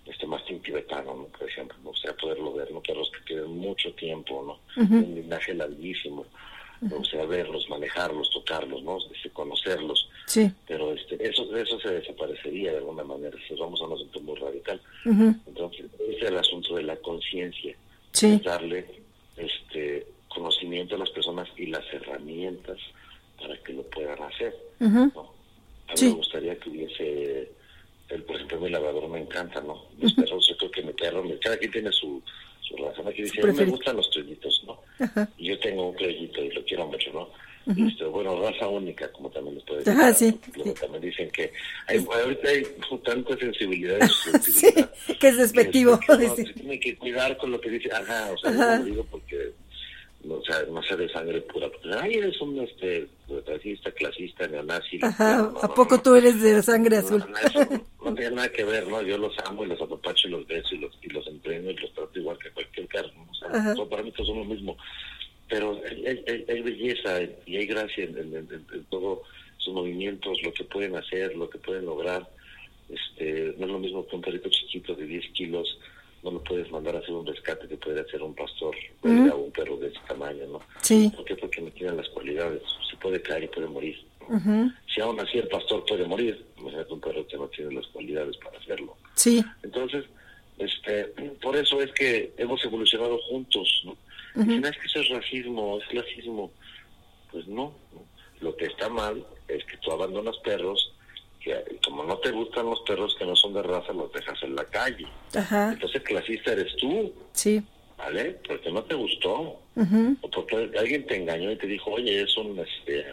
[0.05, 1.25] este mastín tibetano, ¿no?
[1.25, 2.81] Por ejemplo, me gustaría poderlo ver, ¿no?
[2.81, 4.83] Perros que tienen mucho tiempo, ¿no?
[4.83, 6.25] Un linaje larguísimo
[6.91, 8.97] o sea, verlos, manejarlos, tocarlos, ¿no?
[9.13, 10.09] Este, conocerlos.
[10.25, 10.51] Sí.
[10.67, 14.35] Pero este, eso, eso se desaparecería de alguna manera, si vamos a un asunto muy
[14.35, 14.81] radical.
[15.05, 17.75] Entonces, ese es el asunto de la conciencia.
[18.11, 18.41] Sí.
[18.43, 18.85] Darle
[19.37, 22.77] este conocimiento a las personas y las herramientas
[23.39, 24.55] para que lo puedan hacer.
[24.79, 25.11] ¿no?
[25.87, 27.51] A mí me gustaría que hubiese,
[28.09, 29.85] el, por ejemplo, mi lavador me encanta, ¿no?
[29.99, 32.21] Los perros, yo creo que mi perro, cada quien tiene su,
[32.61, 33.07] su razón.
[33.07, 34.79] Aquí dice, me gustan los trellitos, ¿no?
[35.37, 37.29] Y yo tengo un trellito y lo quiero mucho, ¿no?
[37.67, 39.99] este, bueno, raza única, como también les puede decir.
[39.99, 40.39] Ah, sí,
[40.79, 41.51] También dicen que
[41.87, 42.63] hay, ahorita hay
[43.03, 43.99] tanta sensibilidad
[44.41, 44.67] sí,
[45.19, 45.99] que es despectivo.
[45.99, 49.05] Que, no, tiene que cuidar con lo que dice, ajá, o sea, no lo digo
[49.09, 49.53] porque
[50.29, 51.69] o sea, no sea de sangre pura.
[51.69, 53.07] Porque, ay, eres un este,
[53.45, 54.99] racista, clasista, neonazi.
[55.01, 57.23] Ajá, ¿a poco tú eres de sangre azul?
[58.03, 59.01] No, tiene nada que ver, ¿no?
[59.01, 61.75] Yo los amo y los apapacho y los beso y los, y los entreno y
[61.75, 63.09] los trato igual que cualquier carro.
[63.29, 64.77] O sea, para mí todos son lo mismo.
[65.47, 69.19] Pero hay, hay, belleza y hay gracia en, en, en, todos
[69.57, 72.27] sus movimientos, lo que pueden hacer, lo que pueden lograr.
[72.89, 75.79] Este, no es lo mismo que un perrito chiquito de 10 kilos
[76.25, 79.51] no lo puedes mandar a hacer un rescate que puede hacer un pastor o un
[79.51, 80.59] perro de ese tamaño, ¿no?
[80.81, 81.11] Sí.
[81.15, 81.35] ¿Por qué?
[81.35, 82.63] Porque no tienen las cualidades.
[82.89, 83.95] Se puede caer y puede morir.
[84.93, 88.35] Si aún así el pastor puede morir, imagínate un perro que no tiene las cualidades
[88.37, 88.97] para hacerlo.
[89.13, 89.45] Sí.
[89.61, 90.05] Entonces,
[90.57, 91.05] este,
[91.43, 93.95] por eso es que hemos evolucionado juntos, ¿no?
[94.33, 96.51] Si no es que eso es racismo, es clasismo.
[97.31, 98.03] Pues no, no.
[98.41, 100.91] Lo que está mal es que tú abandonas perros
[101.83, 104.65] como no te gustan los perros que no son de raza, los dejas en la
[104.65, 105.07] calle.
[105.35, 105.73] Ajá.
[105.73, 107.13] Entonces clasista eres tú.
[107.33, 107.63] Sí.
[107.97, 108.39] ¿Vale?
[108.47, 109.59] Porque no te gustó.
[110.21, 113.05] O porque alguien te engañó y te dijo, oye, es un, este,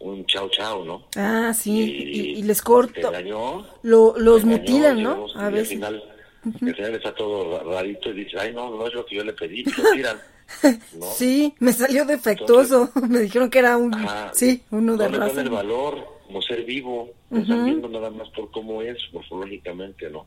[0.00, 1.06] un chao chao, ¿no?
[1.16, 3.00] Ah, sí, y, les corto.
[3.00, 3.66] Te engañó.
[3.82, 5.26] Lo, los mutilan, ¿no?
[5.34, 5.82] A veces.
[5.82, 6.04] Al final,
[6.44, 9.32] al final está todo rarito y dice, ay, no, no es lo que yo le
[9.32, 10.18] pedí, y lo tiran.
[10.98, 11.06] ¿no?
[11.06, 12.90] Sí, me salió defectuoso.
[13.08, 13.94] me dijeron que era un,
[14.32, 15.40] sí, uno de no raza.
[15.40, 20.26] el valor como ser vivo, viendo nada más por cómo es morfológicamente, ¿no?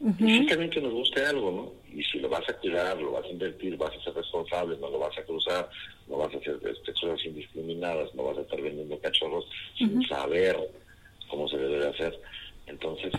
[0.00, 1.96] Y sí también que nos guste algo, ¿no?
[1.98, 4.90] Y si lo vas a cuidar, lo vas a invertir, vas a ser responsable, no
[4.90, 5.70] lo vas a cruzar,
[6.08, 9.46] no vas a hacer este, cosas indiscriminadas, no vas a estar vendiendo cachorros
[9.78, 10.56] sin saber
[11.30, 12.20] cómo se debe de hacer.
[12.66, 13.12] Entonces,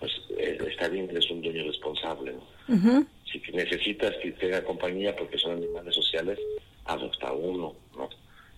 [0.00, 3.06] pues eh, está bien que eres un dueño responsable, ¿no?
[3.40, 6.38] Si necesitas que tenga compañía porque son animales sociales,
[6.84, 8.08] adopta uno, ¿no?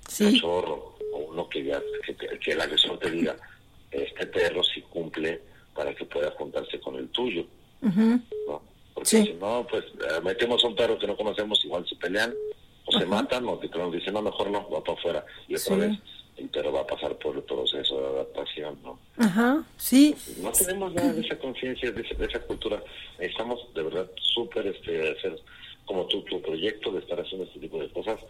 [0.07, 1.81] cachorro o uno que ya
[2.41, 3.37] que, el agresor te diga
[3.91, 5.41] este perro si cumple
[5.75, 7.45] para que pueda juntarse con el tuyo
[7.81, 8.63] ¿no?
[8.95, 12.35] porque si no pues eh, metemos a un perro que no conocemos igual se pelean
[12.85, 15.99] o se matan o te dicen no mejor no va para afuera y otra vez
[16.37, 20.15] el perro va a pasar por el proceso de adaptación no ajá sí.
[20.43, 22.83] No tenemos nada de esa conciencia de, de, esa cultura.
[23.19, 25.39] Necesitamos de verdad súper este hacer
[25.85, 28.21] como tu, tu proyecto de estar haciendo este tipo de cosas.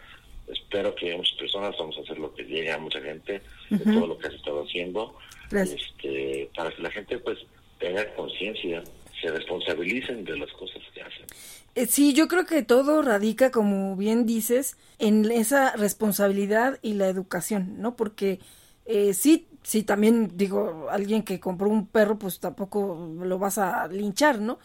[0.47, 4.07] Espero que muchas personas vamos a hacer lo que llegue a mucha gente de todo
[4.07, 5.17] lo que has estado haciendo.
[5.51, 7.39] Este, para que la gente pues
[7.79, 8.83] tenga conciencia
[9.21, 11.27] se responsabilicen de las cosas que hacen.
[11.75, 17.09] Eh, sí yo creo que todo radica como bien dices en esa responsabilidad y la
[17.09, 18.41] educación no porque
[18.87, 23.89] eh, sí sí también digo alguien que compró un perro pues tampoco lo vas a
[23.89, 24.59] linchar no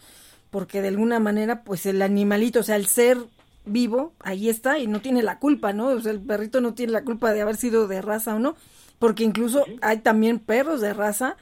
[0.52, 3.16] porque de alguna manera pues el animalito, o sea, el ser
[3.64, 5.88] vivo, ahí está y no tiene la culpa, ¿no?
[5.88, 8.54] O sea, el perrito no tiene la culpa de haber sido de raza o no,
[8.98, 11.38] porque incluso hay también perros de raza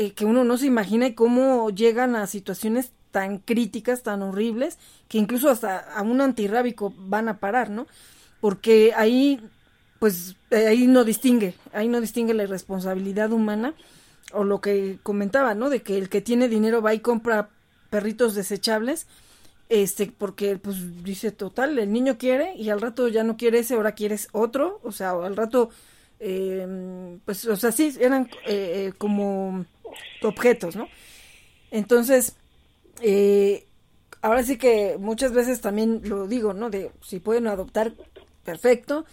[0.00, 4.78] eh, que uno no se imagina cómo llegan a situaciones tan críticas, tan horribles,
[5.08, 7.86] que incluso hasta a un antirrábico van a parar, ¿no?
[8.40, 9.42] Porque ahí,
[9.98, 13.74] pues, eh, ahí no distingue, ahí no distingue la irresponsabilidad humana
[14.32, 15.68] o lo que comentaba, ¿no?
[15.68, 17.50] De que el que tiene dinero va y compra
[17.90, 19.06] perritos desechables,
[19.68, 23.74] este, porque pues dice total, el niño quiere y al rato ya no quiere ese,
[23.74, 25.68] ahora quieres otro, o sea, al rato,
[26.20, 29.64] eh, pues, o sea, sí, eran eh, eh, como
[30.22, 30.86] objetos, ¿no?
[31.70, 32.36] Entonces,
[34.20, 36.68] ahora sí que muchas veces también lo digo, ¿no?
[36.68, 37.94] De si pueden adoptar,
[38.44, 39.06] perfecto,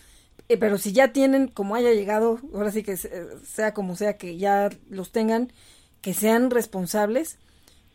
[0.60, 4.70] pero si ya tienen, como haya llegado, ahora sí que sea como sea que ya
[4.90, 5.54] los tengan,
[6.02, 7.38] que sean responsables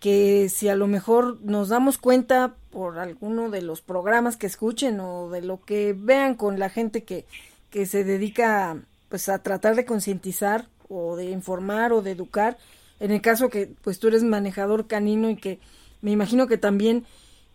[0.01, 4.99] que si a lo mejor nos damos cuenta por alguno de los programas que escuchen
[4.99, 7.25] o de lo que vean con la gente que,
[7.71, 8.83] que se dedica
[9.13, 12.57] pues a tratar de concientizar o de informar o de educar,
[12.99, 15.61] en el caso que pues tú eres manejador canino y que
[16.01, 17.05] me imagino que también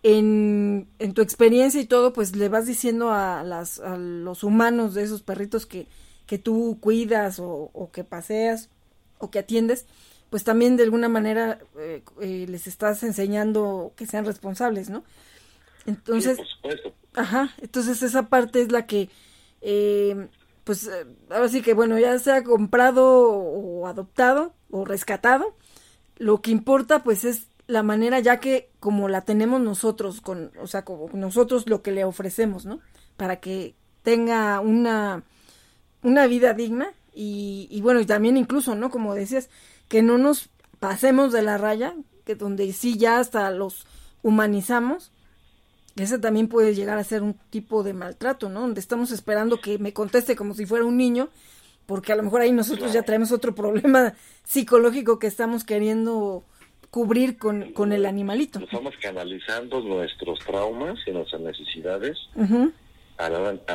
[0.03, 4.93] en, en tu experiencia y todo pues le vas diciendo a, las, a los humanos
[4.93, 5.87] de esos perritos que,
[6.27, 8.69] que tú cuidas o, o que paseas
[9.17, 9.87] o que atiendes,
[10.29, 15.03] pues también de alguna manera eh, eh, les estás enseñando que sean responsables, ¿no?
[15.87, 16.37] Entonces,
[17.15, 19.09] ajá, entonces esa parte es la que,
[19.61, 20.27] eh,
[20.67, 20.91] pues
[21.29, 25.55] ahora sí que bueno, ya sea comprado o adoptado o rescatado,
[26.17, 30.67] lo que importa pues es la manera ya que como la tenemos nosotros, con, o
[30.67, 32.81] sea, como nosotros lo que le ofrecemos, ¿no?
[33.15, 35.23] Para que tenga una,
[36.03, 38.89] una vida digna y, y bueno, y también incluso, ¿no?
[38.89, 39.49] Como decías,
[39.87, 40.49] que no nos
[40.81, 41.95] pasemos de la raya,
[42.25, 43.87] que donde sí ya hasta los
[44.21, 45.13] humanizamos,
[46.03, 48.61] ese también puede llegar a ser un tipo de maltrato, ¿no?
[48.61, 51.29] Donde estamos esperando que me conteste como si fuera un niño,
[51.85, 54.13] porque a lo mejor ahí nosotros ya traemos otro problema
[54.43, 56.43] psicológico que estamos queriendo
[56.89, 58.59] cubrir con, con el animalito.
[58.59, 62.17] Estamos canalizando nuestros traumas y nuestras necesidades
[63.17, 63.27] a,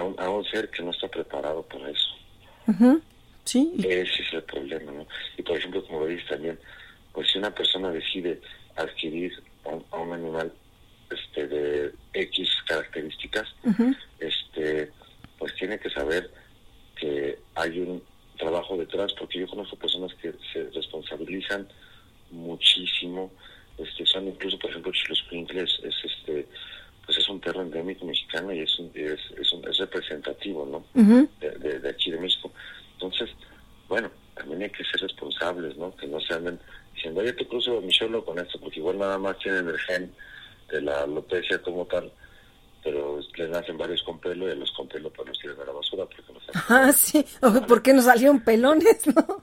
[0.03, 3.03] un, a, un, ser que no está preparado para eso.
[3.45, 3.73] Sí.
[3.79, 5.07] Ese es el problema, ¿no?
[5.37, 6.59] Y por ejemplo, como lo dices también,
[7.13, 8.41] pues si una persona decide
[8.77, 9.33] adquirir
[9.65, 10.53] a un, animal
[11.13, 13.49] este de X características,
[14.19, 14.91] este
[15.39, 16.31] pues tiene que saber
[16.97, 18.03] que hay un
[18.39, 21.69] trabajo detrás, porque yo conozco personas que se responsabilizan
[22.31, 23.31] muchísimo,
[23.79, 26.47] este son incluso por ejemplo los Quinkles es este
[27.05, 30.85] pues es un perro endémico mexicano y es es, es, representativo no
[31.41, 32.53] de, de, aquí de México.
[32.95, 33.31] Entonces,
[33.89, 35.95] bueno, también hay que ser responsables, ¿no?
[35.97, 36.59] Que no se anden
[36.95, 40.13] diciendo, oye, te cruzo mi solo con esto, porque igual nada más tienen el gen
[40.73, 42.11] de la alopecia como tal,
[42.83, 45.65] pero le nacen varios con pelo y a los con pelo pues los tiran a
[45.67, 47.25] la basura porque no Ah, sí,
[47.69, 49.43] ¿por qué no salieron pelones, no?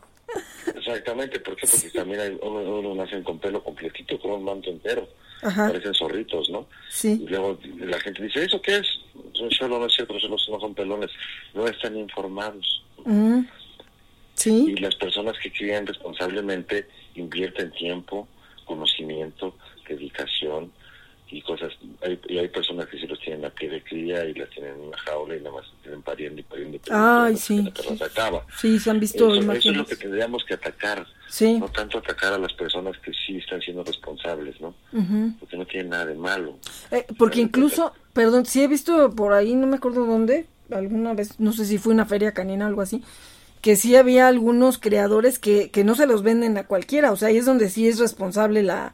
[0.75, 1.67] Exactamente, ¿por qué?
[1.67, 5.07] Porque también hay, uno, nacen con pelo completito, con un manto entero.
[5.41, 6.67] Parecen zorritos, ¿no?
[6.89, 7.21] Sí.
[7.23, 8.87] Y luego la gente dice, ¿eso qué es?
[9.57, 11.09] Solo no es cierto, los no son pelones.
[11.53, 12.83] No están informados.
[13.05, 13.41] Mm.
[14.33, 14.73] Sí.
[14.75, 18.27] Y las personas que crían responsablemente invierten tiempo,
[18.65, 19.55] conocimiento,
[19.87, 20.71] dedicación
[21.31, 21.71] y cosas.
[22.01, 24.75] Hay, y hay personas que sí los tienen a pie de cría y las tienen
[24.75, 26.77] en una jaula y nada más tienen pariendo y pariendo.
[26.77, 27.71] Y Ay, sí.
[28.59, 31.05] Sí, se han visto eso, eso, es lo que tendríamos que atacar.
[31.27, 31.59] Sí.
[31.59, 34.73] No tanto atacar a las personas que sí están siendo responsables, ¿no?
[35.39, 36.57] Porque no tienen nada de malo.
[36.91, 41.39] Eh, porque incluso, perdón, sí he visto por ahí, no me acuerdo dónde, alguna vez,
[41.39, 43.03] no sé si fue una feria canina o algo así,
[43.61, 47.27] que sí había algunos creadores que, que no se los venden a cualquiera, o sea,
[47.27, 48.93] ahí es donde sí es responsable la,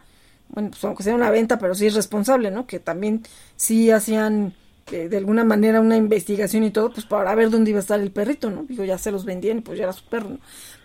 [0.56, 2.65] bueno, pues aunque sea una venta, pero sí es responsable, ¿no?
[2.65, 3.23] Que también
[3.57, 4.56] sí hacían
[4.90, 8.11] de alguna manera una investigación y todo, pues para ver dónde iba a estar el
[8.11, 8.64] perrito, ¿no?
[8.64, 10.40] Digo, ya se los vendían y pues ya era su perro, ¿no?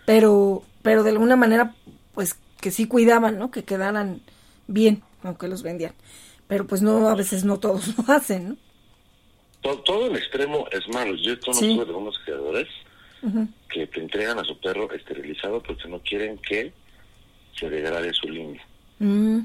[0.05, 1.75] Pero, pero de alguna manera,
[2.13, 3.51] pues que sí cuidaban, ¿no?
[3.51, 4.21] Que quedaran
[4.67, 5.93] bien, aunque los vendían.
[6.47, 9.77] Pero pues no, a veces no todos lo hacen, ¿no?
[9.85, 11.15] Todo, el extremo es malo.
[11.15, 12.67] Yo conozco de algunos creadores
[13.69, 16.73] que te entregan a su perro esterilizado porque no quieren que
[17.55, 18.65] se degrade su línea.
[18.97, 19.41] Mm,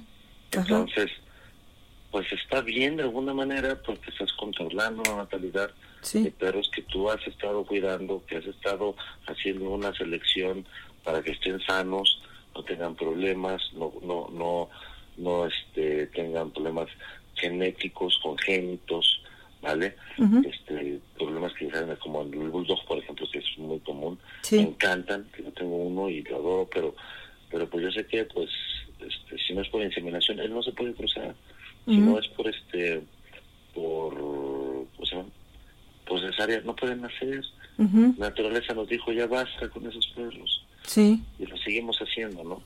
[0.61, 1.11] Entonces,
[2.11, 5.71] pues está bien de alguna manera porque estás controlando la natalidad
[6.13, 8.97] de perros que tú has estado cuidando, que has estado
[9.27, 10.65] haciendo una selección
[11.05, 12.23] para que estén sanos,
[12.55, 14.71] no tengan problemas, no no no
[15.17, 16.89] no este tengan problemas
[17.35, 19.23] genéticos congénitos,
[19.61, 19.97] ¿vale?
[20.45, 24.19] Este problemas que ya como el bulldog, por ejemplo, que es muy común,
[24.53, 26.95] me encantan, que yo tengo uno y lo adoro, pero
[27.51, 28.51] pero pues yo sé que pues
[29.01, 31.35] este, si no es por inseminación, él no se puede cruzar
[31.87, 33.01] si no es por este,
[33.73, 35.29] por, ¿cómo se llama?
[36.05, 37.45] Por cesárea, no pueden nacer.
[37.79, 40.65] La naturaleza nos dijo, ya basta con esos perros.
[40.83, 41.23] Sí.
[41.39, 42.63] Y lo seguimos haciendo, ¿no?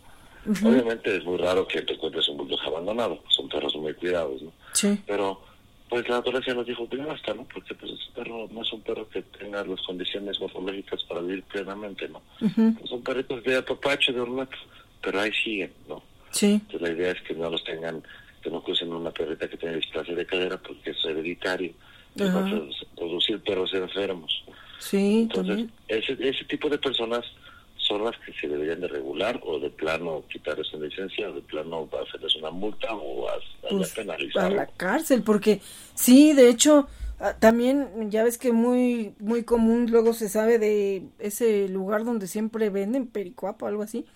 [0.66, 4.52] Obviamente es muy raro que te encuentres un bulldog abandonado, son perros muy cuidados, ¿no?
[4.72, 4.98] Sí.
[5.06, 5.42] Pero,
[5.90, 7.46] pues la naturaleza nos dijo, ya basta, ¿no?
[7.52, 11.42] Porque pues ese perro no es un perro que tenga las condiciones morfológicas para vivir
[11.44, 12.22] plenamente, ¿no?
[12.86, 14.56] son perritos de apapacho, de ornato,
[15.02, 16.02] pero ahí siguen, ¿no?
[16.30, 16.54] Sí.
[16.54, 18.02] Entonces la idea es que no los tengan
[18.42, 21.72] que no crucen una perrita que tiene displasia de cadera porque es hereditario
[22.14, 22.62] y va a
[22.96, 24.44] producir perros enfermos.
[24.78, 27.24] Sí, Entonces, ese, ese tipo de personas
[27.76, 31.42] son las que se deberían de regular o de plano quitar esa licencia o de
[31.42, 34.46] plano hacerles una multa o hasta pues, penalizar.
[34.46, 35.60] A la cárcel, porque
[35.94, 36.88] sí, de hecho,
[37.18, 42.26] ah, también ya ves que muy muy común luego se sabe de ese lugar donde
[42.26, 44.06] siempre venden pericuapo, algo así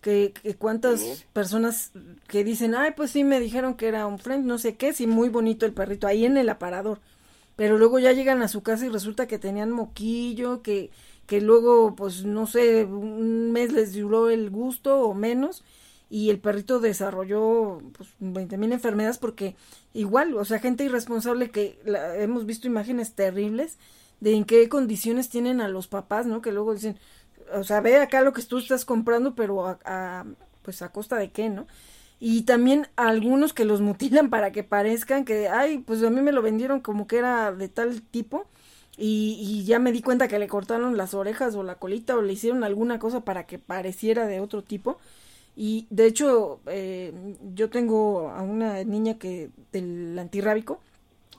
[0.00, 1.92] que, cuántas personas
[2.26, 5.06] que dicen, ay, pues sí, me dijeron que era un friend, no sé qué, sí,
[5.06, 7.00] muy bonito el perrito, ahí en el aparador.
[7.56, 10.90] Pero luego ya llegan a su casa y resulta que tenían moquillo, que,
[11.26, 15.62] que luego, pues no sé, un mes les duró el gusto o menos,
[16.08, 19.54] y el perrito desarrolló pues 20 mil enfermedades porque
[19.94, 21.78] igual, o sea, gente irresponsable que
[22.18, 23.78] hemos visto imágenes terribles
[24.18, 26.42] de en qué condiciones tienen a los papás, ¿no?
[26.42, 26.98] Que luego dicen,
[27.54, 30.24] o sea, ve acá lo que tú estás comprando, pero a,
[30.62, 31.66] pues a costa de qué, ¿no?
[32.20, 36.32] Y también algunos que los mutilan para que parezcan que, ay, pues a mí me
[36.32, 38.46] lo vendieron como que era de tal tipo
[38.98, 42.22] y, y ya me di cuenta que le cortaron las orejas o la colita o
[42.22, 44.98] le hicieron alguna cosa para que pareciera de otro tipo.
[45.56, 47.12] Y de hecho, eh,
[47.54, 50.80] yo tengo a una niña que del antirrábico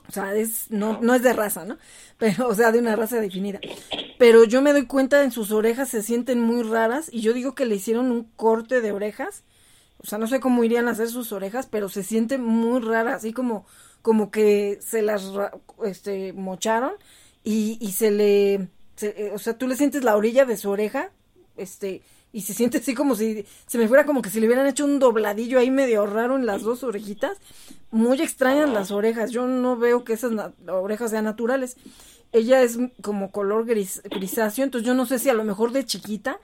[0.08, 1.78] o sea, es, no, no es de raza, ¿no?
[2.18, 3.60] Pero, o sea, de una raza definida.
[4.18, 7.54] Pero yo me doy cuenta en sus orejas se sienten muy raras y yo digo
[7.54, 9.44] que le hicieron un corte de orejas.
[9.98, 13.14] O sea, no sé cómo irían a hacer sus orejas, pero se siente muy rara,
[13.14, 13.66] así como,
[14.02, 15.30] como que se las
[15.84, 16.92] este, mocharon
[17.44, 18.68] y, y se le,
[19.00, 21.10] eh, o sea, tú le sientes la orilla de su oreja,
[21.56, 24.66] este, y se siente así como si se me fuera como que si le hubieran
[24.66, 27.38] hecho un dobladillo ahí medio raro en las dos orejitas.
[27.90, 29.30] Muy extrañas las orejas.
[29.30, 30.32] Yo no veo que esas
[30.66, 31.76] orejas sean naturales.
[32.32, 35.84] Ella es como color gris grisáceo, entonces yo no sé si a lo mejor de
[35.84, 36.40] chiquita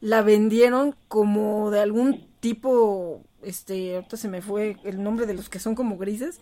[0.00, 5.48] la vendieron como de algún tipo, este, ahorita se me fue el nombre de los
[5.48, 6.40] que son como grises,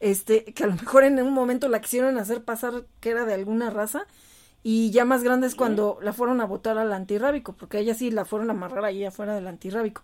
[0.00, 3.34] este, que a lo mejor en un momento la quisieron hacer pasar que era de
[3.34, 4.06] alguna raza
[4.62, 8.10] y ya más grande es cuando la fueron a votar al antirrábico, porque ella sí
[8.10, 10.02] la fueron a amarrar ahí afuera del antirrábico.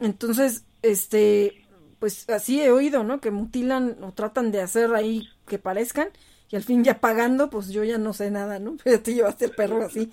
[0.00, 1.66] Entonces, este,
[1.98, 3.20] pues así he oído, ¿no?
[3.20, 6.08] Que mutilan o tratan de hacer ahí que parezcan
[6.50, 8.76] y al fin ya pagando, pues yo ya no sé nada, ¿no?
[8.84, 10.10] Pero te llevaste el perro así.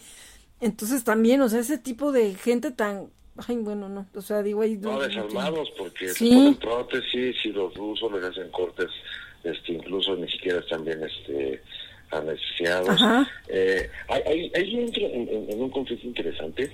[0.60, 3.10] Entonces también, o sea, ese tipo de gente tan,
[3.48, 4.78] ay, bueno, no, o sea, digo ahí...
[4.78, 6.30] No, desarmados, porque ¿Sí?
[6.30, 8.90] ponen prótesis y los rusos les hacen cortes,
[9.46, 11.62] este, incluso ni siquiera están bien, este
[12.12, 13.02] anestesiados.
[13.48, 16.72] Eh, ahí, en, un conflicto interesante,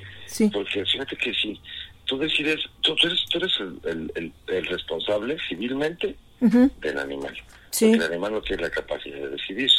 [0.51, 1.59] porque fíjate que si
[2.05, 3.53] tú decides, tú, eres, tú eres
[3.85, 7.35] el, el, responsable civilmente del animal.
[7.81, 9.69] el animal no tiene la capacidad de decidir.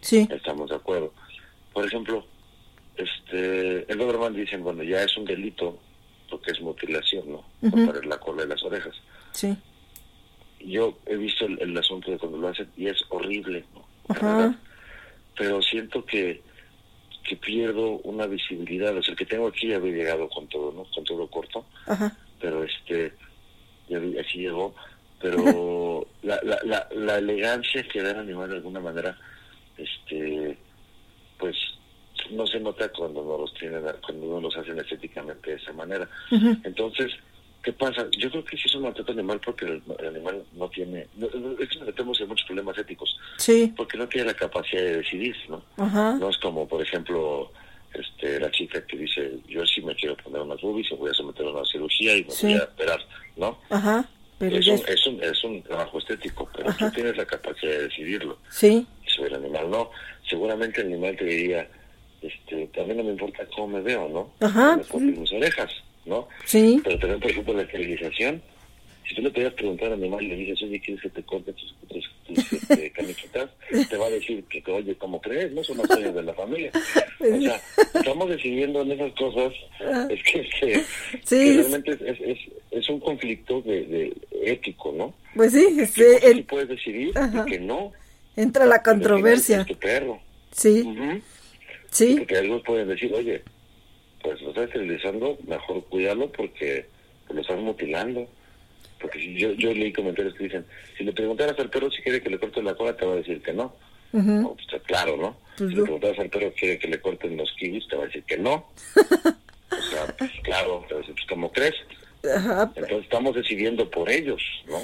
[0.00, 0.28] Sí.
[0.30, 1.12] Estamos de acuerdo.
[1.72, 2.24] Por ejemplo,
[2.96, 5.78] este, el Doberman dicen, bueno, ya es un delito
[6.30, 7.44] porque es mutilación, ¿no?
[7.62, 8.94] Uh la cola y las orejas.
[9.32, 9.56] Sí.
[10.60, 13.85] Yo he visto el, el asunto de cuando lo hacen y es horrible, ¿no?
[15.36, 16.42] Pero siento que
[17.26, 20.84] que pierdo una visibilidad, o sea, que tengo aquí ya había llegado con todo, ¿no?
[20.94, 21.66] Con todo corto,
[22.40, 23.12] pero este,
[23.88, 24.74] ya así llegó,
[25.20, 29.18] pero la, la, la, la, elegancia que da el animal de alguna manera,
[29.76, 30.56] este,
[31.38, 31.56] pues
[32.30, 36.08] no se nota cuando no los tienen, cuando no los hacen estéticamente de esa manera.
[36.30, 37.12] Entonces,
[37.66, 38.06] ¿Qué pasa?
[38.16, 41.08] Yo creo que sí es un maltrato animal porque el, animal no tiene...
[41.16, 43.18] No, es que nos metemos en muchos problemas éticos.
[43.38, 43.72] Sí.
[43.76, 45.64] Porque no tiene la capacidad de decidir, ¿no?
[45.76, 46.12] Ajá.
[46.12, 47.50] No es como, por ejemplo,
[47.92, 51.44] este, la chica que dice, yo sí me quiero poner unas boobies, voy a someter
[51.44, 52.46] a una cirugía y me Sí.
[52.46, 53.00] voy a esperar,
[53.36, 53.58] ¿no?
[53.70, 54.08] Ajá.
[54.38, 56.88] Pero es, un, es- es, un, es un trabajo estético, pero Ajá.
[56.88, 58.38] tú tienes la capacidad de decidirlo.
[58.48, 58.86] Sí.
[59.08, 59.90] Sobre el animal no.
[60.30, 61.68] Seguramente el animal te diría,
[62.22, 64.46] este, también no me importa cómo me veo, ¿no?
[64.46, 65.72] Ajá, Me mis orejas,
[66.06, 66.28] ¿no?
[66.44, 66.80] Sí.
[66.84, 68.42] Pero también, por ejemplo, la esterilización.
[69.08, 71.52] Si tú le pudieras preguntar al animal y le dices, oye, ¿quieres que te corte
[71.52, 73.50] tus, tus, tus, este, caniquitas?
[73.88, 75.52] Te va a decir que, oye, ¿cómo crees?
[75.52, 76.70] No son las cosas de la familia.
[77.18, 77.60] O sea,
[77.94, 79.52] estamos decidiendo en esas cosas.
[80.10, 80.84] Es que, este,
[81.24, 82.38] Sí, que realmente es, es, es,
[82.72, 84.16] es un conflicto de, de
[84.52, 85.14] ético, ¿no?
[85.34, 87.44] Pues sí, Que cosas sí el- puedes decidir Ajá.
[87.46, 87.92] y que no.
[88.36, 89.62] entra la controversia.
[89.62, 90.20] Es tu perro.
[90.52, 90.84] Sí,
[91.90, 93.42] sí, Porque algunos pueden decir, oye,
[94.26, 96.86] pues lo estás esterilizando, mejor cuídalo porque
[97.32, 98.28] lo estás mutilando.
[99.00, 100.66] Porque yo, yo leí comentarios que dicen,
[100.98, 103.16] si le preguntaras al perro si quiere que le corten la cola, te va a
[103.16, 103.72] decir que no.
[104.10, 104.24] Pues,
[104.60, 105.36] está claro, ¿no?
[105.56, 108.02] Pues si le preguntaras al perro si quiere que le corten los kiwis, te va
[108.02, 108.54] a decir que no.
[108.96, 111.74] o sea, pues claro, te va a decir, pues ¿cómo crees?
[112.34, 112.72] Ajá.
[112.74, 114.82] Entonces estamos decidiendo por ellos, ¿no?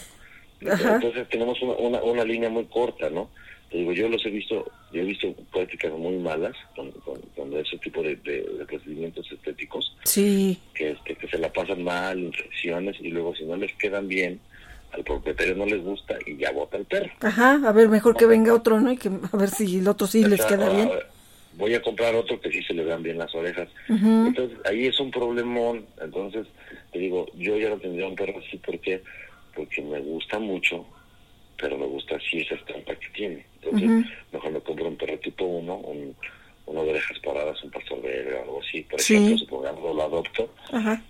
[0.60, 3.28] Entonces tenemos una, una, una línea muy corta, ¿no?
[3.70, 7.52] Te digo, yo los he visto, yo he visto prácticas muy malas con, con, con
[7.56, 12.19] ese tipo de, de- de procedimientos estéticos Sí, que, este, que se la pasan mal,
[12.19, 14.40] infecciones, y luego si no les quedan bien,
[14.93, 17.10] al propietario no les gusta y ya bota el perro.
[17.20, 18.93] ajá, a ver, mejor que venga otro, ¿no?
[18.93, 20.90] Y que a ver si el otro sí les queda bien.
[21.55, 23.69] Voy a comprar otro que sí se le vean bien las orejas.
[23.89, 25.85] Entonces, ahí es un problemón.
[26.01, 26.47] Entonces,
[26.93, 29.02] te digo, yo ya no tendría un perro así porque
[29.55, 30.86] porque me gusta mucho,
[31.62, 33.47] pero me gusta así esa estampa que tiene.
[33.62, 36.14] Entonces, mejor me compro un perro tipo uno, un,
[36.66, 39.14] uno de orejas paradas, un pastor belga o algo así, por Sí.
[39.14, 40.52] ejemplo, supongamos lo adopto,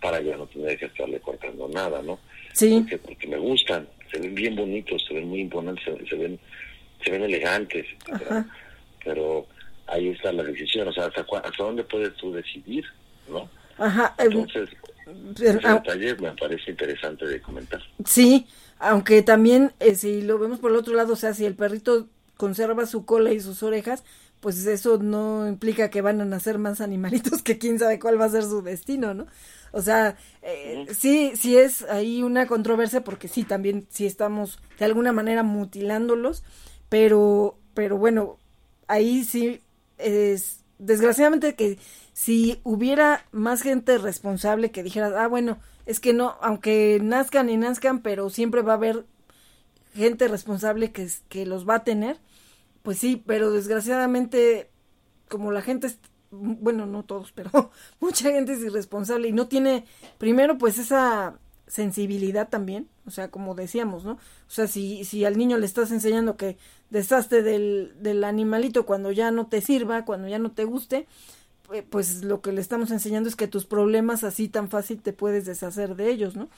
[0.00, 2.18] para ya no tener que estarle cortando nada, ¿no?
[2.52, 6.16] Sí, Porque, porque me gustan, se ven bien bonitos, se ven muy imponentes, se, se
[6.16, 6.38] ven
[7.02, 7.86] se ven elegantes.
[8.12, 8.46] Ajá.
[9.04, 9.46] pero
[9.88, 12.84] ahí está la decisión, o sea, hasta, hasta dónde puedes tú decidir,
[13.28, 13.48] ¿no?
[13.78, 14.14] ajá.
[14.18, 14.68] eh, Entonces,
[15.34, 17.82] ese ah, detalle me parece interesante de comentar.
[18.04, 18.46] Sí,
[18.82, 22.08] aunque también eh, si lo vemos por el otro lado, o sea, si el perrito
[22.36, 24.02] conserva su cola y sus orejas,
[24.40, 28.24] pues eso no implica que van a nacer más animalitos que quién sabe cuál va
[28.24, 29.26] a ser su destino, ¿no?
[29.70, 34.84] O sea, eh, sí, sí es ahí una controversia porque sí, también sí estamos de
[34.84, 36.42] alguna manera mutilándolos,
[36.88, 38.38] pero, pero bueno,
[38.88, 39.62] ahí sí
[39.98, 41.78] es desgraciadamente que
[42.12, 47.56] si hubiera más gente responsable que dijera, ah, bueno, es que no, aunque nazcan y
[47.56, 49.06] nazcan, pero siempre va a haber
[49.94, 52.18] gente responsable que, que los va a tener,
[52.82, 54.70] pues sí, pero desgraciadamente,
[55.28, 55.98] como la gente, es,
[56.30, 59.84] bueno, no todos, pero mucha gente es irresponsable y no tiene,
[60.18, 64.12] primero, pues esa sensibilidad también, o sea, como decíamos, ¿no?
[64.12, 64.18] O
[64.48, 66.58] sea, si, si al niño le estás enseñando que
[66.90, 71.06] deshazte del, del animalito cuando ya no te sirva, cuando ya no te guste,
[71.82, 75.46] pues lo que le estamos enseñando es que tus problemas así tan fácil te puedes
[75.46, 76.48] deshacer de ellos, ¿no?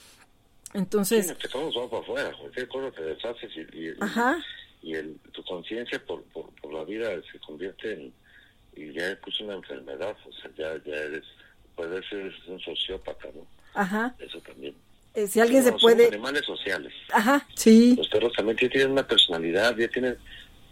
[0.73, 4.35] Entonces, Sí, que todos para afuera, cualquier cosa te deshaces y, y, Ajá.
[4.81, 8.13] y el, tu conciencia por, por, por la vida se convierte en,
[8.75, 11.23] y ya es pues, una enfermedad, o sea, ya, ya eres,
[11.75, 13.47] puede ser un sociópata, ¿no?
[13.73, 14.75] ajá, Eso también.
[15.13, 16.91] eh, si alguien se No, puede, animales sociales.
[17.13, 20.17] ajá, sí, Los perros también ya tienen una personalidad, ya tienen,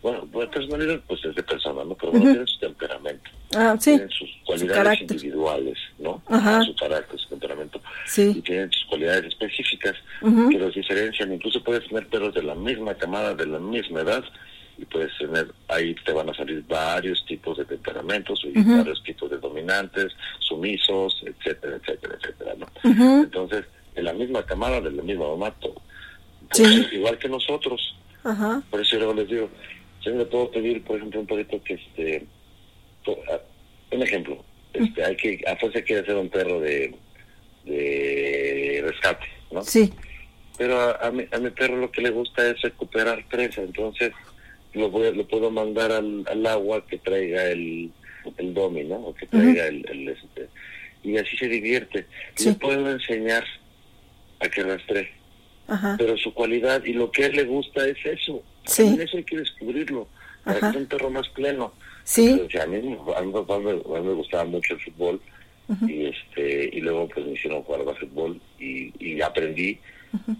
[0.03, 1.95] bueno, pues personalidad pues es de persona, ¿no?
[1.95, 6.21] Pero bueno, tienen su temperamento, ah, sí, tienen sus cualidades individuales, ¿no?
[6.27, 6.61] Ajá.
[6.61, 7.80] Su carácter, su temperamento.
[7.80, 11.34] Y sí, tienen sus cualidades específicas que los diferencian.
[11.34, 14.23] Incluso puedes tener perros de la misma camada, de la misma edad,
[14.77, 19.31] y puedes tener, ahí te van a salir varios tipos de temperamentos, y varios tipos
[19.31, 22.67] de dominantes, sumisos, etcétera, etcétera, etcétera, ¿no?
[23.23, 23.65] Entonces,
[23.95, 25.81] de la misma camada, de la misma mamá, todo.
[26.51, 26.88] Sí.
[26.91, 27.95] Igual que nosotros.
[28.23, 29.49] ajá, Por eso yo les digo,
[30.03, 32.25] yo le puedo pedir, por ejemplo, un perrito que, este,
[33.91, 34.43] un ejemplo,
[34.73, 36.93] este, hay que, a fuerza quiere hacer un perro de,
[37.65, 39.63] de rescate, ¿no?
[39.63, 39.93] sí,
[40.57, 44.11] Pero a, a mi, a mi perro lo que le gusta es recuperar presa, entonces
[44.73, 47.91] lo, voy, lo puedo mandar al, al agua que traiga el,
[48.38, 48.95] el domi, ¿no?
[48.95, 50.49] O que traiga el, el, este,
[51.03, 52.07] y así se divierte.
[52.35, 52.49] Sí.
[52.49, 53.45] Le puedo enseñar
[54.39, 55.11] a que rastree
[55.67, 58.43] ajá, pero su cualidad y lo que a él le gusta es eso.
[58.65, 58.84] Sí.
[58.85, 60.07] También eso hay que descubrirlo,
[60.44, 60.68] para Ajá.
[60.68, 61.73] que sea un perro más pleno.
[62.03, 63.34] sí, Entonces, a, mí, a, mí, a mí-
[63.95, 65.22] a mí me gustaba mucho el fútbol
[65.88, 69.80] y este y luego pues me hicieron jugar básquetbol y, y aprendí,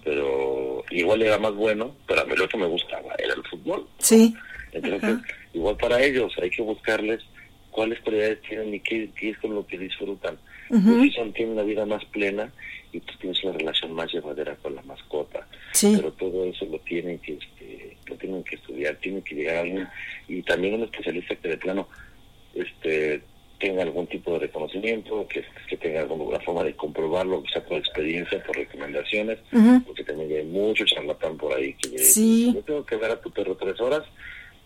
[0.04, 3.88] pero igual era más bueno, pero a mí lo que me gustaba era el fútbol.
[4.00, 4.34] sí,
[4.72, 5.24] Entonces, Ajá.
[5.54, 7.22] igual para ellos hay que buscarles
[7.72, 10.38] cuáles cualidades tienen y qué, qué es con lo que disfrutan.
[10.70, 12.52] Pues sí son, tienen una vida más plena
[12.92, 15.48] y tú tienes una relación más llevadera con la mascota.
[15.72, 15.94] Sí.
[15.96, 17.34] Pero todo eso lo tienen que
[18.34, 19.88] tienen que estudiar, tiene que llegar a alguien
[20.28, 21.88] y también un especialista que de plano
[22.56, 23.22] este
[23.60, 27.78] tenga algún tipo de reconocimiento, que, que tenga alguna forma de comprobarlo, que sea por
[27.78, 29.40] experiencia, por recomendaciones,
[29.86, 32.52] porque también hay mucho charlatán por ahí que sí.
[32.54, 34.04] yo tengo que ver a tu perro tres horas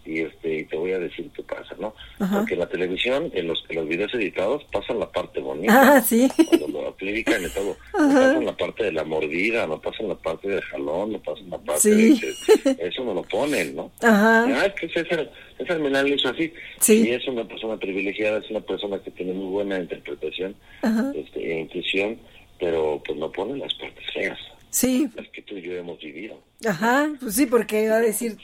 [0.03, 1.93] y este y te voy a decir qué pasa, ¿no?
[2.17, 5.97] Porque en la televisión, en los, en los videos editados, pasan la parte bonita.
[5.97, 6.27] Ah, sí.
[6.47, 6.66] Cuando
[7.09, 7.77] aplican y todo.
[7.97, 11.49] No pasan la parte de la mordida, no pasan la parte del jalón, no pasan
[11.49, 12.19] la parte Sí.
[12.63, 13.91] de que eso no lo ponen, ¿no?
[14.01, 14.43] Ajá.
[14.45, 16.53] Ah, es que César, César Menal lo hizo así.
[16.79, 17.07] Sí.
[17.07, 21.11] Y es una persona privilegiada, es una persona que tiene muy buena interpretación Ajá.
[21.15, 22.19] este, e intuición,
[22.59, 24.39] pero pues no pone las partes feas,
[24.69, 26.39] Sí, las que tú y yo hemos vivido.
[26.67, 28.37] Ajá, pues sí, porque va a decir,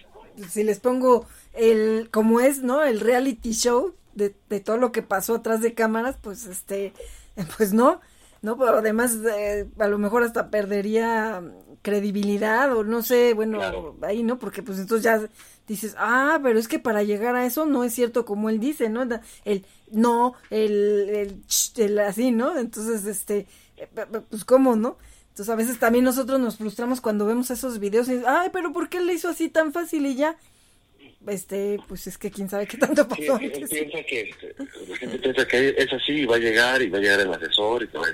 [0.49, 2.83] si les pongo el, como es, ¿no?
[2.83, 6.93] El reality show de, de todo lo que pasó atrás de cámaras, pues este,
[7.57, 8.01] pues no,
[8.43, 8.55] ¿no?
[8.57, 11.41] Pero además, eh, a lo mejor hasta perdería
[11.81, 13.97] credibilidad o no sé, bueno, Claro.
[14.03, 14.37] ahí, ¿no?
[14.37, 15.27] Porque pues entonces ya
[15.67, 18.89] dices, ah, pero es que para llegar a eso no es cierto como él dice,
[18.89, 19.03] ¿no?
[19.43, 21.43] El no, el, el,
[21.77, 22.57] el así, ¿no?
[22.57, 23.47] Entonces, este,
[23.77, 23.87] eh,
[24.29, 24.97] pues cómo, ¿no?
[25.29, 28.87] Entonces a veces también nosotros nos frustramos cuando vemos esos videos y ay, pero ¿por
[28.87, 30.37] qué le hizo así tan fácil y ya?
[31.25, 33.69] Este, pues es que quién sabe qué tanto Sí, pasó él antes.
[33.69, 34.55] piensa que, este,
[34.87, 37.33] la gente piensa que es así y va a llegar y va a llegar el
[37.33, 38.05] asesor y te va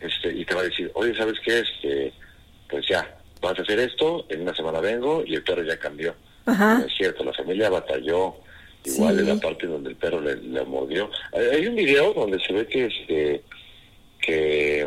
[0.00, 1.58] este, y te va a decir, oye, ¿sabes qué?
[1.60, 2.12] Este,
[2.68, 6.14] pues ya, vas a hacer esto, en una semana vengo y el perro ya cambió.
[6.46, 6.78] Ajá.
[6.78, 8.34] No es cierto, la familia batalló,
[8.84, 9.20] igual Sí.
[9.20, 11.10] en la parte donde el perro le, le mordió.
[11.32, 13.42] Hay, hay un video donde se ve que este,
[14.20, 14.86] que,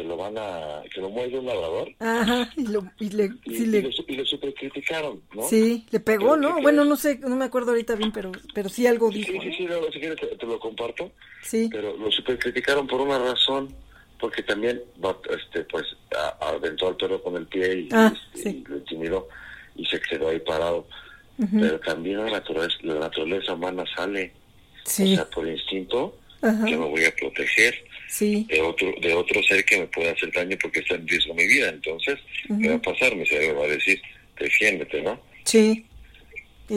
[0.00, 3.54] que lo van a, que lo muerde un labrador Ajá, y, lo, y le, y,
[3.54, 5.42] sí, y le, lo, su- y lo super criticaron, ¿no?
[5.42, 6.56] sí, le pegó, ¿no?
[6.56, 9.42] ¿qué Bueno, no sé, no me acuerdo ahorita bien, pero, pero sí algo Sí, dijo,
[9.42, 9.54] sí, ¿no?
[9.56, 11.12] sí, luego, si quieres te, te lo comparto.
[11.42, 13.74] Sí, pero lo super criticaron por una razón
[14.18, 14.82] porque también
[15.38, 15.84] este pues
[16.16, 18.64] a- aventó al perro con el pie y, Ah, este, sí.
[18.68, 19.28] lo intimidó
[19.76, 20.86] y se quedó ahí parado
[21.58, 24.30] pero también la naturaleza, la naturaleza humana sale
[24.84, 26.66] sí, o sea por instinto Ajá.
[26.66, 27.74] que me voy a proteger
[28.10, 31.34] sí, de otro de otro ser que me puede hacer daño porque está en riesgo
[31.34, 32.18] mi vida entonces
[32.60, 34.00] qué va a pasar mi cerebro va a decir
[34.38, 35.86] defiéndete no sí.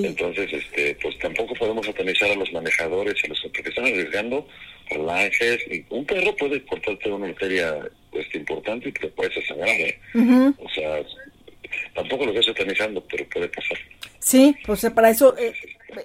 [0.02, 4.48] Entonces, este, pues tampoco podemos satanizar a los manejadores y a los que están arriesgando
[4.90, 5.60] relajes.
[5.70, 7.78] Y un perro puede cortarte una arteria
[8.12, 10.00] este, importante y te puedes sangrar, ¿eh?
[10.58, 11.04] O sea,
[11.94, 13.78] tampoco lo estoy satanizando, pero puede pasar.
[14.20, 15.54] Sí, sea, para eso eh,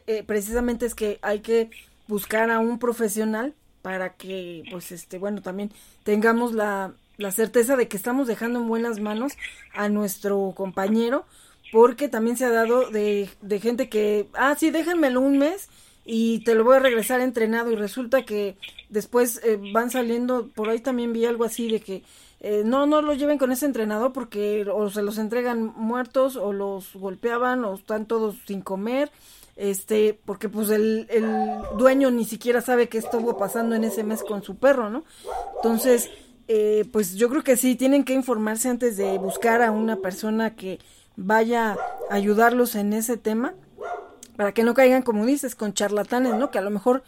[0.07, 1.71] eh, precisamente es que hay que
[2.09, 5.71] buscar a un profesional para que, pues, este, bueno, también
[6.05, 9.35] tengamos la, la certeza de que estamos dejando en buenas manos
[9.75, 11.25] a nuestro compañero,
[11.73, 15.69] porque también se ha dado de, de gente que, ah, sí, déjenmelo un mes
[16.11, 18.57] y te lo voy a regresar entrenado y resulta que
[18.89, 22.03] después eh, van saliendo, por ahí también vi algo así de que
[22.41, 26.53] eh, no, no lo lleven con ese entrenador porque o se los entregan muertos o
[26.53, 29.11] los golpeaban o están todos sin comer,
[29.59, 31.26] este, porque pues el, el
[31.76, 35.05] dueño ni siquiera sabe qué estuvo pasando en ese mes con su perro, ¿no?
[35.56, 36.10] Entonces,
[36.47, 40.55] eh, pues yo creo que sí, tienen que informarse antes de buscar a una persona
[40.55, 40.78] que
[41.16, 41.76] vaya
[42.09, 43.55] a ayudarlos en ese tema
[44.36, 46.52] para que no caigan, como dices, con charlatanes, ¿no?
[46.52, 47.02] Que a lo mejor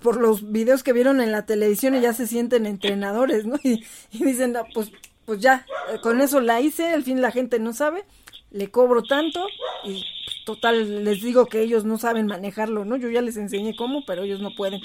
[0.00, 3.56] por los videos que vieron en la televisión y ya se sienten entrenadores, ¿no?
[3.62, 4.90] Y, y dicen, "No, pues,
[5.26, 8.04] pues ya, eh, con eso la hice, al fin la gente no sabe,
[8.50, 9.46] le cobro tanto
[9.84, 10.02] y
[10.44, 12.96] total, les digo que ellos no saben manejarlo, ¿no?
[12.96, 14.80] Yo ya les enseñé cómo, pero ellos no pueden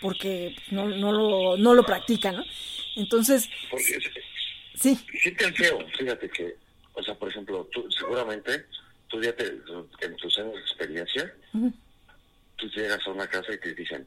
[0.00, 2.44] porque no, no, lo, no lo practican, ¿no?
[2.96, 3.98] Entonces, Porque
[4.74, 6.56] sí, sienten feo, fíjate que,
[6.94, 8.66] o sea, por ejemplo, tú seguramente,
[9.08, 11.34] tú ya te, en tus años de experiencia,
[12.56, 14.06] tú llegas a una casa y te dicen,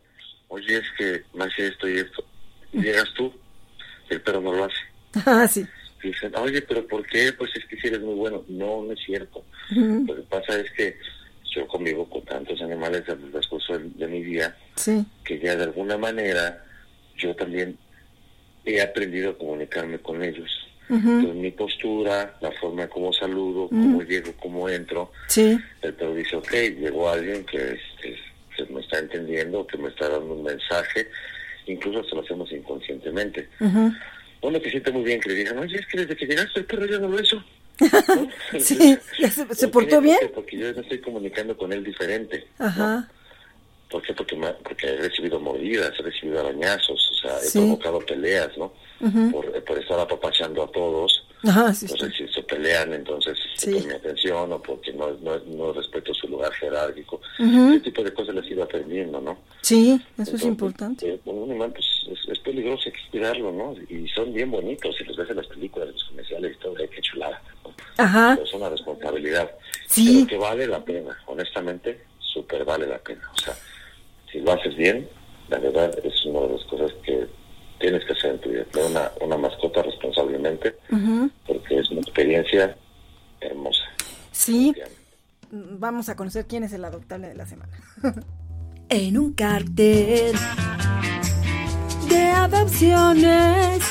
[0.50, 2.26] oye, es que me hace esto y esto.
[2.74, 3.34] Y llegas tú,
[4.10, 4.76] el perro no lo hace.
[5.26, 5.66] ah, sí,
[6.06, 7.34] Dicen, oye, pero ¿por qué?
[7.34, 8.44] Pues es que si eres muy bueno.
[8.48, 9.44] No, no es cierto.
[9.72, 10.98] Lo que pasa es que
[11.56, 15.56] yo convivo con tantos animales desde el transcurso de, de mi vida sí, que ya
[15.56, 16.64] de alguna manera
[17.18, 17.78] yo también
[18.66, 20.50] he aprendido a comunicarme con ellos.
[20.88, 26.36] Entonces, mi postura, la forma como saludo, cómo llego, cómo entro, sí, el perro dice,
[26.36, 28.16] ok, llegó alguien que, este,
[28.56, 31.10] que me está entendiendo, que me está dando un mensaje,
[31.66, 33.50] incluso se lo hacemos inconscientemente.
[33.60, 33.92] ujú.
[34.42, 36.66] Uno que siente muy bien que le digan, oye, es que desde que llegaste el
[36.66, 37.44] perro ya no lo hizo.
[37.80, 38.30] ¿No?
[38.60, 38.98] Sí,
[39.52, 40.18] se, portó bien.
[40.34, 42.48] Porque, yo me estoy comunicando con él diferente.
[42.60, 43.08] ¿no?
[43.96, 44.14] ¿Por qué?
[44.14, 47.60] Porque, me- porque he recibido mordidas, he recibido arañazos, o sea, he Sí.
[47.60, 48.74] provocado peleas, ¿no?
[49.32, 51.26] por, por estar apapachando a todos.
[51.44, 52.26] ajá, sí, Entonces, sí.
[52.26, 53.70] si ese pelean, entonces sí.
[53.72, 57.22] mi atención o porque no, no, no, respeto su lugar jerárquico.
[57.40, 59.38] Ese tipo de cosas las iba aprendiendo, ¿no?
[59.62, 61.08] Sí, eso es importante.
[61.14, 61.86] Eh, un animal pues,
[62.30, 63.76] es, peligroso, hay que cuidarlo, ¿no?
[63.90, 66.76] Y son bien bonitos, si los ves en las películas, en los comerciales y todo,
[66.78, 67.42] hay que chulada.
[67.98, 68.38] Ajá.
[68.44, 69.50] es una responsabilidad.
[69.88, 70.26] Sí.
[70.26, 73.22] Pero que vale la pena, honestamente, súper vale la pena.
[73.34, 73.54] O sea,
[74.32, 75.08] si lo haces bien,
[75.50, 77.28] la verdad es una de las cosas que
[77.80, 80.76] tienes que hacer en tu vida, tener una, una mascota responsablemente,
[81.46, 82.76] porque es una experiencia
[83.42, 83.84] hermosa.
[84.32, 84.74] Sí.
[85.52, 87.72] Vamos a conocer quién es el adoptable de la semana.
[88.90, 90.36] en un cartel
[92.10, 93.84] de adopciones.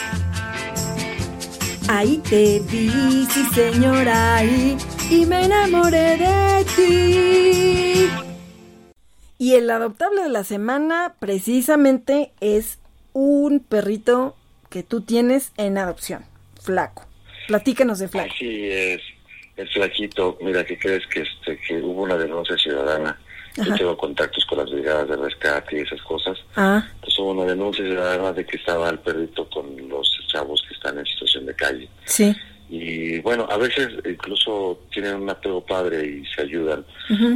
[1.88, 4.76] Ahí te vi, sí señora, ahí,
[5.10, 8.33] y me enamoré de ti.
[9.38, 12.78] Y el adoptable de la semana precisamente es
[13.12, 14.36] un perrito
[14.70, 16.24] que tú tienes en adopción,
[16.60, 17.06] Flaco.
[17.48, 18.30] Platícanos de Flaco.
[18.32, 19.02] Así es,
[19.72, 20.38] Flaquito.
[20.40, 23.18] Mira, ¿qué crees que, este, que hubo una denuncia ciudadana?
[23.56, 26.36] Yo tengo contactos con las brigadas de rescate y esas cosas.
[26.56, 26.84] Ah.
[26.94, 30.98] Entonces hubo una denuncia ciudadana de que estaba el perrito con los chavos que están
[30.98, 31.88] en situación de calle.
[32.04, 32.34] Sí.
[32.68, 36.84] Y bueno, a veces incluso tienen un apego padre y se ayudan,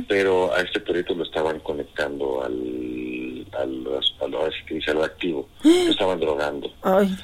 [0.08, 3.86] pero a este perrito lo estaban conectando al, al,
[4.20, 6.72] al, al activo, lo estaban drogando.
[6.82, 7.14] Ay.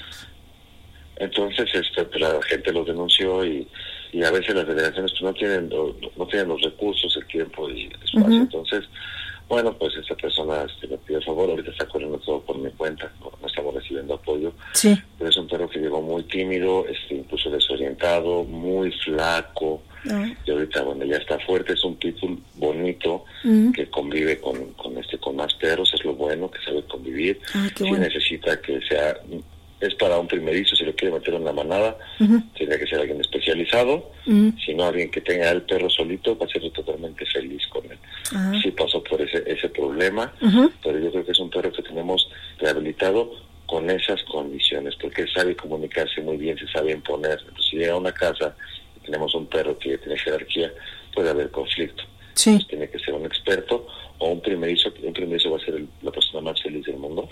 [1.16, 3.66] Entonces este, pues, la gente lo denunció y,
[4.12, 7.86] y a veces las federaciones pues, no tienen no, tienen los recursos, el tiempo y
[7.86, 8.40] el espacio.
[8.40, 8.84] Entonces,
[9.48, 13.10] bueno, pues esa persona este, me pide favor, ahorita está corriendo todo por mi cuenta,
[13.20, 14.52] no, estamos recibiendo apoyo.
[14.72, 14.96] Sí.
[15.18, 19.82] Pero es un perro que llegó muy tímido, este, incluso desorientado, muy flaco.
[20.10, 20.26] Ah.
[20.44, 23.24] Y ahorita, bueno, ya está fuerte, es un pitbull bonito
[23.74, 27.40] que convive con, con, este, con más perros, es lo bueno, que sabe convivir.
[27.54, 29.16] Ah, si necesita que sea
[29.86, 31.96] es para un primerizo, si lo quiere meter en la manada,
[32.54, 36.48] tiene que ser alguien especializado, si no alguien que tenga el perro solito, va a
[36.48, 37.98] ser totalmente feliz con él.
[38.34, 38.52] Ah.
[38.62, 40.32] Sí pasó por ese, ese problema,
[40.82, 42.28] pero yo creo que es un perro que tenemos
[42.58, 43.32] rehabilitado
[43.66, 47.38] con esas condiciones, porque sabe comunicarse muy bien, se sabe imponer.
[47.40, 48.54] Entonces, si llega a una casa
[48.96, 50.72] y tenemos un perro que tiene jerarquía,
[51.14, 52.04] puede haber conflicto.
[52.34, 52.58] Sí.
[52.68, 53.86] tiene que ser un experto
[54.18, 57.28] o un primerizo, un primerizo va a ser la persona más feliz del mundo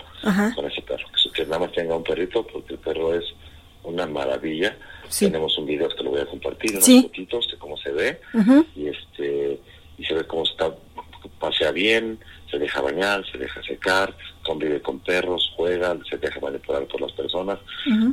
[0.55, 1.05] con ese perro.
[1.53, 3.25] Nada más tenga un perrito, porque el perro es
[3.83, 4.75] una maravilla.
[5.27, 8.19] Tenemos un video que lo voy a compartir, unos fotitos de cómo se ve,
[8.75, 9.59] y este
[9.99, 10.73] y se ve cómo está,
[11.39, 12.17] pasea bien,
[12.49, 17.11] se deja bañar, se deja secar, convive con perros, juega, se deja manipular por las
[17.11, 17.59] personas.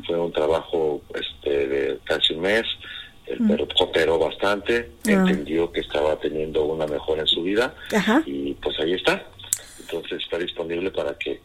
[0.06, 2.66] Fue un trabajo este de casi un mes
[3.26, 5.12] el perro cooperó bastante, Ah.
[5.12, 7.74] entendió que estaba teniendo una mejora en su vida
[8.26, 9.24] y pues ahí está.
[9.80, 11.40] Entonces está disponible para que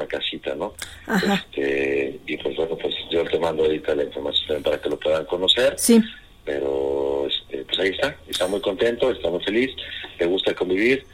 [0.00, 0.72] una casita, ¿no?
[1.06, 1.34] Ajá.
[1.34, 5.24] Este, y pues bueno, pues yo te mando ahorita la información para que lo puedan
[5.26, 5.74] conocer.
[5.78, 6.00] Sí.
[6.44, 9.70] Pero este, pues ahí está, está muy contento, está muy feliz,
[10.18, 11.04] le gusta convivir,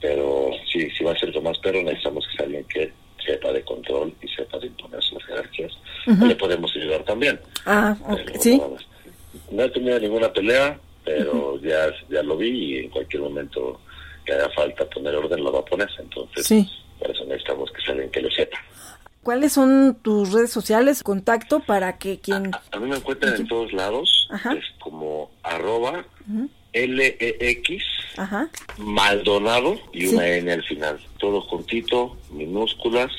[0.00, 2.92] pero si, si va a ser más perro necesitamos que sea alguien que
[3.24, 5.72] sepa de control y sepa de imponer sus jerarquías.
[6.06, 7.40] Le podemos ayudar también.
[7.64, 8.20] Ah, ok.
[8.26, 8.62] Pero, Sí.
[9.50, 13.80] no he tenido ninguna pelea, pero ya, ya lo vi y en cualquier momento
[14.24, 15.88] que haga falta poner orden lo va a poner.
[15.98, 16.68] Entonces, Sí.
[17.96, 18.58] Necesitamos que lo sepa.
[19.22, 22.52] ¿Cuáles son tus redes sociales, contacto para que quien...
[22.70, 24.52] A mí me encuentran en todos lados, Ajá.
[24.52, 26.04] es como arroba
[26.72, 27.82] LEX
[28.16, 28.48] Ajá.
[28.78, 30.14] Maldonado y Sí.
[30.14, 31.00] una N al final.
[31.18, 33.10] Todo juntito, minúsculas,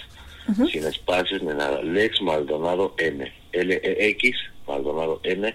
[0.71, 1.81] sin espacios ni nada.
[1.83, 3.29] Lex Maldonado N.
[3.51, 4.35] L-E-X
[4.67, 5.53] Maldonado N.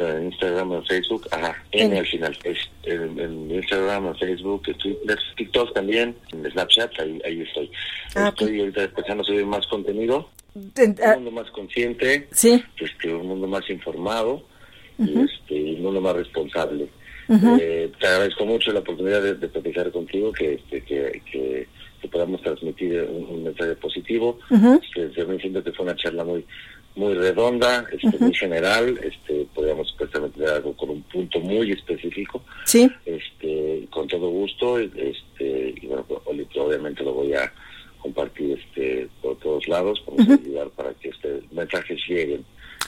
[0.00, 2.36] En Instagram, en Facebook, ajá, N, al final.
[2.44, 7.70] Es en, en Instagram, en Facebook, en Twitter, TikTok también, en Snapchat, ahí, ahí estoy.
[8.14, 10.28] Ah, estoy ahorita empezando a subir más contenido,
[10.74, 12.62] Ten- un ah, mundo más consciente, Sí.
[12.80, 14.44] este, un mundo más informado
[14.98, 16.88] y este, un mundo más responsable.
[17.60, 21.66] Eh, te agradezco mucho la oportunidad de, de platicar contigo, que, este, que, que,
[22.02, 24.38] que podamos transmitir un, un mensaje positivo.
[24.50, 26.44] Yo me siento que fue una charla muy
[26.96, 32.42] muy redonda, este, muy general, este, podríamos supuestamente dar algo con un punto muy específico,
[32.66, 32.88] Sí.
[33.04, 36.06] este, con todo gusto, este, y bueno,
[36.56, 37.52] obviamente lo voy a
[37.98, 42.44] compartir este por todos lados, vamos a ayudar para que este mensajes lleguen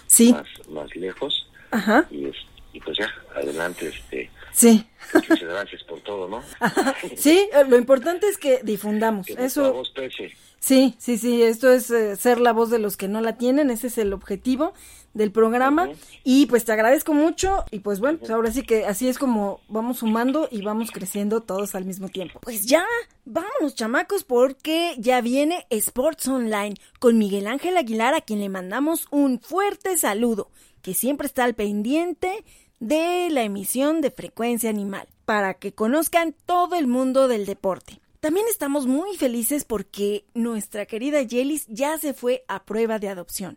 [0.06, 0.32] Sí.
[0.32, 2.06] más, más lejos Ajá.
[2.10, 2.36] y, es-
[2.74, 4.84] y pues ya, adelante, este, Sí.
[5.14, 6.42] muchas gracias por todo, ¿no?
[7.16, 9.26] Sí, lo importante es que difundamos.
[9.26, 10.32] Que Eso, voz pese.
[10.58, 13.70] Sí, sí, sí, esto es eh, ser la voz de los que no la tienen,
[13.70, 14.72] ese es el objetivo
[15.16, 15.88] del programa
[16.24, 19.60] y pues te agradezco mucho y pues bueno, pues ahora sí que así es como
[19.68, 22.38] vamos sumando y vamos creciendo todos al mismo tiempo.
[22.40, 22.84] Pues ya,
[23.24, 29.06] vámonos chamacos porque ya viene Sports Online con Miguel Ángel Aguilar a quien le mandamos
[29.10, 30.50] un fuerte saludo,
[30.82, 32.44] que siempre está al pendiente
[32.78, 38.00] de la emisión de frecuencia animal, para que conozcan todo el mundo del deporte.
[38.26, 43.56] También estamos muy felices porque nuestra querida Yelis ya se fue a prueba de adopción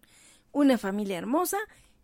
[0.52, 1.58] una familia hermosa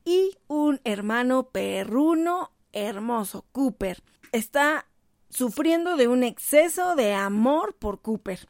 [0.04, 4.02] y un hermano perruno hermoso, Cooper.
[4.32, 4.88] Está
[5.30, 8.50] sufriendo de un exceso de amor por Cooper.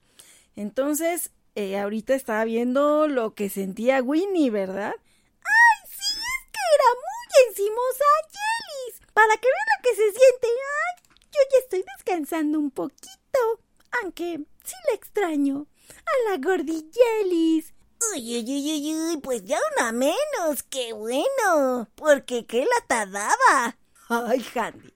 [0.55, 4.95] Entonces, eh, ahorita estaba viendo lo que sentía Winnie, ¿verdad?
[4.95, 6.15] ¡Ay, sí!
[6.15, 9.11] Es que era muy encimosa Jellis.
[9.13, 10.47] Para que vean lo que se siente.
[10.47, 11.03] ¡Ay!
[11.33, 13.64] Yo ya estoy descansando un poquito.
[14.01, 15.67] Aunque sí la extraño.
[15.89, 17.73] A la gordillelis.
[18.13, 23.77] Uy, uy, uy, uy, pues ya una menos, qué bueno, porque qué lata daba.
[24.09, 24.93] Ay, Handy.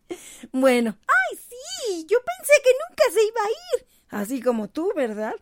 [0.51, 3.87] Bueno, ay, sí, yo pensé que nunca se iba a ir.
[4.09, 5.33] Así como tú, ¿verdad?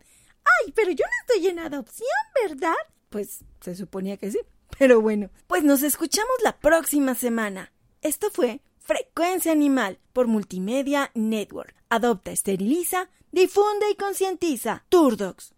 [0.44, 2.08] Ay, pero yo no estoy en adopción,
[2.42, 2.76] ¿verdad?
[3.10, 4.40] Pues se suponía que sí.
[4.78, 7.72] Pero bueno, pues nos escuchamos la próxima semana.
[8.02, 11.74] Esto fue Frecuencia Animal por Multimedia Network.
[11.88, 14.84] Adopta, esteriliza, difunde y concientiza.
[14.88, 15.46] Turdox.